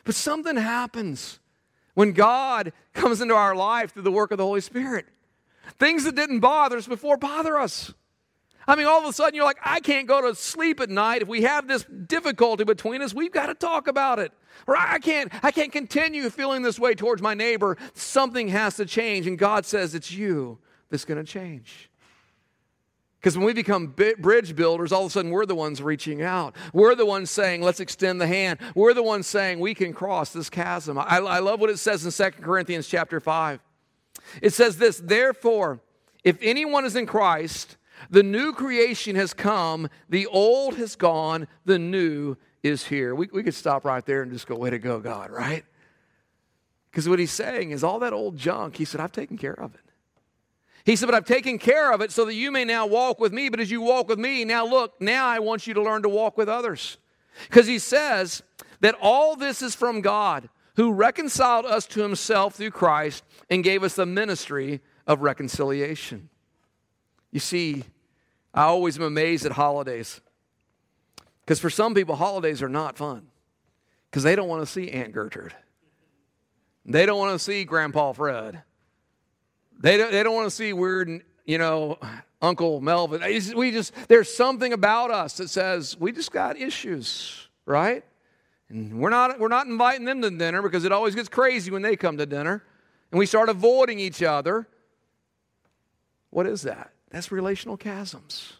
But 0.03 0.15
something 0.15 0.55
happens 0.55 1.39
when 1.93 2.11
God 2.13 2.73
comes 2.93 3.21
into 3.21 3.33
our 3.33 3.55
life 3.55 3.93
through 3.93 4.03
the 4.03 4.11
work 4.11 4.31
of 4.31 4.37
the 4.37 4.45
Holy 4.45 4.61
Spirit. 4.61 5.05
Things 5.79 6.03
that 6.03 6.15
didn't 6.15 6.39
bother 6.39 6.77
us 6.77 6.87
before 6.87 7.17
bother 7.17 7.59
us. 7.59 7.93
I 8.67 8.75
mean, 8.75 8.87
all 8.87 8.99
of 8.99 9.05
a 9.05 9.13
sudden 9.13 9.35
you're 9.35 9.45
like, 9.45 9.59
I 9.63 9.79
can't 9.79 10.07
go 10.07 10.21
to 10.21 10.35
sleep 10.35 10.79
at 10.79 10.89
night. 10.89 11.21
If 11.21 11.27
we 11.27 11.43
have 11.43 11.67
this 11.67 11.83
difficulty 11.83 12.63
between 12.63 13.01
us, 13.01 13.13
we've 13.13 13.31
got 13.31 13.47
to 13.47 13.53
talk 13.53 13.87
about 13.87 14.19
it. 14.19 14.31
Or 14.67 14.75
I 14.75 14.99
can't, 14.99 15.31
I 15.43 15.51
can't 15.51 15.71
continue 15.71 16.29
feeling 16.29 16.61
this 16.61 16.79
way 16.79 16.95
towards 16.95 17.21
my 17.21 17.33
neighbor. 17.33 17.77
Something 17.93 18.47
has 18.49 18.75
to 18.77 18.85
change. 18.85 19.27
And 19.27 19.37
God 19.37 19.65
says 19.65 19.93
it's 19.93 20.11
you 20.11 20.57
that's 20.89 21.05
going 21.05 21.23
to 21.23 21.31
change. 21.31 21.89
Because 23.25 23.39
when 23.39 23.47
we 23.47 23.53
become 23.53 23.87
bridge 23.87 24.55
builders, 24.55 24.91
all 24.91 25.01
of 25.01 25.07
a 25.07 25.09
sudden 25.09 25.31
we're 25.31 25.47
the 25.47 25.55
ones 25.55 25.81
reaching 25.81 26.21
out. 26.21 26.55
We're 26.73 26.93
the 26.93 27.07
ones 27.07 27.31
saying, 27.31 27.63
let's 27.63 27.79
extend 27.79 28.21
the 28.21 28.27
hand. 28.27 28.59
We're 28.75 28.93
the 28.93 29.01
ones 29.01 29.25
saying 29.25 29.59
we 29.59 29.73
can 29.73 29.93
cross 29.93 30.31
this 30.31 30.47
chasm. 30.47 30.99
I, 30.99 31.17
I 31.17 31.39
love 31.39 31.59
what 31.59 31.71
it 31.71 31.79
says 31.79 32.05
in 32.05 32.11
2 32.11 32.43
Corinthians 32.43 32.87
chapter 32.87 33.19
5. 33.19 33.59
It 34.43 34.53
says 34.53 34.77
this, 34.77 35.01
therefore, 35.03 35.79
if 36.23 36.37
anyone 36.39 36.85
is 36.85 36.95
in 36.95 37.07
Christ, 37.07 37.77
the 38.11 38.21
new 38.21 38.53
creation 38.53 39.15
has 39.15 39.33
come, 39.33 39.89
the 40.07 40.27
old 40.27 40.75
has 40.75 40.95
gone, 40.95 41.47
the 41.65 41.79
new 41.79 42.37
is 42.61 42.85
here. 42.85 43.15
We, 43.15 43.27
we 43.33 43.41
could 43.41 43.55
stop 43.55 43.85
right 43.85 44.05
there 44.05 44.21
and 44.21 44.31
just 44.31 44.45
go, 44.45 44.55
way 44.55 44.69
to 44.69 44.77
go, 44.77 44.99
God, 44.99 45.31
right? 45.31 45.65
Because 46.91 47.09
what 47.09 47.17
he's 47.17 47.31
saying 47.31 47.71
is 47.71 47.83
all 47.83 47.97
that 48.01 48.13
old 48.13 48.37
junk, 48.37 48.77
he 48.77 48.85
said, 48.85 49.01
I've 49.01 49.11
taken 49.11 49.35
care 49.35 49.59
of 49.59 49.73
it. 49.73 49.84
He 50.85 50.95
said, 50.95 51.07
But 51.07 51.15
I've 51.15 51.25
taken 51.25 51.57
care 51.57 51.91
of 51.91 52.01
it 52.01 52.11
so 52.11 52.25
that 52.25 52.35
you 52.35 52.51
may 52.51 52.63
now 52.63 52.85
walk 52.85 53.19
with 53.19 53.33
me. 53.33 53.49
But 53.49 53.59
as 53.59 53.71
you 53.71 53.81
walk 53.81 54.07
with 54.07 54.19
me, 54.19 54.45
now 54.45 54.65
look, 54.65 55.01
now 55.01 55.25
I 55.25 55.39
want 55.39 55.67
you 55.67 55.73
to 55.73 55.81
learn 55.81 56.03
to 56.03 56.09
walk 56.09 56.37
with 56.37 56.47
others. 56.47 56.97
Because 57.47 57.67
he 57.67 57.79
says 57.79 58.43
that 58.81 58.95
all 59.01 59.35
this 59.35 59.61
is 59.61 59.75
from 59.75 60.01
God 60.01 60.47
who 60.75 60.93
reconciled 60.93 61.65
us 61.65 61.85
to 61.87 62.01
himself 62.01 62.55
through 62.55 62.71
Christ 62.71 63.23
and 63.49 63.63
gave 63.63 63.83
us 63.83 63.95
the 63.95 64.05
ministry 64.05 64.81
of 65.07 65.21
reconciliation. 65.21 66.29
You 67.31 67.39
see, 67.39 67.83
I 68.53 68.63
always 68.63 68.97
am 68.97 69.03
amazed 69.03 69.45
at 69.45 69.53
holidays. 69.53 70.21
Because 71.41 71.59
for 71.59 71.69
some 71.69 71.93
people, 71.93 72.15
holidays 72.15 72.61
are 72.61 72.69
not 72.69 72.97
fun 72.97 73.27
because 74.09 74.23
they 74.23 74.35
don't 74.35 74.47
want 74.47 74.61
to 74.61 74.71
see 74.71 74.89
Aunt 74.91 75.11
Gertrude. 75.11 75.53
They 76.85 77.05
don't 77.05 77.19
want 77.19 77.33
to 77.33 77.39
see 77.43 77.63
Grandpa 77.65 78.13
Fred. 78.13 78.63
They 79.79 79.97
don't, 79.97 80.11
they 80.11 80.23
don't 80.23 80.35
want 80.35 80.47
to 80.47 80.55
see 80.55 80.73
weird, 80.73 81.23
you 81.45 81.57
know, 81.57 81.97
Uncle 82.41 82.81
Melvin. 82.81 83.21
We 83.55 83.71
just, 83.71 83.93
there's 84.07 84.33
something 84.33 84.73
about 84.73 85.11
us 85.11 85.37
that 85.37 85.49
says 85.49 85.97
we 85.99 86.11
just 86.11 86.31
got 86.31 86.57
issues, 86.57 87.47
right? 87.65 88.03
And 88.69 88.99
we're 88.99 89.09
not, 89.09 89.39
we're 89.39 89.47
not 89.47 89.67
inviting 89.67 90.05
them 90.05 90.21
to 90.21 90.29
dinner 90.29 90.61
because 90.61 90.85
it 90.85 90.91
always 90.91 91.15
gets 91.15 91.29
crazy 91.29 91.71
when 91.71 91.81
they 91.81 91.95
come 91.95 92.17
to 92.17 92.25
dinner. 92.25 92.63
And 93.11 93.19
we 93.19 93.25
start 93.25 93.49
avoiding 93.49 93.99
each 93.99 94.23
other. 94.23 94.67
What 96.31 96.47
is 96.47 96.63
that? 96.63 96.91
That's 97.11 97.31
relational 97.31 97.77
chasms. 97.77 98.53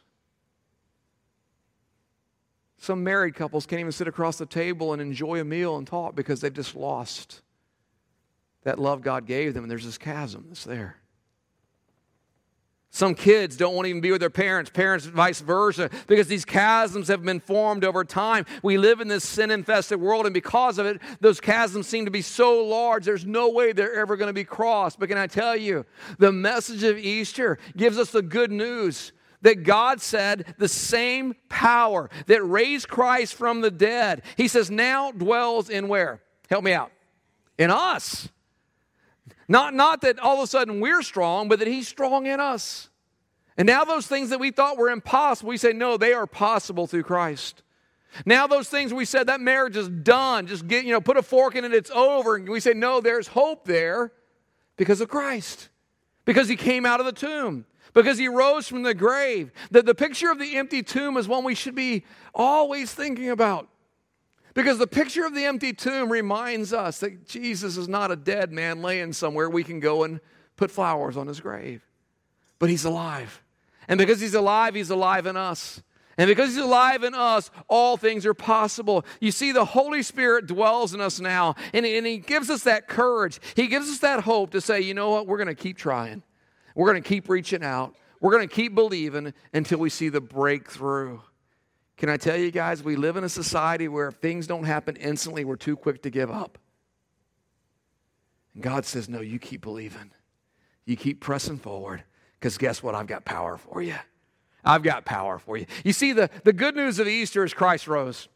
Some 2.77 3.03
married 3.03 3.33
couples 3.33 3.65
can't 3.65 3.79
even 3.79 3.91
sit 3.91 4.07
across 4.07 4.37
the 4.37 4.45
table 4.45 4.93
and 4.93 5.01
enjoy 5.01 5.39
a 5.39 5.43
meal 5.43 5.77
and 5.77 5.87
talk 5.87 6.15
because 6.15 6.41
they've 6.41 6.53
just 6.53 6.75
lost 6.75 7.41
that 8.63 8.79
love 8.79 9.01
God 9.01 9.25
gave 9.25 9.53
them, 9.53 9.63
and 9.63 9.71
there's 9.71 9.85
this 9.85 9.97
chasm 9.97 10.45
that's 10.49 10.63
there. 10.63 10.97
Some 12.95 13.13
kids 13.13 13.57
don't 13.57 13.75
want 13.75 13.87
to 13.87 13.89
even 13.89 13.99
be 13.99 14.11
with 14.11 14.21
their 14.21 14.29
parents, 14.29 14.69
parents 14.69 15.05
vice 15.05 15.41
versa, 15.41 15.89
because 16.07 16.27
these 16.27 16.45
chasms 16.45 17.09
have 17.09 17.21
been 17.21 17.41
formed 17.41 17.83
over 17.83 18.05
time. 18.05 18.45
We 18.63 18.77
live 18.77 19.01
in 19.01 19.09
this 19.09 19.27
sin 19.27 19.51
infested 19.51 19.99
world, 19.99 20.25
and 20.25 20.33
because 20.33 20.79
of 20.79 20.85
it, 20.85 21.01
those 21.19 21.41
chasms 21.41 21.87
seem 21.87 22.05
to 22.05 22.11
be 22.11 22.21
so 22.21 22.63
large, 22.63 23.03
there's 23.03 23.25
no 23.25 23.49
way 23.49 23.73
they're 23.73 23.95
ever 23.95 24.15
going 24.15 24.29
to 24.29 24.33
be 24.33 24.45
crossed. 24.45 24.97
But 24.97 25.09
can 25.09 25.17
I 25.17 25.27
tell 25.27 25.57
you, 25.57 25.85
the 26.19 26.31
message 26.31 26.83
of 26.83 26.97
Easter 26.97 27.57
gives 27.75 27.97
us 27.99 28.11
the 28.11 28.21
good 28.21 28.53
news 28.53 29.11
that 29.41 29.63
God 29.63 29.99
said 29.99 30.55
the 30.57 30.69
same 30.69 31.35
power 31.49 32.09
that 32.27 32.45
raised 32.45 32.87
Christ 32.87 33.33
from 33.33 33.59
the 33.59 33.71
dead, 33.71 34.21
He 34.37 34.47
says, 34.47 34.71
now 34.71 35.11
dwells 35.11 35.69
in 35.69 35.89
where? 35.89 36.21
Help 36.49 36.63
me 36.63 36.71
out. 36.71 36.93
In 37.57 37.71
us. 37.71 38.29
Not, 39.47 39.73
not 39.73 40.01
that 40.01 40.19
all 40.19 40.37
of 40.37 40.43
a 40.43 40.47
sudden 40.47 40.79
we're 40.79 41.01
strong, 41.01 41.47
but 41.47 41.59
that 41.59 41.67
He's 41.67 41.87
strong 41.87 42.25
in 42.25 42.39
us. 42.39 42.89
And 43.57 43.67
now 43.67 43.85
those 43.85 44.07
things 44.07 44.29
that 44.29 44.39
we 44.39 44.51
thought 44.51 44.77
were 44.77 44.89
impossible, 44.89 45.49
we 45.49 45.57
say, 45.57 45.71
no, 45.71 45.97
they 45.97 46.13
are 46.13 46.27
possible 46.27 46.87
through 46.87 47.03
Christ. 47.03 47.63
Now 48.25 48.47
those 48.47 48.69
things 48.69 48.93
we 48.93 49.05
said 49.05 49.27
that 49.27 49.41
marriage 49.41 49.75
is 49.75 49.89
done, 49.89 50.47
just 50.47 50.67
get, 50.67 50.85
you 50.85 50.91
know, 50.91 51.01
put 51.01 51.17
a 51.17 51.21
fork 51.21 51.55
in 51.55 51.65
it, 51.65 51.73
it's 51.73 51.91
over. 51.91 52.35
And 52.35 52.47
we 52.47 52.59
say, 52.59 52.73
no, 52.73 53.01
there's 53.01 53.27
hope 53.27 53.65
there 53.65 54.11
because 54.77 55.01
of 55.01 55.09
Christ. 55.09 55.69
Because 56.25 56.47
he 56.47 56.55
came 56.55 56.85
out 56.85 56.99
of 56.99 57.05
the 57.05 57.11
tomb. 57.11 57.65
Because 57.93 58.17
he 58.17 58.27
rose 58.27 58.67
from 58.67 58.83
the 58.83 58.93
grave. 58.93 59.51
The, 59.71 59.81
the 59.81 59.95
picture 59.95 60.31
of 60.31 60.39
the 60.39 60.57
empty 60.57 60.83
tomb 60.83 61.17
is 61.17 61.27
one 61.27 61.43
we 61.43 61.55
should 61.55 61.75
be 61.75 62.03
always 62.33 62.93
thinking 62.93 63.29
about. 63.29 63.69
Because 64.55 64.77
the 64.79 64.87
picture 64.87 65.25
of 65.25 65.35
the 65.35 65.43
empty 65.43 65.73
tomb 65.73 66.09
reminds 66.09 66.73
us 66.73 66.99
that 67.01 67.27
Jesus 67.27 67.75
is 67.75 67.87
not 67.87 68.09
a 68.09 68.15
dead 68.15 68.51
man 68.51 68.81
laying 68.81 69.13
somewhere 69.13 69.49
we 69.49 69.65
can 69.65 69.81
go 69.81 70.03
and 70.03 70.21
put 70.55 70.71
flowers 70.71 71.17
on 71.17 71.27
his 71.27 71.41
grave, 71.41 71.85
but 72.57 72.69
he's 72.69 72.85
alive. 72.85 73.43
And 73.87 73.97
because 73.97 74.21
he's 74.21 74.33
alive, 74.33 74.73
he's 74.73 74.89
alive 74.89 75.27
in 75.27 75.35
us. 75.35 75.83
And 76.17 76.29
because 76.29 76.55
he's 76.55 76.63
alive 76.63 77.03
in 77.03 77.13
us, 77.13 77.51
all 77.67 77.97
things 77.97 78.25
are 78.25 78.33
possible. 78.33 79.05
You 79.19 79.31
see, 79.31 79.51
the 79.51 79.65
Holy 79.65 80.01
Spirit 80.01 80.47
dwells 80.47 80.93
in 80.93 81.01
us 81.01 81.19
now, 81.19 81.55
and, 81.73 81.85
and 81.85 82.07
he 82.07 82.17
gives 82.17 82.49
us 82.49 82.63
that 82.63 82.87
courage. 82.87 83.41
He 83.55 83.67
gives 83.67 83.89
us 83.89 83.99
that 83.99 84.21
hope 84.21 84.51
to 84.51 84.61
say, 84.61 84.79
you 84.79 84.93
know 84.93 85.09
what, 85.09 85.27
we're 85.27 85.37
going 85.37 85.47
to 85.47 85.55
keep 85.55 85.77
trying. 85.77 86.23
We're 86.73 86.89
going 86.89 87.03
to 87.03 87.07
keep 87.07 87.27
reaching 87.27 87.63
out. 87.63 87.93
We're 88.21 88.31
going 88.31 88.47
to 88.47 88.55
keep 88.55 88.73
believing 88.73 89.33
until 89.53 89.79
we 89.79 89.89
see 89.89 90.07
the 90.07 90.21
breakthrough. 90.21 91.19
Can 91.97 92.09
I 92.09 92.17
tell 92.17 92.35
you 92.35 92.51
guys, 92.51 92.83
we 92.83 92.95
live 92.95 93.15
in 93.15 93.23
a 93.23 93.29
society 93.29 93.87
where 93.87 94.09
if 94.09 94.15
things 94.15 94.47
don't 94.47 94.65
happen 94.65 94.95
instantly, 94.97 95.45
we're 95.45 95.55
too 95.55 95.77
quick 95.77 96.01
to 96.03 96.09
give 96.09 96.29
up. 96.29 96.57
And 98.53 98.63
God 98.63 98.85
says, 98.85 99.07
No, 99.07 99.21
you 99.21 99.39
keep 99.39 99.61
believing. 99.61 100.11
You 100.85 100.95
keep 100.95 101.21
pressing 101.21 101.57
forward 101.57 102.03
because 102.39 102.57
guess 102.57 102.83
what? 102.83 102.95
I've 102.95 103.07
got 103.07 103.25
power 103.25 103.57
for 103.57 103.81
you. 103.81 103.95
I've 104.63 104.83
got 104.83 105.05
power 105.05 105.39
for 105.39 105.57
you. 105.57 105.67
You 105.83 105.93
see, 105.93 106.11
the, 106.11 106.29
the 106.43 106.53
good 106.53 106.75
news 106.75 106.99
of 106.99 107.07
Easter 107.07 107.43
is 107.43 107.53
Christ 107.53 107.87
rose. 107.87 108.27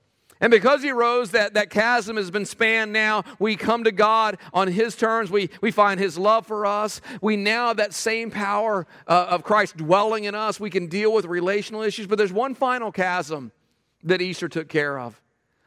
And 0.42 0.52
because 0.52 0.82
he 0.82 0.92
rose, 0.92 1.32
that, 1.32 1.56
that 1.56 1.70
chasm 1.70 2.16
has 2.16 2.32
been 2.32 2.46
spanned 2.46 2.94
now. 2.94 3.24
We 3.40 3.58
come 3.58 3.84
to 3.84 3.92
God 3.92 4.38
on 4.54 4.70
his 4.70 4.96
terms. 4.96 5.30
We, 5.30 5.50
we 5.62 5.72
find 5.72 6.00
his 6.00 6.18
love 6.18 6.48
for 6.48 6.66
us. 6.66 7.02
We 7.22 7.36
now 7.36 7.68
have 7.68 7.78
that 7.78 7.94
same 7.94 8.32
power 8.32 8.88
uh, 9.06 9.28
of 9.30 9.44
Christ 9.44 9.76
dwelling 9.76 10.24
in 10.24 10.36
us. 10.36 10.58
We 10.60 10.70
can 10.70 10.88
deal 10.88 11.14
with 11.14 11.26
relational 11.26 11.82
issues. 11.82 12.08
But 12.08 12.18
there's 12.18 12.32
one 12.32 12.56
final 12.56 12.92
chasm 12.92 13.52
that 14.04 14.22
Easter 14.22 14.48
took 14.48 14.70
care 14.70 14.98
of. 14.98 15.22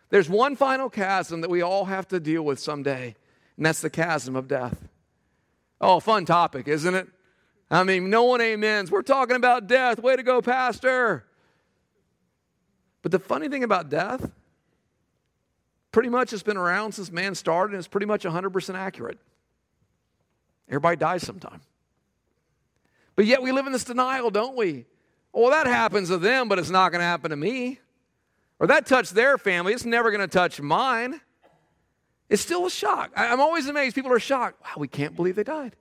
There's 0.09 0.29
one 0.29 0.57
final 0.57 0.91
chasm 0.91 1.41
that 1.43 1.51
we 1.51 1.63
all 1.63 1.87
have 1.87 2.09
to 2.09 2.21
deal 2.21 2.43
with 2.43 2.59
someday, 2.59 3.15
and 3.57 3.65
that's 3.65 3.81
the 3.81 3.91
chasm 3.91 4.37
of 4.37 4.47
death. 4.47 4.89
Oh, 5.81 6.01
fun 6.01 6.27
topic, 6.27 6.69
isn't 6.69 6.95
it? 6.95 7.09
I 7.71 7.83
mean, 7.85 8.11
no 8.11 8.25
one 8.25 8.43
amens. 8.43 8.91
We're 8.91 9.03
talking 9.03 9.37
about 9.37 9.67
death. 9.67 9.99
Way 9.99 10.17
to 10.17 10.23
go, 10.23 10.43
Pastor. 10.43 11.25
But 13.01 13.11
the 13.11 13.19
funny 13.19 13.49
thing 13.49 13.65
about 13.65 13.89
death, 13.89 14.31
pretty 15.93 16.09
much 16.09 16.33
it's 16.33 16.43
been 16.43 16.57
around 16.57 16.93
since 16.93 17.13
man 17.13 17.35
started, 17.35 17.75
and 17.75 17.79
it's 17.79 17.89
pretty 17.89 18.07
much 18.07 18.25
100% 18.25 18.75
accurate. 18.75 19.19
Everybody 20.69 20.97
dies 20.97 21.23
sometime. 21.23 21.61
But 23.15 23.27
yet 23.27 23.43
we 23.43 23.53
live 23.53 23.67
in 23.67 23.73
this 23.73 23.85
denial, 23.85 24.31
don't 24.31 24.57
we? 24.57 24.87
Well, 25.33 25.51
that 25.51 25.67
happens 25.67 26.09
to 26.09 26.19
them, 26.19 26.49
but 26.49 26.59
it's 26.59 26.71
not 26.71 26.93
going 26.93 27.01
to 27.01 27.07
happen 27.07 27.31
to 27.31 27.37
me. 27.37 27.79
Or 28.59 28.67
that 28.67 28.87
touched 28.87 29.15
their 29.15 29.39
family, 29.39 29.73
it's 29.73 29.85
never 29.85 30.11
going 30.11 30.21
to 30.21 30.29
touch 30.29 30.61
mine. 30.61 31.21
It's 32.29 32.43
still 32.43 32.65
a 32.65 32.71
shock. 32.71 33.13
I'm 33.15 33.41
always 33.41 33.69
amazed. 33.69 33.95
People 33.95 34.13
are 34.13 34.19
shocked. 34.19 34.63
Wow, 34.63 34.75
we 34.79 34.89
can't 34.89 35.15
believe 35.15 35.37
they 35.37 35.45
died. 35.45 35.77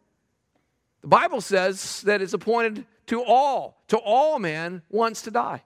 The 1.02 1.08
Bible 1.08 1.42
says 1.42 2.02
that 2.02 2.22
it's 2.22 2.34
appointed 2.34 2.86
to 3.08 3.24
all, 3.24 3.82
to 3.88 3.98
all 3.98 4.40
men 4.40 4.82
once 4.90 5.22
to 5.24 5.32
die, 5.32 5.64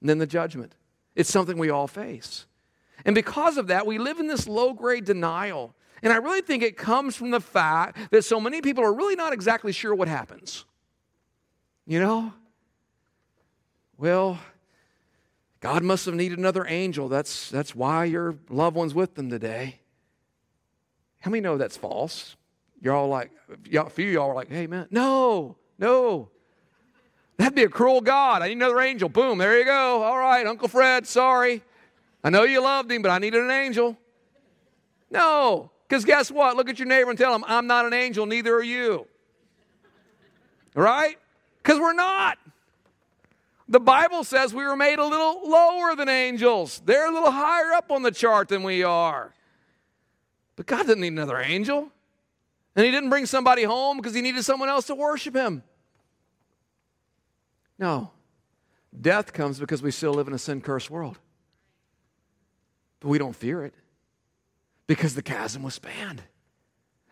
and 0.00 0.08
then 0.08 0.18
the 0.18 0.26
judgment. 0.26 0.74
It's 1.16 1.30
something 1.30 1.58
we 1.58 1.70
all 1.70 1.88
face. 1.88 2.46
And 3.04 3.14
because 3.14 3.56
of 3.56 3.68
that, 3.68 3.86
we 3.86 3.98
live 3.98 4.18
in 4.18 4.26
this 4.26 4.48
low 4.48 4.72
grade 4.72 5.04
denial. 5.04 5.74
And 6.02 6.12
I 6.12 6.16
really 6.16 6.42
think 6.42 6.62
it 6.62 6.76
comes 6.76 7.16
from 7.16 7.30
the 7.30 7.40
fact 7.40 8.10
that 8.10 8.24
so 8.24 8.40
many 8.40 8.60
people 8.60 8.84
are 8.84 8.92
really 8.92 9.16
not 9.16 9.32
exactly 9.32 9.72
sure 9.72 9.94
what 9.94 10.08
happens. 10.08 10.64
You 11.86 12.00
know? 12.00 12.32
Well, 13.96 14.38
God 15.60 15.82
must 15.82 16.06
have 16.06 16.14
needed 16.14 16.38
another 16.38 16.64
angel. 16.68 17.08
That's, 17.08 17.50
that's 17.50 17.74
why 17.74 18.04
your 18.04 18.36
loved 18.48 18.76
one's 18.76 18.94
with 18.94 19.14
them 19.14 19.28
today. 19.28 19.80
How 21.20 21.30
many 21.30 21.40
know 21.40 21.56
that's 21.58 21.76
false? 21.76 22.36
You're 22.80 22.94
all 22.94 23.08
like, 23.08 23.32
a 23.72 23.90
few 23.90 24.06
of 24.08 24.12
y'all 24.12 24.30
are 24.30 24.34
like, 24.34 24.50
hey, 24.50 24.68
man, 24.68 24.86
no, 24.90 25.56
no. 25.78 26.30
That'd 27.38 27.56
be 27.56 27.64
a 27.64 27.68
cruel 27.68 28.00
God. 28.00 28.42
I 28.42 28.48
need 28.48 28.54
another 28.54 28.80
angel. 28.80 29.08
Boom, 29.08 29.38
there 29.38 29.58
you 29.58 29.64
go. 29.64 30.02
All 30.02 30.18
right, 30.18 30.46
Uncle 30.46 30.68
Fred, 30.68 31.06
sorry. 31.06 31.62
I 32.28 32.30
know 32.30 32.42
you 32.42 32.60
loved 32.60 32.92
him, 32.92 33.00
but 33.00 33.10
I 33.10 33.16
needed 33.16 33.42
an 33.42 33.50
angel. 33.50 33.96
No, 35.10 35.70
because 35.88 36.04
guess 36.04 36.30
what? 36.30 36.58
Look 36.58 36.68
at 36.68 36.78
your 36.78 36.86
neighbor 36.86 37.08
and 37.08 37.18
tell 37.18 37.34
him, 37.34 37.42
I'm 37.46 37.66
not 37.66 37.86
an 37.86 37.94
angel, 37.94 38.26
neither 38.26 38.54
are 38.54 38.62
you. 38.62 39.06
Right? 40.74 41.16
Because 41.62 41.80
we're 41.80 41.94
not. 41.94 42.36
The 43.66 43.80
Bible 43.80 44.24
says 44.24 44.52
we 44.52 44.66
were 44.66 44.76
made 44.76 44.98
a 44.98 45.06
little 45.06 45.48
lower 45.48 45.96
than 45.96 46.10
angels. 46.10 46.82
They're 46.84 47.06
a 47.06 47.10
little 47.10 47.30
higher 47.30 47.72
up 47.72 47.90
on 47.90 48.02
the 48.02 48.10
chart 48.10 48.48
than 48.48 48.62
we 48.62 48.82
are. 48.82 49.32
But 50.54 50.66
God 50.66 50.86
didn't 50.86 51.00
need 51.00 51.14
another 51.14 51.38
angel. 51.38 51.90
And 52.76 52.84
He 52.84 52.90
didn't 52.90 53.08
bring 53.08 53.24
somebody 53.24 53.62
home 53.62 53.96
because 53.96 54.12
He 54.12 54.20
needed 54.20 54.44
someone 54.44 54.68
else 54.68 54.84
to 54.88 54.94
worship 54.94 55.34
Him. 55.34 55.62
No. 57.78 58.10
Death 59.00 59.32
comes 59.32 59.58
because 59.58 59.82
we 59.82 59.90
still 59.90 60.12
live 60.12 60.28
in 60.28 60.34
a 60.34 60.38
sin 60.38 60.60
cursed 60.60 60.90
world. 60.90 61.18
But 63.00 63.08
we 63.08 63.18
don't 63.18 63.36
fear 63.36 63.64
it 63.64 63.74
because 64.86 65.14
the 65.14 65.22
chasm 65.22 65.62
was 65.62 65.74
spanned. 65.74 66.22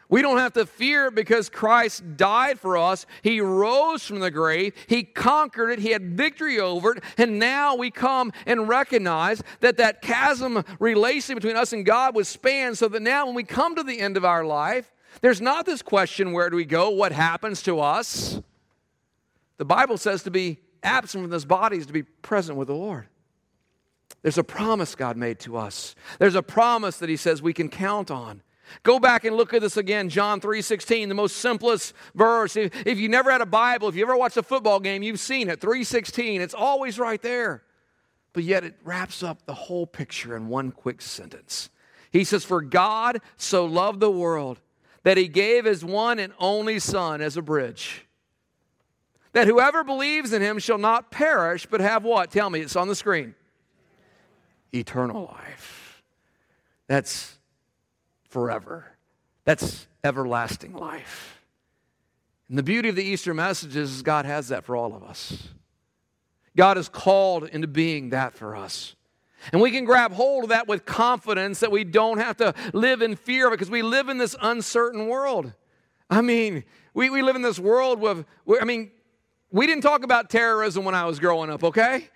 We 0.09 0.22
don't 0.22 0.38
have 0.38 0.53
to 0.53 0.66
fear 0.66 1.11
because 1.11 1.49
Christ 1.49 2.16
died 2.16 2.61
for 2.61 2.77
us. 2.77 3.07
He 3.22 3.40
rose 3.40 4.07
from 4.07 4.20
the 4.20 4.31
grave. 4.31 4.72
He 4.87 5.03
conquered 5.03 5.70
it. 5.70 5.79
He 5.81 5.90
had 5.90 6.16
victory 6.16 6.61
over 6.61 6.92
it. 6.92 7.03
And 7.18 7.40
now 7.40 7.75
we 7.75 7.90
come 7.90 8.33
and 8.46 8.68
recognize 8.68 9.42
that 9.61 9.79
that 9.79 10.03
chasm 10.03 10.64
relation 10.79 11.35
between 11.35 11.57
us 11.57 11.72
and 11.72 11.85
God 11.85 12.14
was 12.14 12.29
spanned 12.29 12.79
so 12.79 12.87
that 12.88 13.03
now 13.03 13.27
when 13.27 13.35
we 13.35 13.42
come 13.42 13.75
to 13.75 13.83
the 13.83 13.99
end 13.99 14.16
of 14.16 14.25
our 14.25 14.44
life, 14.44 14.92
there's 15.22 15.40
not 15.40 15.66
this 15.66 15.83
question 15.83 16.33
where 16.33 16.51
do 16.51 16.57
we 16.57 16.64
go? 16.64 16.90
What 16.90 17.11
happens 17.11 17.62
to 17.64 17.81
us? 17.81 18.40
The 19.57 19.64
Bible 19.64 19.99
says 19.99 20.22
to 20.25 20.31
be 20.31 20.59
absent 20.83 21.25
from 21.25 21.31
this 21.31 21.44
body 21.44 21.79
is 21.79 21.87
to 21.87 21.92
be 21.92 22.03
present 22.03 22.57
with 22.57 22.68
the 22.68 22.75
Lord. 22.75 23.09
There's 24.27 24.39
a 24.39 24.43
promise 24.43 24.97
God 24.97 25.17
made 25.17 25.39
to 25.39 25.57
us. 25.57 25.95
There's 26.19 26.35
a 26.35 26.43
promise 26.43 26.99
that 26.99 27.09
He 27.09 27.17
says 27.17 27.41
we 27.41 27.53
can 27.53 27.69
count 27.69 28.11
on. 28.11 28.43
Go 28.83 28.99
back 28.99 29.25
and 29.25 29.37
look 29.37 29.55
at 29.55 29.61
this 29.61 29.77
again, 29.77 30.09
John 30.09 30.41
3:16, 30.41 31.07
the 31.07 31.15
most 31.15 31.37
simplest 31.37 31.95
verse. 32.12 32.57
If, 32.57 32.75
if 32.85 32.99
you 32.99 33.09
never 33.09 33.31
had 33.31 33.41
a 33.41 33.47
Bible, 33.47 33.87
if 33.87 33.95
you 33.95 34.03
ever 34.03 34.17
watched 34.17 34.37
a 34.37 34.43
football 34.43 34.81
game, 34.81 35.05
you've 35.05 35.21
seen 35.21 35.49
it. 35.49 35.61
3:16, 35.61 36.41
it's 36.41 36.55
always 36.55 36.99
right 36.99 37.23
there. 37.23 37.62
But 38.33 38.43
yet 38.43 38.65
it 38.65 38.75
wraps 38.83 39.23
up 39.23 39.47
the 39.47 39.55
whole 39.55 39.87
picture 39.87 40.37
in 40.37 40.49
one 40.49 40.73
quick 40.73 41.03
sentence. 41.03 41.71
He 42.11 42.25
says, 42.25 42.45
For 42.45 42.62
God 42.62 43.21
so 43.37 43.65
loved 43.65 44.01
the 44.01 44.11
world 44.11 44.61
that 45.05 45.17
he 45.17 45.29
gave 45.29 45.67
his 45.67 45.85
one 45.85 46.19
and 46.19 46.33
only 46.41 46.81
Son 46.81 47.21
as 47.21 47.37
a 47.37 47.43
bridge. 47.43 48.09
That 49.35 49.47
whoever 49.47 49.85
believes 49.85 50.33
in 50.33 50.43
him 50.43 50.59
shall 50.59 50.79
not 50.79 51.12
perish, 51.12 51.65
but 51.67 51.81
have 51.81 52.03
what? 52.03 52.33
Tell 52.33 52.51
me, 52.51 52.59
it's 52.59 52.75
on 52.75 52.89
the 52.89 52.97
screen. 52.97 53.37
Eternal 54.77 55.25
life. 55.33 56.03
That's 56.87 57.37
forever. 58.29 58.87
That's 59.45 59.87
everlasting 60.05 60.75
life. 60.75 61.43
And 62.49 62.57
the 62.57 62.62
beauty 62.62 62.89
of 62.89 62.97
the 62.97 63.03
Easter 63.05 63.35
message 63.35 63.77
is 63.77 64.03
God 64.03 64.25
has 64.25 64.49
that 64.49 64.65
for 64.65 64.77
all 64.77 64.95
of 64.95 65.03
us. 65.03 65.49
God 66.57 66.77
has 66.77 66.89
called 66.89 67.45
into 67.45 67.67
being 67.67 68.11
that 68.11 68.35
for 68.35 68.57
us. 68.57 68.95
And 69.53 69.61
we 69.61 69.71
can 69.71 69.85
grab 69.85 70.12
hold 70.12 70.45
of 70.45 70.51
that 70.51 70.67
with 70.67 70.85
confidence 70.85 71.61
that 71.61 71.71
we 71.71 71.85
don't 71.85 72.19
have 72.19 72.37
to 72.39 72.55
live 72.73 73.03
in 73.03 73.15
fear 73.15 73.47
of 73.47 73.53
it 73.53 73.57
because 73.57 73.71
we 73.71 73.83
live 73.83 74.09
in 74.09 74.19
this 74.19 74.35
uncertain 74.41 75.07
world. 75.09 75.53
I 76.09 76.21
mean, 76.23 76.65
we, 76.95 77.11
we 77.11 77.23
live 77.23 77.37
in 77.37 77.43
this 77.43 77.59
world 77.59 78.01
with, 78.01 78.25
I 78.61 78.65
mean, 78.65 78.91
we 79.51 79.67
didn't 79.67 79.83
talk 79.83 80.03
about 80.03 80.31
terrorism 80.31 80.85
when 80.85 80.95
I 80.95 81.05
was 81.05 81.19
growing 81.19 81.51
up, 81.51 81.62
okay? 81.62 82.09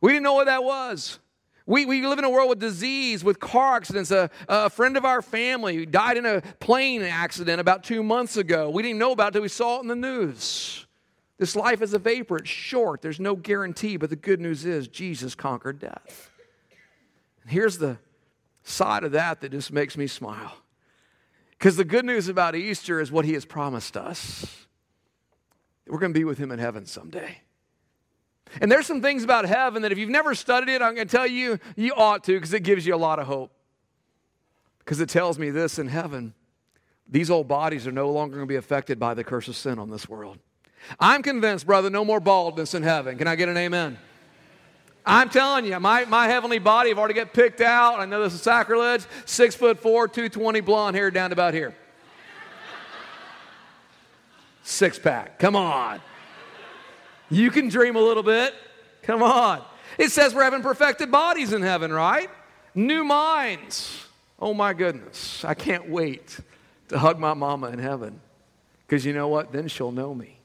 We 0.00 0.12
didn't 0.12 0.24
know 0.24 0.34
what 0.34 0.46
that 0.46 0.62
was. 0.64 1.18
We, 1.66 1.86
we 1.86 2.06
live 2.06 2.18
in 2.18 2.24
a 2.24 2.30
world 2.30 2.50
with 2.50 2.58
disease, 2.58 3.24
with 3.24 3.40
car 3.40 3.76
accidents. 3.76 4.10
A, 4.10 4.30
a 4.48 4.68
friend 4.68 4.96
of 4.96 5.04
our 5.04 5.22
family 5.22 5.86
died 5.86 6.18
in 6.18 6.26
a 6.26 6.42
plane 6.60 7.02
accident 7.02 7.60
about 7.60 7.84
two 7.84 8.02
months 8.02 8.36
ago. 8.36 8.68
We 8.68 8.82
didn't 8.82 8.98
know 8.98 9.12
about 9.12 9.26
it 9.26 9.28
until 9.28 9.42
we 9.42 9.48
saw 9.48 9.78
it 9.78 9.82
in 9.82 9.88
the 9.88 9.96
news. 9.96 10.86
This 11.38 11.56
life 11.56 11.82
is 11.82 11.94
a 11.94 11.98
vapor, 11.98 12.36
it's 12.36 12.48
short, 12.48 13.02
there's 13.02 13.18
no 13.18 13.34
guarantee, 13.34 13.96
but 13.96 14.08
the 14.08 14.16
good 14.16 14.40
news 14.40 14.64
is 14.64 14.86
Jesus 14.86 15.34
conquered 15.34 15.80
death. 15.80 16.30
And 17.42 17.50
here's 17.50 17.78
the 17.78 17.98
side 18.62 19.02
of 19.02 19.12
that 19.12 19.40
that 19.40 19.50
just 19.50 19.72
makes 19.72 19.96
me 19.96 20.06
smile. 20.06 20.54
Because 21.50 21.76
the 21.76 21.84
good 21.84 22.04
news 22.04 22.28
about 22.28 22.54
Easter 22.54 23.00
is 23.00 23.10
what 23.10 23.24
he 23.24 23.32
has 23.32 23.44
promised 23.44 23.96
us. 23.96 24.66
We're 25.86 25.98
going 25.98 26.12
to 26.12 26.18
be 26.18 26.24
with 26.24 26.38
him 26.38 26.52
in 26.52 26.58
heaven 26.58 26.86
someday. 26.86 27.38
And 28.60 28.70
there's 28.70 28.86
some 28.86 29.02
things 29.02 29.24
about 29.24 29.46
heaven 29.46 29.82
that 29.82 29.92
if 29.92 29.98
you've 29.98 30.10
never 30.10 30.34
studied 30.34 30.72
it, 30.72 30.82
I'm 30.82 30.94
going 30.94 31.08
to 31.08 31.16
tell 31.16 31.26
you, 31.26 31.58
you 31.76 31.92
ought 31.94 32.24
to 32.24 32.34
because 32.34 32.52
it 32.52 32.62
gives 32.62 32.86
you 32.86 32.94
a 32.94 32.96
lot 32.96 33.18
of 33.18 33.26
hope. 33.26 33.50
Because 34.78 35.00
it 35.00 35.08
tells 35.08 35.38
me 35.38 35.50
this 35.50 35.78
in 35.78 35.88
heaven, 35.88 36.34
these 37.08 37.30
old 37.30 37.48
bodies 37.48 37.86
are 37.86 37.92
no 37.92 38.10
longer 38.10 38.36
going 38.36 38.46
to 38.46 38.52
be 38.52 38.56
affected 38.56 38.98
by 38.98 39.14
the 39.14 39.24
curse 39.24 39.48
of 39.48 39.56
sin 39.56 39.78
on 39.78 39.90
this 39.90 40.08
world. 40.08 40.38
I'm 41.00 41.22
convinced, 41.22 41.66
brother, 41.66 41.90
no 41.90 42.04
more 42.04 42.20
baldness 42.20 42.74
in 42.74 42.82
heaven. 42.82 43.16
Can 43.16 43.26
I 43.26 43.36
get 43.36 43.48
an 43.48 43.56
amen? 43.56 43.98
I'm 45.06 45.28
telling 45.28 45.66
you, 45.66 45.78
my, 45.80 46.04
my 46.06 46.28
heavenly 46.28 46.58
body, 46.58 46.90
I've 46.90 46.98
already 46.98 47.14
got 47.14 47.32
picked 47.32 47.60
out. 47.60 48.00
I 48.00 48.06
know 48.06 48.22
this 48.22 48.34
is 48.34 48.42
sacrilege. 48.42 49.04
Six 49.26 49.54
foot 49.54 49.78
four, 49.78 50.08
220 50.08 50.60
blonde 50.60 50.96
hair 50.96 51.10
down 51.10 51.30
to 51.30 51.34
about 51.34 51.52
here. 51.52 51.74
Six 54.62 54.98
pack. 54.98 55.38
Come 55.38 55.56
on. 55.56 56.00
You 57.34 57.50
can 57.50 57.68
dream 57.68 57.96
a 57.96 58.00
little 58.00 58.22
bit. 58.22 58.54
Come 59.02 59.22
on. 59.22 59.62
It 59.98 60.10
says 60.10 60.34
we're 60.34 60.44
having 60.44 60.62
perfected 60.62 61.10
bodies 61.10 61.52
in 61.52 61.62
heaven, 61.62 61.92
right? 61.92 62.30
New 62.74 63.04
minds. 63.04 64.06
Oh 64.38 64.54
my 64.54 64.72
goodness. 64.72 65.44
I 65.44 65.54
can't 65.54 65.88
wait 65.88 66.38
to 66.88 66.98
hug 66.98 67.18
my 67.18 67.34
mama 67.34 67.68
in 67.68 67.80
heaven. 67.80 68.20
Because 68.86 69.04
you 69.04 69.12
know 69.12 69.28
what? 69.28 69.52
Then 69.52 69.66
she'll 69.66 69.92
know 69.92 70.14
me. 70.14 70.38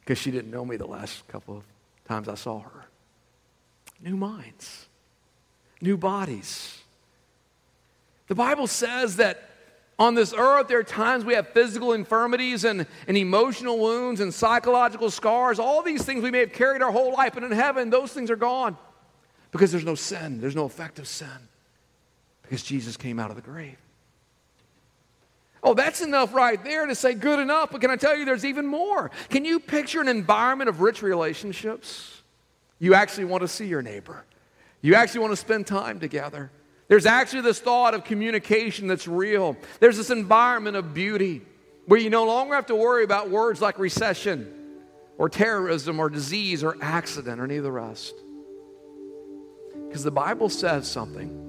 Because 0.00 0.18
she 0.18 0.30
didn't 0.30 0.50
know 0.50 0.64
me 0.64 0.76
the 0.76 0.86
last 0.86 1.26
couple 1.28 1.56
of 1.56 1.64
times 2.06 2.28
I 2.28 2.34
saw 2.34 2.60
her. 2.60 2.86
New 4.00 4.16
minds, 4.16 4.86
new 5.80 5.96
bodies. 5.96 6.78
The 8.28 8.34
Bible 8.34 8.66
says 8.66 9.16
that 9.16 9.47
on 9.98 10.14
this 10.14 10.32
earth, 10.32 10.68
there 10.68 10.78
are 10.78 10.84
times 10.84 11.24
we 11.24 11.34
have 11.34 11.48
physical 11.48 11.92
infirmities 11.92 12.64
and, 12.64 12.86
and 13.08 13.16
emotional 13.16 13.78
wounds 13.78 14.20
and 14.20 14.32
psychological 14.32 15.10
scars, 15.10 15.58
all 15.58 15.82
these 15.82 16.04
things 16.04 16.22
we 16.22 16.30
may 16.30 16.40
have 16.40 16.52
carried 16.52 16.82
our 16.82 16.92
whole 16.92 17.12
life, 17.12 17.34
but 17.34 17.42
in 17.42 17.50
heaven, 17.50 17.90
those 17.90 18.12
things 18.12 18.30
are 18.30 18.36
gone 18.36 18.76
because 19.50 19.72
there's 19.72 19.84
no 19.84 19.96
sin, 19.96 20.40
there's 20.40 20.54
no 20.54 20.66
effect 20.66 20.98
of 20.98 21.08
sin, 21.08 21.48
because 22.42 22.62
Jesus 22.62 22.96
came 22.96 23.18
out 23.18 23.30
of 23.30 23.36
the 23.36 23.42
grave. 23.42 23.76
Oh, 25.64 25.74
that's 25.74 26.00
enough 26.00 26.32
right 26.32 26.62
there 26.62 26.86
to 26.86 26.94
say 26.94 27.14
good 27.14 27.40
enough, 27.40 27.70
but 27.72 27.80
can 27.80 27.90
I 27.90 27.96
tell 27.96 28.16
you 28.16 28.24
there's 28.24 28.44
even 28.44 28.66
more? 28.66 29.10
Can 29.28 29.44
you 29.44 29.58
picture 29.58 30.00
an 30.00 30.06
environment 30.06 30.68
of 30.68 30.80
rich 30.80 31.02
relationships? 31.02 32.22
You 32.78 32.94
actually 32.94 33.24
want 33.24 33.40
to 33.40 33.48
see 33.48 33.66
your 33.66 33.82
neighbor, 33.82 34.24
you 34.80 34.94
actually 34.94 35.20
want 35.20 35.32
to 35.32 35.36
spend 35.36 35.66
time 35.66 35.98
together. 35.98 36.52
There's 36.88 37.06
actually 37.06 37.42
this 37.42 37.60
thought 37.60 37.94
of 37.94 38.04
communication 38.04 38.86
that's 38.86 39.06
real. 39.06 39.56
There's 39.78 39.98
this 39.98 40.10
environment 40.10 40.76
of 40.76 40.94
beauty 40.94 41.42
where 41.86 42.00
you 42.00 42.10
no 42.10 42.24
longer 42.24 42.54
have 42.54 42.66
to 42.66 42.76
worry 42.76 43.04
about 43.04 43.30
words 43.30 43.60
like 43.60 43.78
recession 43.78 44.54
or 45.18 45.28
terrorism 45.28 46.00
or 46.00 46.08
disease 46.08 46.64
or 46.64 46.76
accident 46.80 47.40
or 47.40 47.44
any 47.44 47.56
of 47.56 47.64
the 47.64 47.72
rest. 47.72 48.14
Because 49.86 50.02
the 50.02 50.10
Bible 50.10 50.48
says 50.48 50.90
something 50.90 51.44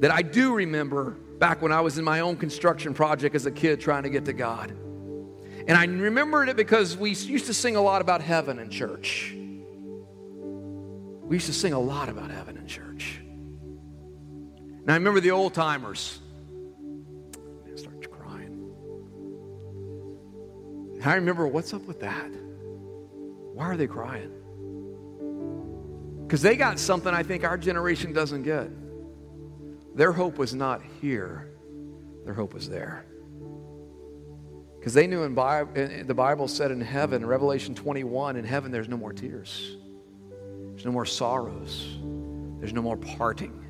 that 0.00 0.10
I 0.10 0.22
do 0.22 0.54
remember 0.54 1.10
back 1.38 1.62
when 1.62 1.72
I 1.72 1.80
was 1.80 1.98
in 1.98 2.04
my 2.04 2.20
own 2.20 2.36
construction 2.36 2.94
project 2.94 3.34
as 3.34 3.46
a 3.46 3.50
kid 3.50 3.80
trying 3.80 4.04
to 4.04 4.10
get 4.10 4.24
to 4.26 4.32
God. 4.32 4.70
And 4.70 5.72
I 5.72 5.84
remembered 5.84 6.48
it 6.48 6.56
because 6.56 6.96
we 6.96 7.10
used 7.10 7.46
to 7.46 7.54
sing 7.54 7.76
a 7.76 7.80
lot 7.80 8.00
about 8.00 8.20
heaven 8.20 8.58
in 8.58 8.68
church. 8.68 9.32
We 11.24 11.36
used 11.36 11.46
to 11.46 11.52
sing 11.52 11.72
a 11.72 11.80
lot 11.80 12.08
about 12.08 12.30
heaven 12.30 12.56
in 12.56 12.66
church. 12.66 13.21
Now 14.84 14.94
I 14.94 14.96
remember 14.96 15.20
the 15.20 15.30
old 15.30 15.54
timers. 15.54 16.18
I 17.70 17.76
start 17.76 18.10
crying. 18.10 18.72
I 21.04 21.14
remember 21.14 21.46
what's 21.46 21.72
up 21.72 21.82
with 21.82 22.00
that? 22.00 22.30
Why 23.54 23.66
are 23.66 23.76
they 23.76 23.86
crying? 23.86 24.32
Because 26.26 26.42
they 26.42 26.56
got 26.56 26.78
something 26.78 27.12
I 27.12 27.22
think 27.22 27.44
our 27.44 27.58
generation 27.58 28.12
doesn't 28.12 28.42
get. 28.42 28.70
Their 29.94 30.12
hope 30.12 30.38
was 30.38 30.54
not 30.54 30.80
here, 31.00 31.50
their 32.24 32.34
hope 32.34 32.54
was 32.54 32.68
there. 32.68 33.04
Because 34.78 34.94
they 34.94 35.06
knew 35.06 35.22
in, 35.22 35.38
in 35.76 36.06
the 36.06 36.14
Bible 36.14 36.48
said 36.48 36.72
in 36.72 36.80
heaven, 36.80 37.24
Revelation 37.24 37.74
21, 37.74 38.36
in 38.36 38.44
heaven 38.44 38.72
there's 38.72 38.88
no 38.88 38.96
more 38.96 39.12
tears, 39.12 39.76
there's 40.70 40.84
no 40.84 40.90
more 40.90 41.06
sorrows, 41.06 41.98
there's 42.58 42.72
no 42.72 42.82
more 42.82 42.96
parting. 42.96 43.62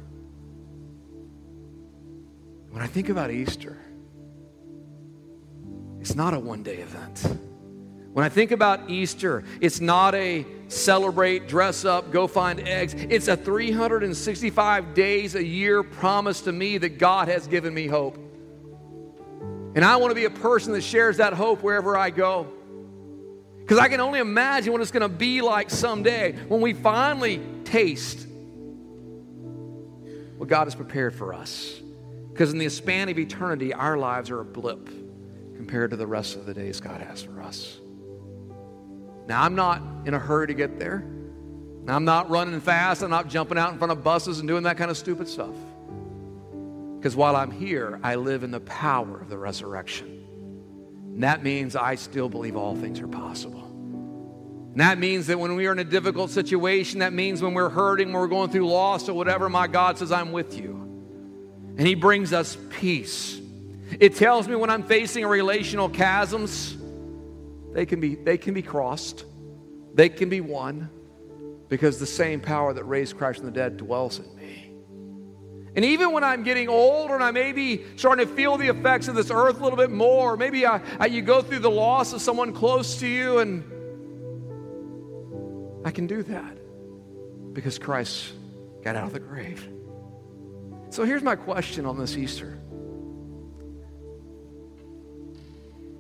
When 2.73 2.81
I 2.81 2.87
think 2.87 3.11
about 3.11 3.31
Easter, 3.31 3.77
it's 6.01 6.15
not 6.15 6.33
a 6.33 6.39
one 6.39 6.63
day 6.63 6.77
event. 6.77 7.23
When 8.15 8.25
I 8.25 8.31
think 8.31 8.51
about 8.51 8.89
Easter, 8.89 9.45
it's 9.61 9.79
not 9.79 10.15
a 10.15 10.47
celebrate, 10.69 11.49
dress 11.49 11.85
up, 11.85 12.11
go 12.11 12.27
find 12.27 12.67
eggs. 12.67 12.95
It's 12.95 13.29
a 13.29 13.37
365 13.37 14.95
days 14.95 15.35
a 15.35 15.45
year 15.45 15.83
promise 15.83 16.41
to 16.43 16.53
me 16.53 16.79
that 16.79 16.99
God 16.99 17.29
has 17.29 17.47
given 17.47 17.75
me 17.75 17.89
hope. 17.89 18.17
And 19.75 19.85
I 19.85 19.97
want 19.97 20.11
to 20.11 20.15
be 20.15 20.25
a 20.25 20.31
person 20.31 20.73
that 20.73 20.81
shares 20.81 21.19
that 21.19 21.35
hope 21.35 21.63
wherever 21.63 21.95
I 21.95 22.09
go. 22.09 22.47
Because 23.59 23.79
I 23.79 23.89
can 23.89 24.01
only 24.01 24.19
imagine 24.19 24.73
what 24.73 24.81
it's 24.81 24.91
going 24.91 25.03
to 25.03 25.11
be 25.11 25.43
like 25.43 25.69
someday 25.69 26.33
when 26.49 26.63
we 26.63 26.73
finally 26.73 27.39
taste 27.65 28.27
what 30.39 30.49
God 30.49 30.65
has 30.65 30.75
prepared 30.75 31.15
for 31.15 31.35
us. 31.35 31.82
Because 32.33 32.53
in 32.53 32.59
the 32.59 32.69
span 32.71 33.09
of 33.09 33.19
eternity, 33.19 33.75
our 33.75 33.99
lives 33.99 34.31
are 34.31 34.41
a 34.41 34.45
blip 34.45 34.89
compared 35.57 35.91
to 35.91 35.97
the 35.97 36.07
rest 36.07 36.37
of 36.37 36.47
the 36.47 36.55
days 36.55 36.81
God 36.81 37.01
has 37.01 37.23
for 37.23 37.43
us. 37.43 37.79
Now, 39.27 39.43
I'm 39.43 39.55
not 39.55 39.83
in 40.07 40.15
a 40.15 40.19
hurry 40.19 40.47
to 40.49 40.55
get 40.55 40.79
there. 40.79 41.05
Now, 41.85 41.95
I'm 41.95 42.05
not 42.05 42.31
running 42.31 42.61
fast. 42.61 43.03
I'm 43.03 43.11
not 43.11 43.29
jumping 43.29 43.59
out 43.59 43.73
in 43.73 43.79
front 43.79 43.93
of 43.93 44.03
buses 44.03 44.39
and 44.39 44.49
doing 44.49 44.65
that 44.65 44.77
kind 44.77 44.91
of 44.91 44.97
stupid 44.97 45.29
stuff. 45.29 45.55
Because 46.99 47.15
while 47.17 47.37
I'm 47.37 47.51
here, 47.51 48.01
I 48.03 48.15
live 48.15 48.45
in 48.45 48.51
the 48.51 48.61
power 48.61 49.21
of 49.21 49.29
the 49.29 49.37
resurrection. 49.37 50.25
And 51.15 51.23
that 51.25 51.43
means 51.43 51.77
I 51.77 51.97
still 51.97 52.29
believe 52.29 52.57
all 52.57 52.75
things 52.77 53.01
are 53.01 53.09
possible. 53.09 53.65
And 54.73 54.81
that 54.81 54.99
means 54.99 55.27
that 55.27 55.39
when 55.39 55.55
we 55.55 55.67
are 55.67 55.73
in 55.73 55.81
a 55.81 55.85
difficult 55.85 56.31
situation, 56.31 57.01
that 57.01 57.13
means 57.13 57.43
when 57.43 57.53
we're 57.53 57.69
hurting, 57.69 58.09
when 58.09 58.17
we're 58.17 58.29
going 58.29 58.51
through 58.51 58.67
loss 58.69 59.09
or 59.09 59.13
whatever, 59.13 59.51
my 59.51 59.67
God 59.67 59.99
says, 59.99 60.11
I'm 60.11 60.33
with 60.33 60.57
you. 60.59 60.82
And 61.77 61.87
He 61.87 61.95
brings 61.95 62.33
us 62.33 62.57
peace. 62.71 63.41
It 64.01 64.17
tells 64.17 64.49
me 64.49 64.57
when 64.57 64.71
I'm 64.71 64.83
facing 64.83 65.27
relational 65.27 65.91
chasms, 65.91 66.77
they 67.73 67.87
can 67.87 68.01
be, 68.01 68.15
they 68.15 68.39
can 68.39 68.55
be 68.55 68.63
crossed, 68.63 69.25
they 69.95 70.09
can 70.09 70.29
be 70.29 70.41
won, 70.41 70.91
because 71.69 71.99
the 71.99 72.07
same 72.07 72.41
power 72.41 72.73
that 72.75 72.85
raised 72.85 73.17
Christ 73.17 73.39
from 73.39 73.47
the 73.47 73.53
dead 73.53 73.77
dwells 73.79 74.19
in 74.19 74.37
me. 74.37 74.71
And 75.75 75.87
even 75.87 76.13
when 76.13 76.23
I'm 76.23 76.43
getting 76.43 76.69
older 76.69 77.15
and 77.15 77.25
I 77.25 77.31
may 77.31 77.53
be 77.53 77.83
starting 77.97 78.27
to 78.27 78.35
feel 78.35 78.59
the 78.59 78.69
effects 78.69 79.09
of 79.09 79.15
this 79.15 79.31
earth 79.31 79.59
a 79.59 79.65
little 79.65 79.79
bit 79.79 79.91
more, 79.91 80.37
maybe 80.37 80.67
I, 80.67 80.83
I, 80.99 81.07
you 81.07 81.23
go 81.23 81.41
through 81.41 81.61
the 81.61 81.71
loss 81.71 82.13
of 82.13 82.21
someone 82.21 82.53
close 82.53 82.99
to 83.01 83.07
you, 83.07 83.39
and 83.39 83.65
I 85.87 85.91
can 85.91 86.07
do 86.07 86.23
that 86.25 86.59
because 87.55 87.79
Christ 87.79 88.33
got 88.85 88.97
out 88.97 89.07
of 89.07 89.15
the 89.15 89.21
grave. 89.21 89.67
So 90.93 91.05
here's 91.05 91.23
my 91.23 91.37
question 91.37 91.87
on 91.87 91.99
this 91.99 92.19
Easter 92.19 92.59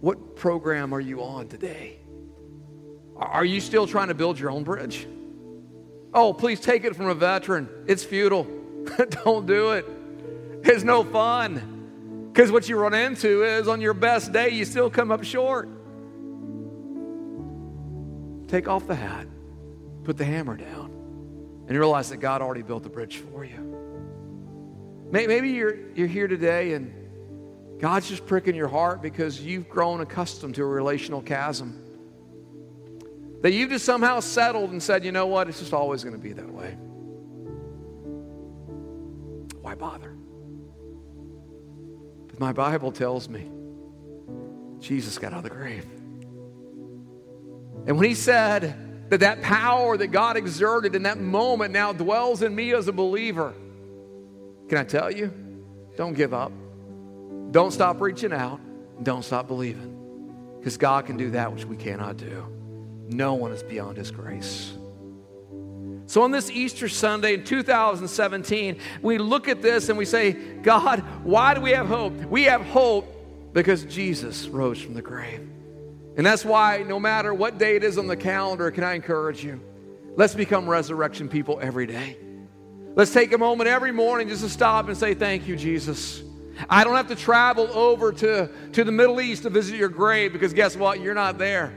What 0.02 0.36
program 0.36 0.92
are 0.92 1.00
you 1.00 1.22
on 1.22 1.48
today? 1.48 1.96
Are 3.16 3.44
you 3.44 3.62
still 3.62 3.86
trying 3.86 4.08
to 4.08 4.14
build 4.14 4.38
your 4.38 4.50
own 4.50 4.64
bridge? 4.64 5.06
Oh, 6.12 6.34
please 6.34 6.60
take 6.60 6.84
it 6.84 6.94
from 6.94 7.06
a 7.06 7.14
veteran. 7.14 7.70
It's 7.86 8.04
futile. 8.04 8.46
Don't 9.24 9.46
do 9.46 9.70
it. 9.70 9.86
It's 10.62 10.84
no 10.84 11.04
fun. 11.04 12.28
Because 12.30 12.52
what 12.52 12.68
you 12.68 12.76
run 12.76 12.92
into 12.92 13.44
is 13.44 13.68
on 13.68 13.80
your 13.80 13.94
best 13.94 14.30
day, 14.30 14.50
you 14.50 14.66
still 14.66 14.90
come 14.90 15.10
up 15.10 15.24
short. 15.24 15.70
Take 18.48 18.68
off 18.68 18.86
the 18.86 18.94
hat, 18.94 19.26
put 20.04 20.18
the 20.18 20.24
hammer 20.26 20.58
down, 20.58 20.90
and 21.66 21.78
realize 21.78 22.10
that 22.10 22.18
God 22.18 22.42
already 22.42 22.62
built 22.62 22.82
the 22.82 22.90
bridge 22.90 23.16
for 23.16 23.42
you. 23.42 23.81
Maybe 25.12 25.50
you're, 25.50 25.76
you're 25.94 26.08
here 26.08 26.26
today 26.26 26.72
and 26.72 26.90
God's 27.78 28.08
just 28.08 28.24
pricking 28.24 28.54
your 28.54 28.68
heart 28.68 29.02
because 29.02 29.42
you've 29.42 29.68
grown 29.68 30.00
accustomed 30.00 30.54
to 30.54 30.62
a 30.62 30.66
relational 30.66 31.20
chasm. 31.20 31.78
That 33.42 33.52
you've 33.52 33.68
just 33.68 33.84
somehow 33.84 34.20
settled 34.20 34.70
and 34.70 34.82
said, 34.82 35.04
you 35.04 35.12
know 35.12 35.26
what, 35.26 35.48
it's 35.48 35.58
just 35.58 35.74
always 35.74 36.02
going 36.02 36.16
to 36.16 36.22
be 36.22 36.32
that 36.32 36.50
way. 36.50 36.78
Why 39.60 39.74
bother? 39.74 40.14
But 42.28 42.40
my 42.40 42.52
Bible 42.52 42.90
tells 42.90 43.28
me 43.28 43.50
Jesus 44.80 45.18
got 45.18 45.34
out 45.34 45.38
of 45.38 45.44
the 45.44 45.50
grave. 45.50 45.84
And 47.86 47.98
when 47.98 48.08
he 48.08 48.14
said 48.14 49.10
that 49.10 49.20
that 49.20 49.42
power 49.42 49.94
that 49.98 50.06
God 50.06 50.38
exerted 50.38 50.94
in 50.94 51.02
that 51.02 51.18
moment 51.18 51.72
now 51.72 51.92
dwells 51.92 52.40
in 52.40 52.54
me 52.54 52.72
as 52.72 52.88
a 52.88 52.92
believer, 52.92 53.52
can 54.68 54.78
I 54.78 54.84
tell 54.84 55.10
you? 55.10 55.32
Don't 55.96 56.14
give 56.14 56.32
up. 56.32 56.52
Don't 57.50 57.70
stop 57.70 58.00
reaching 58.00 58.32
out. 58.32 58.60
Don't 59.02 59.24
stop 59.24 59.46
believing. 59.46 60.56
Because 60.58 60.76
God 60.76 61.06
can 61.06 61.16
do 61.16 61.30
that 61.30 61.52
which 61.52 61.64
we 61.64 61.76
cannot 61.76 62.16
do. 62.16 62.46
No 63.08 63.34
one 63.34 63.52
is 63.52 63.62
beyond 63.62 63.96
His 63.98 64.10
grace. 64.10 64.72
So, 66.06 66.22
on 66.22 66.30
this 66.30 66.50
Easter 66.50 66.88
Sunday 66.88 67.34
in 67.34 67.44
2017, 67.44 68.78
we 69.02 69.18
look 69.18 69.48
at 69.48 69.62
this 69.62 69.88
and 69.88 69.96
we 69.96 70.04
say, 70.04 70.32
God, 70.32 71.00
why 71.24 71.54
do 71.54 71.60
we 71.60 71.70
have 71.72 71.86
hope? 71.86 72.14
We 72.24 72.44
have 72.44 72.62
hope 72.62 73.52
because 73.52 73.84
Jesus 73.84 74.48
rose 74.48 74.80
from 74.80 74.94
the 74.94 75.02
grave. 75.02 75.48
And 76.16 76.26
that's 76.26 76.44
why, 76.44 76.84
no 76.86 77.00
matter 77.00 77.32
what 77.32 77.58
day 77.58 77.76
it 77.76 77.84
is 77.84 77.96
on 77.98 78.06
the 78.06 78.16
calendar, 78.16 78.70
can 78.70 78.84
I 78.84 78.94
encourage 78.94 79.42
you? 79.42 79.60
Let's 80.14 80.34
become 80.34 80.68
resurrection 80.68 81.28
people 81.28 81.58
every 81.62 81.86
day. 81.86 82.18
Let's 82.94 83.12
take 83.12 83.32
a 83.32 83.38
moment 83.38 83.68
every 83.68 83.92
morning 83.92 84.28
just 84.28 84.42
to 84.42 84.50
stop 84.50 84.88
and 84.88 84.96
say, 84.96 85.14
Thank 85.14 85.48
you, 85.48 85.56
Jesus. 85.56 86.22
I 86.68 86.84
don't 86.84 86.94
have 86.94 87.08
to 87.08 87.16
travel 87.16 87.68
over 87.72 88.12
to, 88.12 88.50
to 88.72 88.84
the 88.84 88.92
Middle 88.92 89.20
East 89.20 89.42
to 89.44 89.50
visit 89.50 89.76
your 89.76 89.88
grave 89.88 90.32
because 90.32 90.52
guess 90.52 90.76
what? 90.76 91.00
You're 91.00 91.14
not 91.14 91.38
there. 91.38 91.72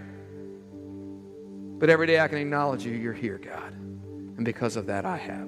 But 1.79 1.89
every 1.89 2.07
day 2.07 2.19
I 2.19 2.27
can 2.27 2.37
acknowledge 2.37 2.85
you, 2.85 2.93
you're 2.93 3.13
here, 3.13 3.37
God. 3.37 3.73
And 3.73 4.43
because 4.45 4.75
of 4.75 4.85
that, 4.87 5.05
I 5.05 5.17
have. 5.17 5.47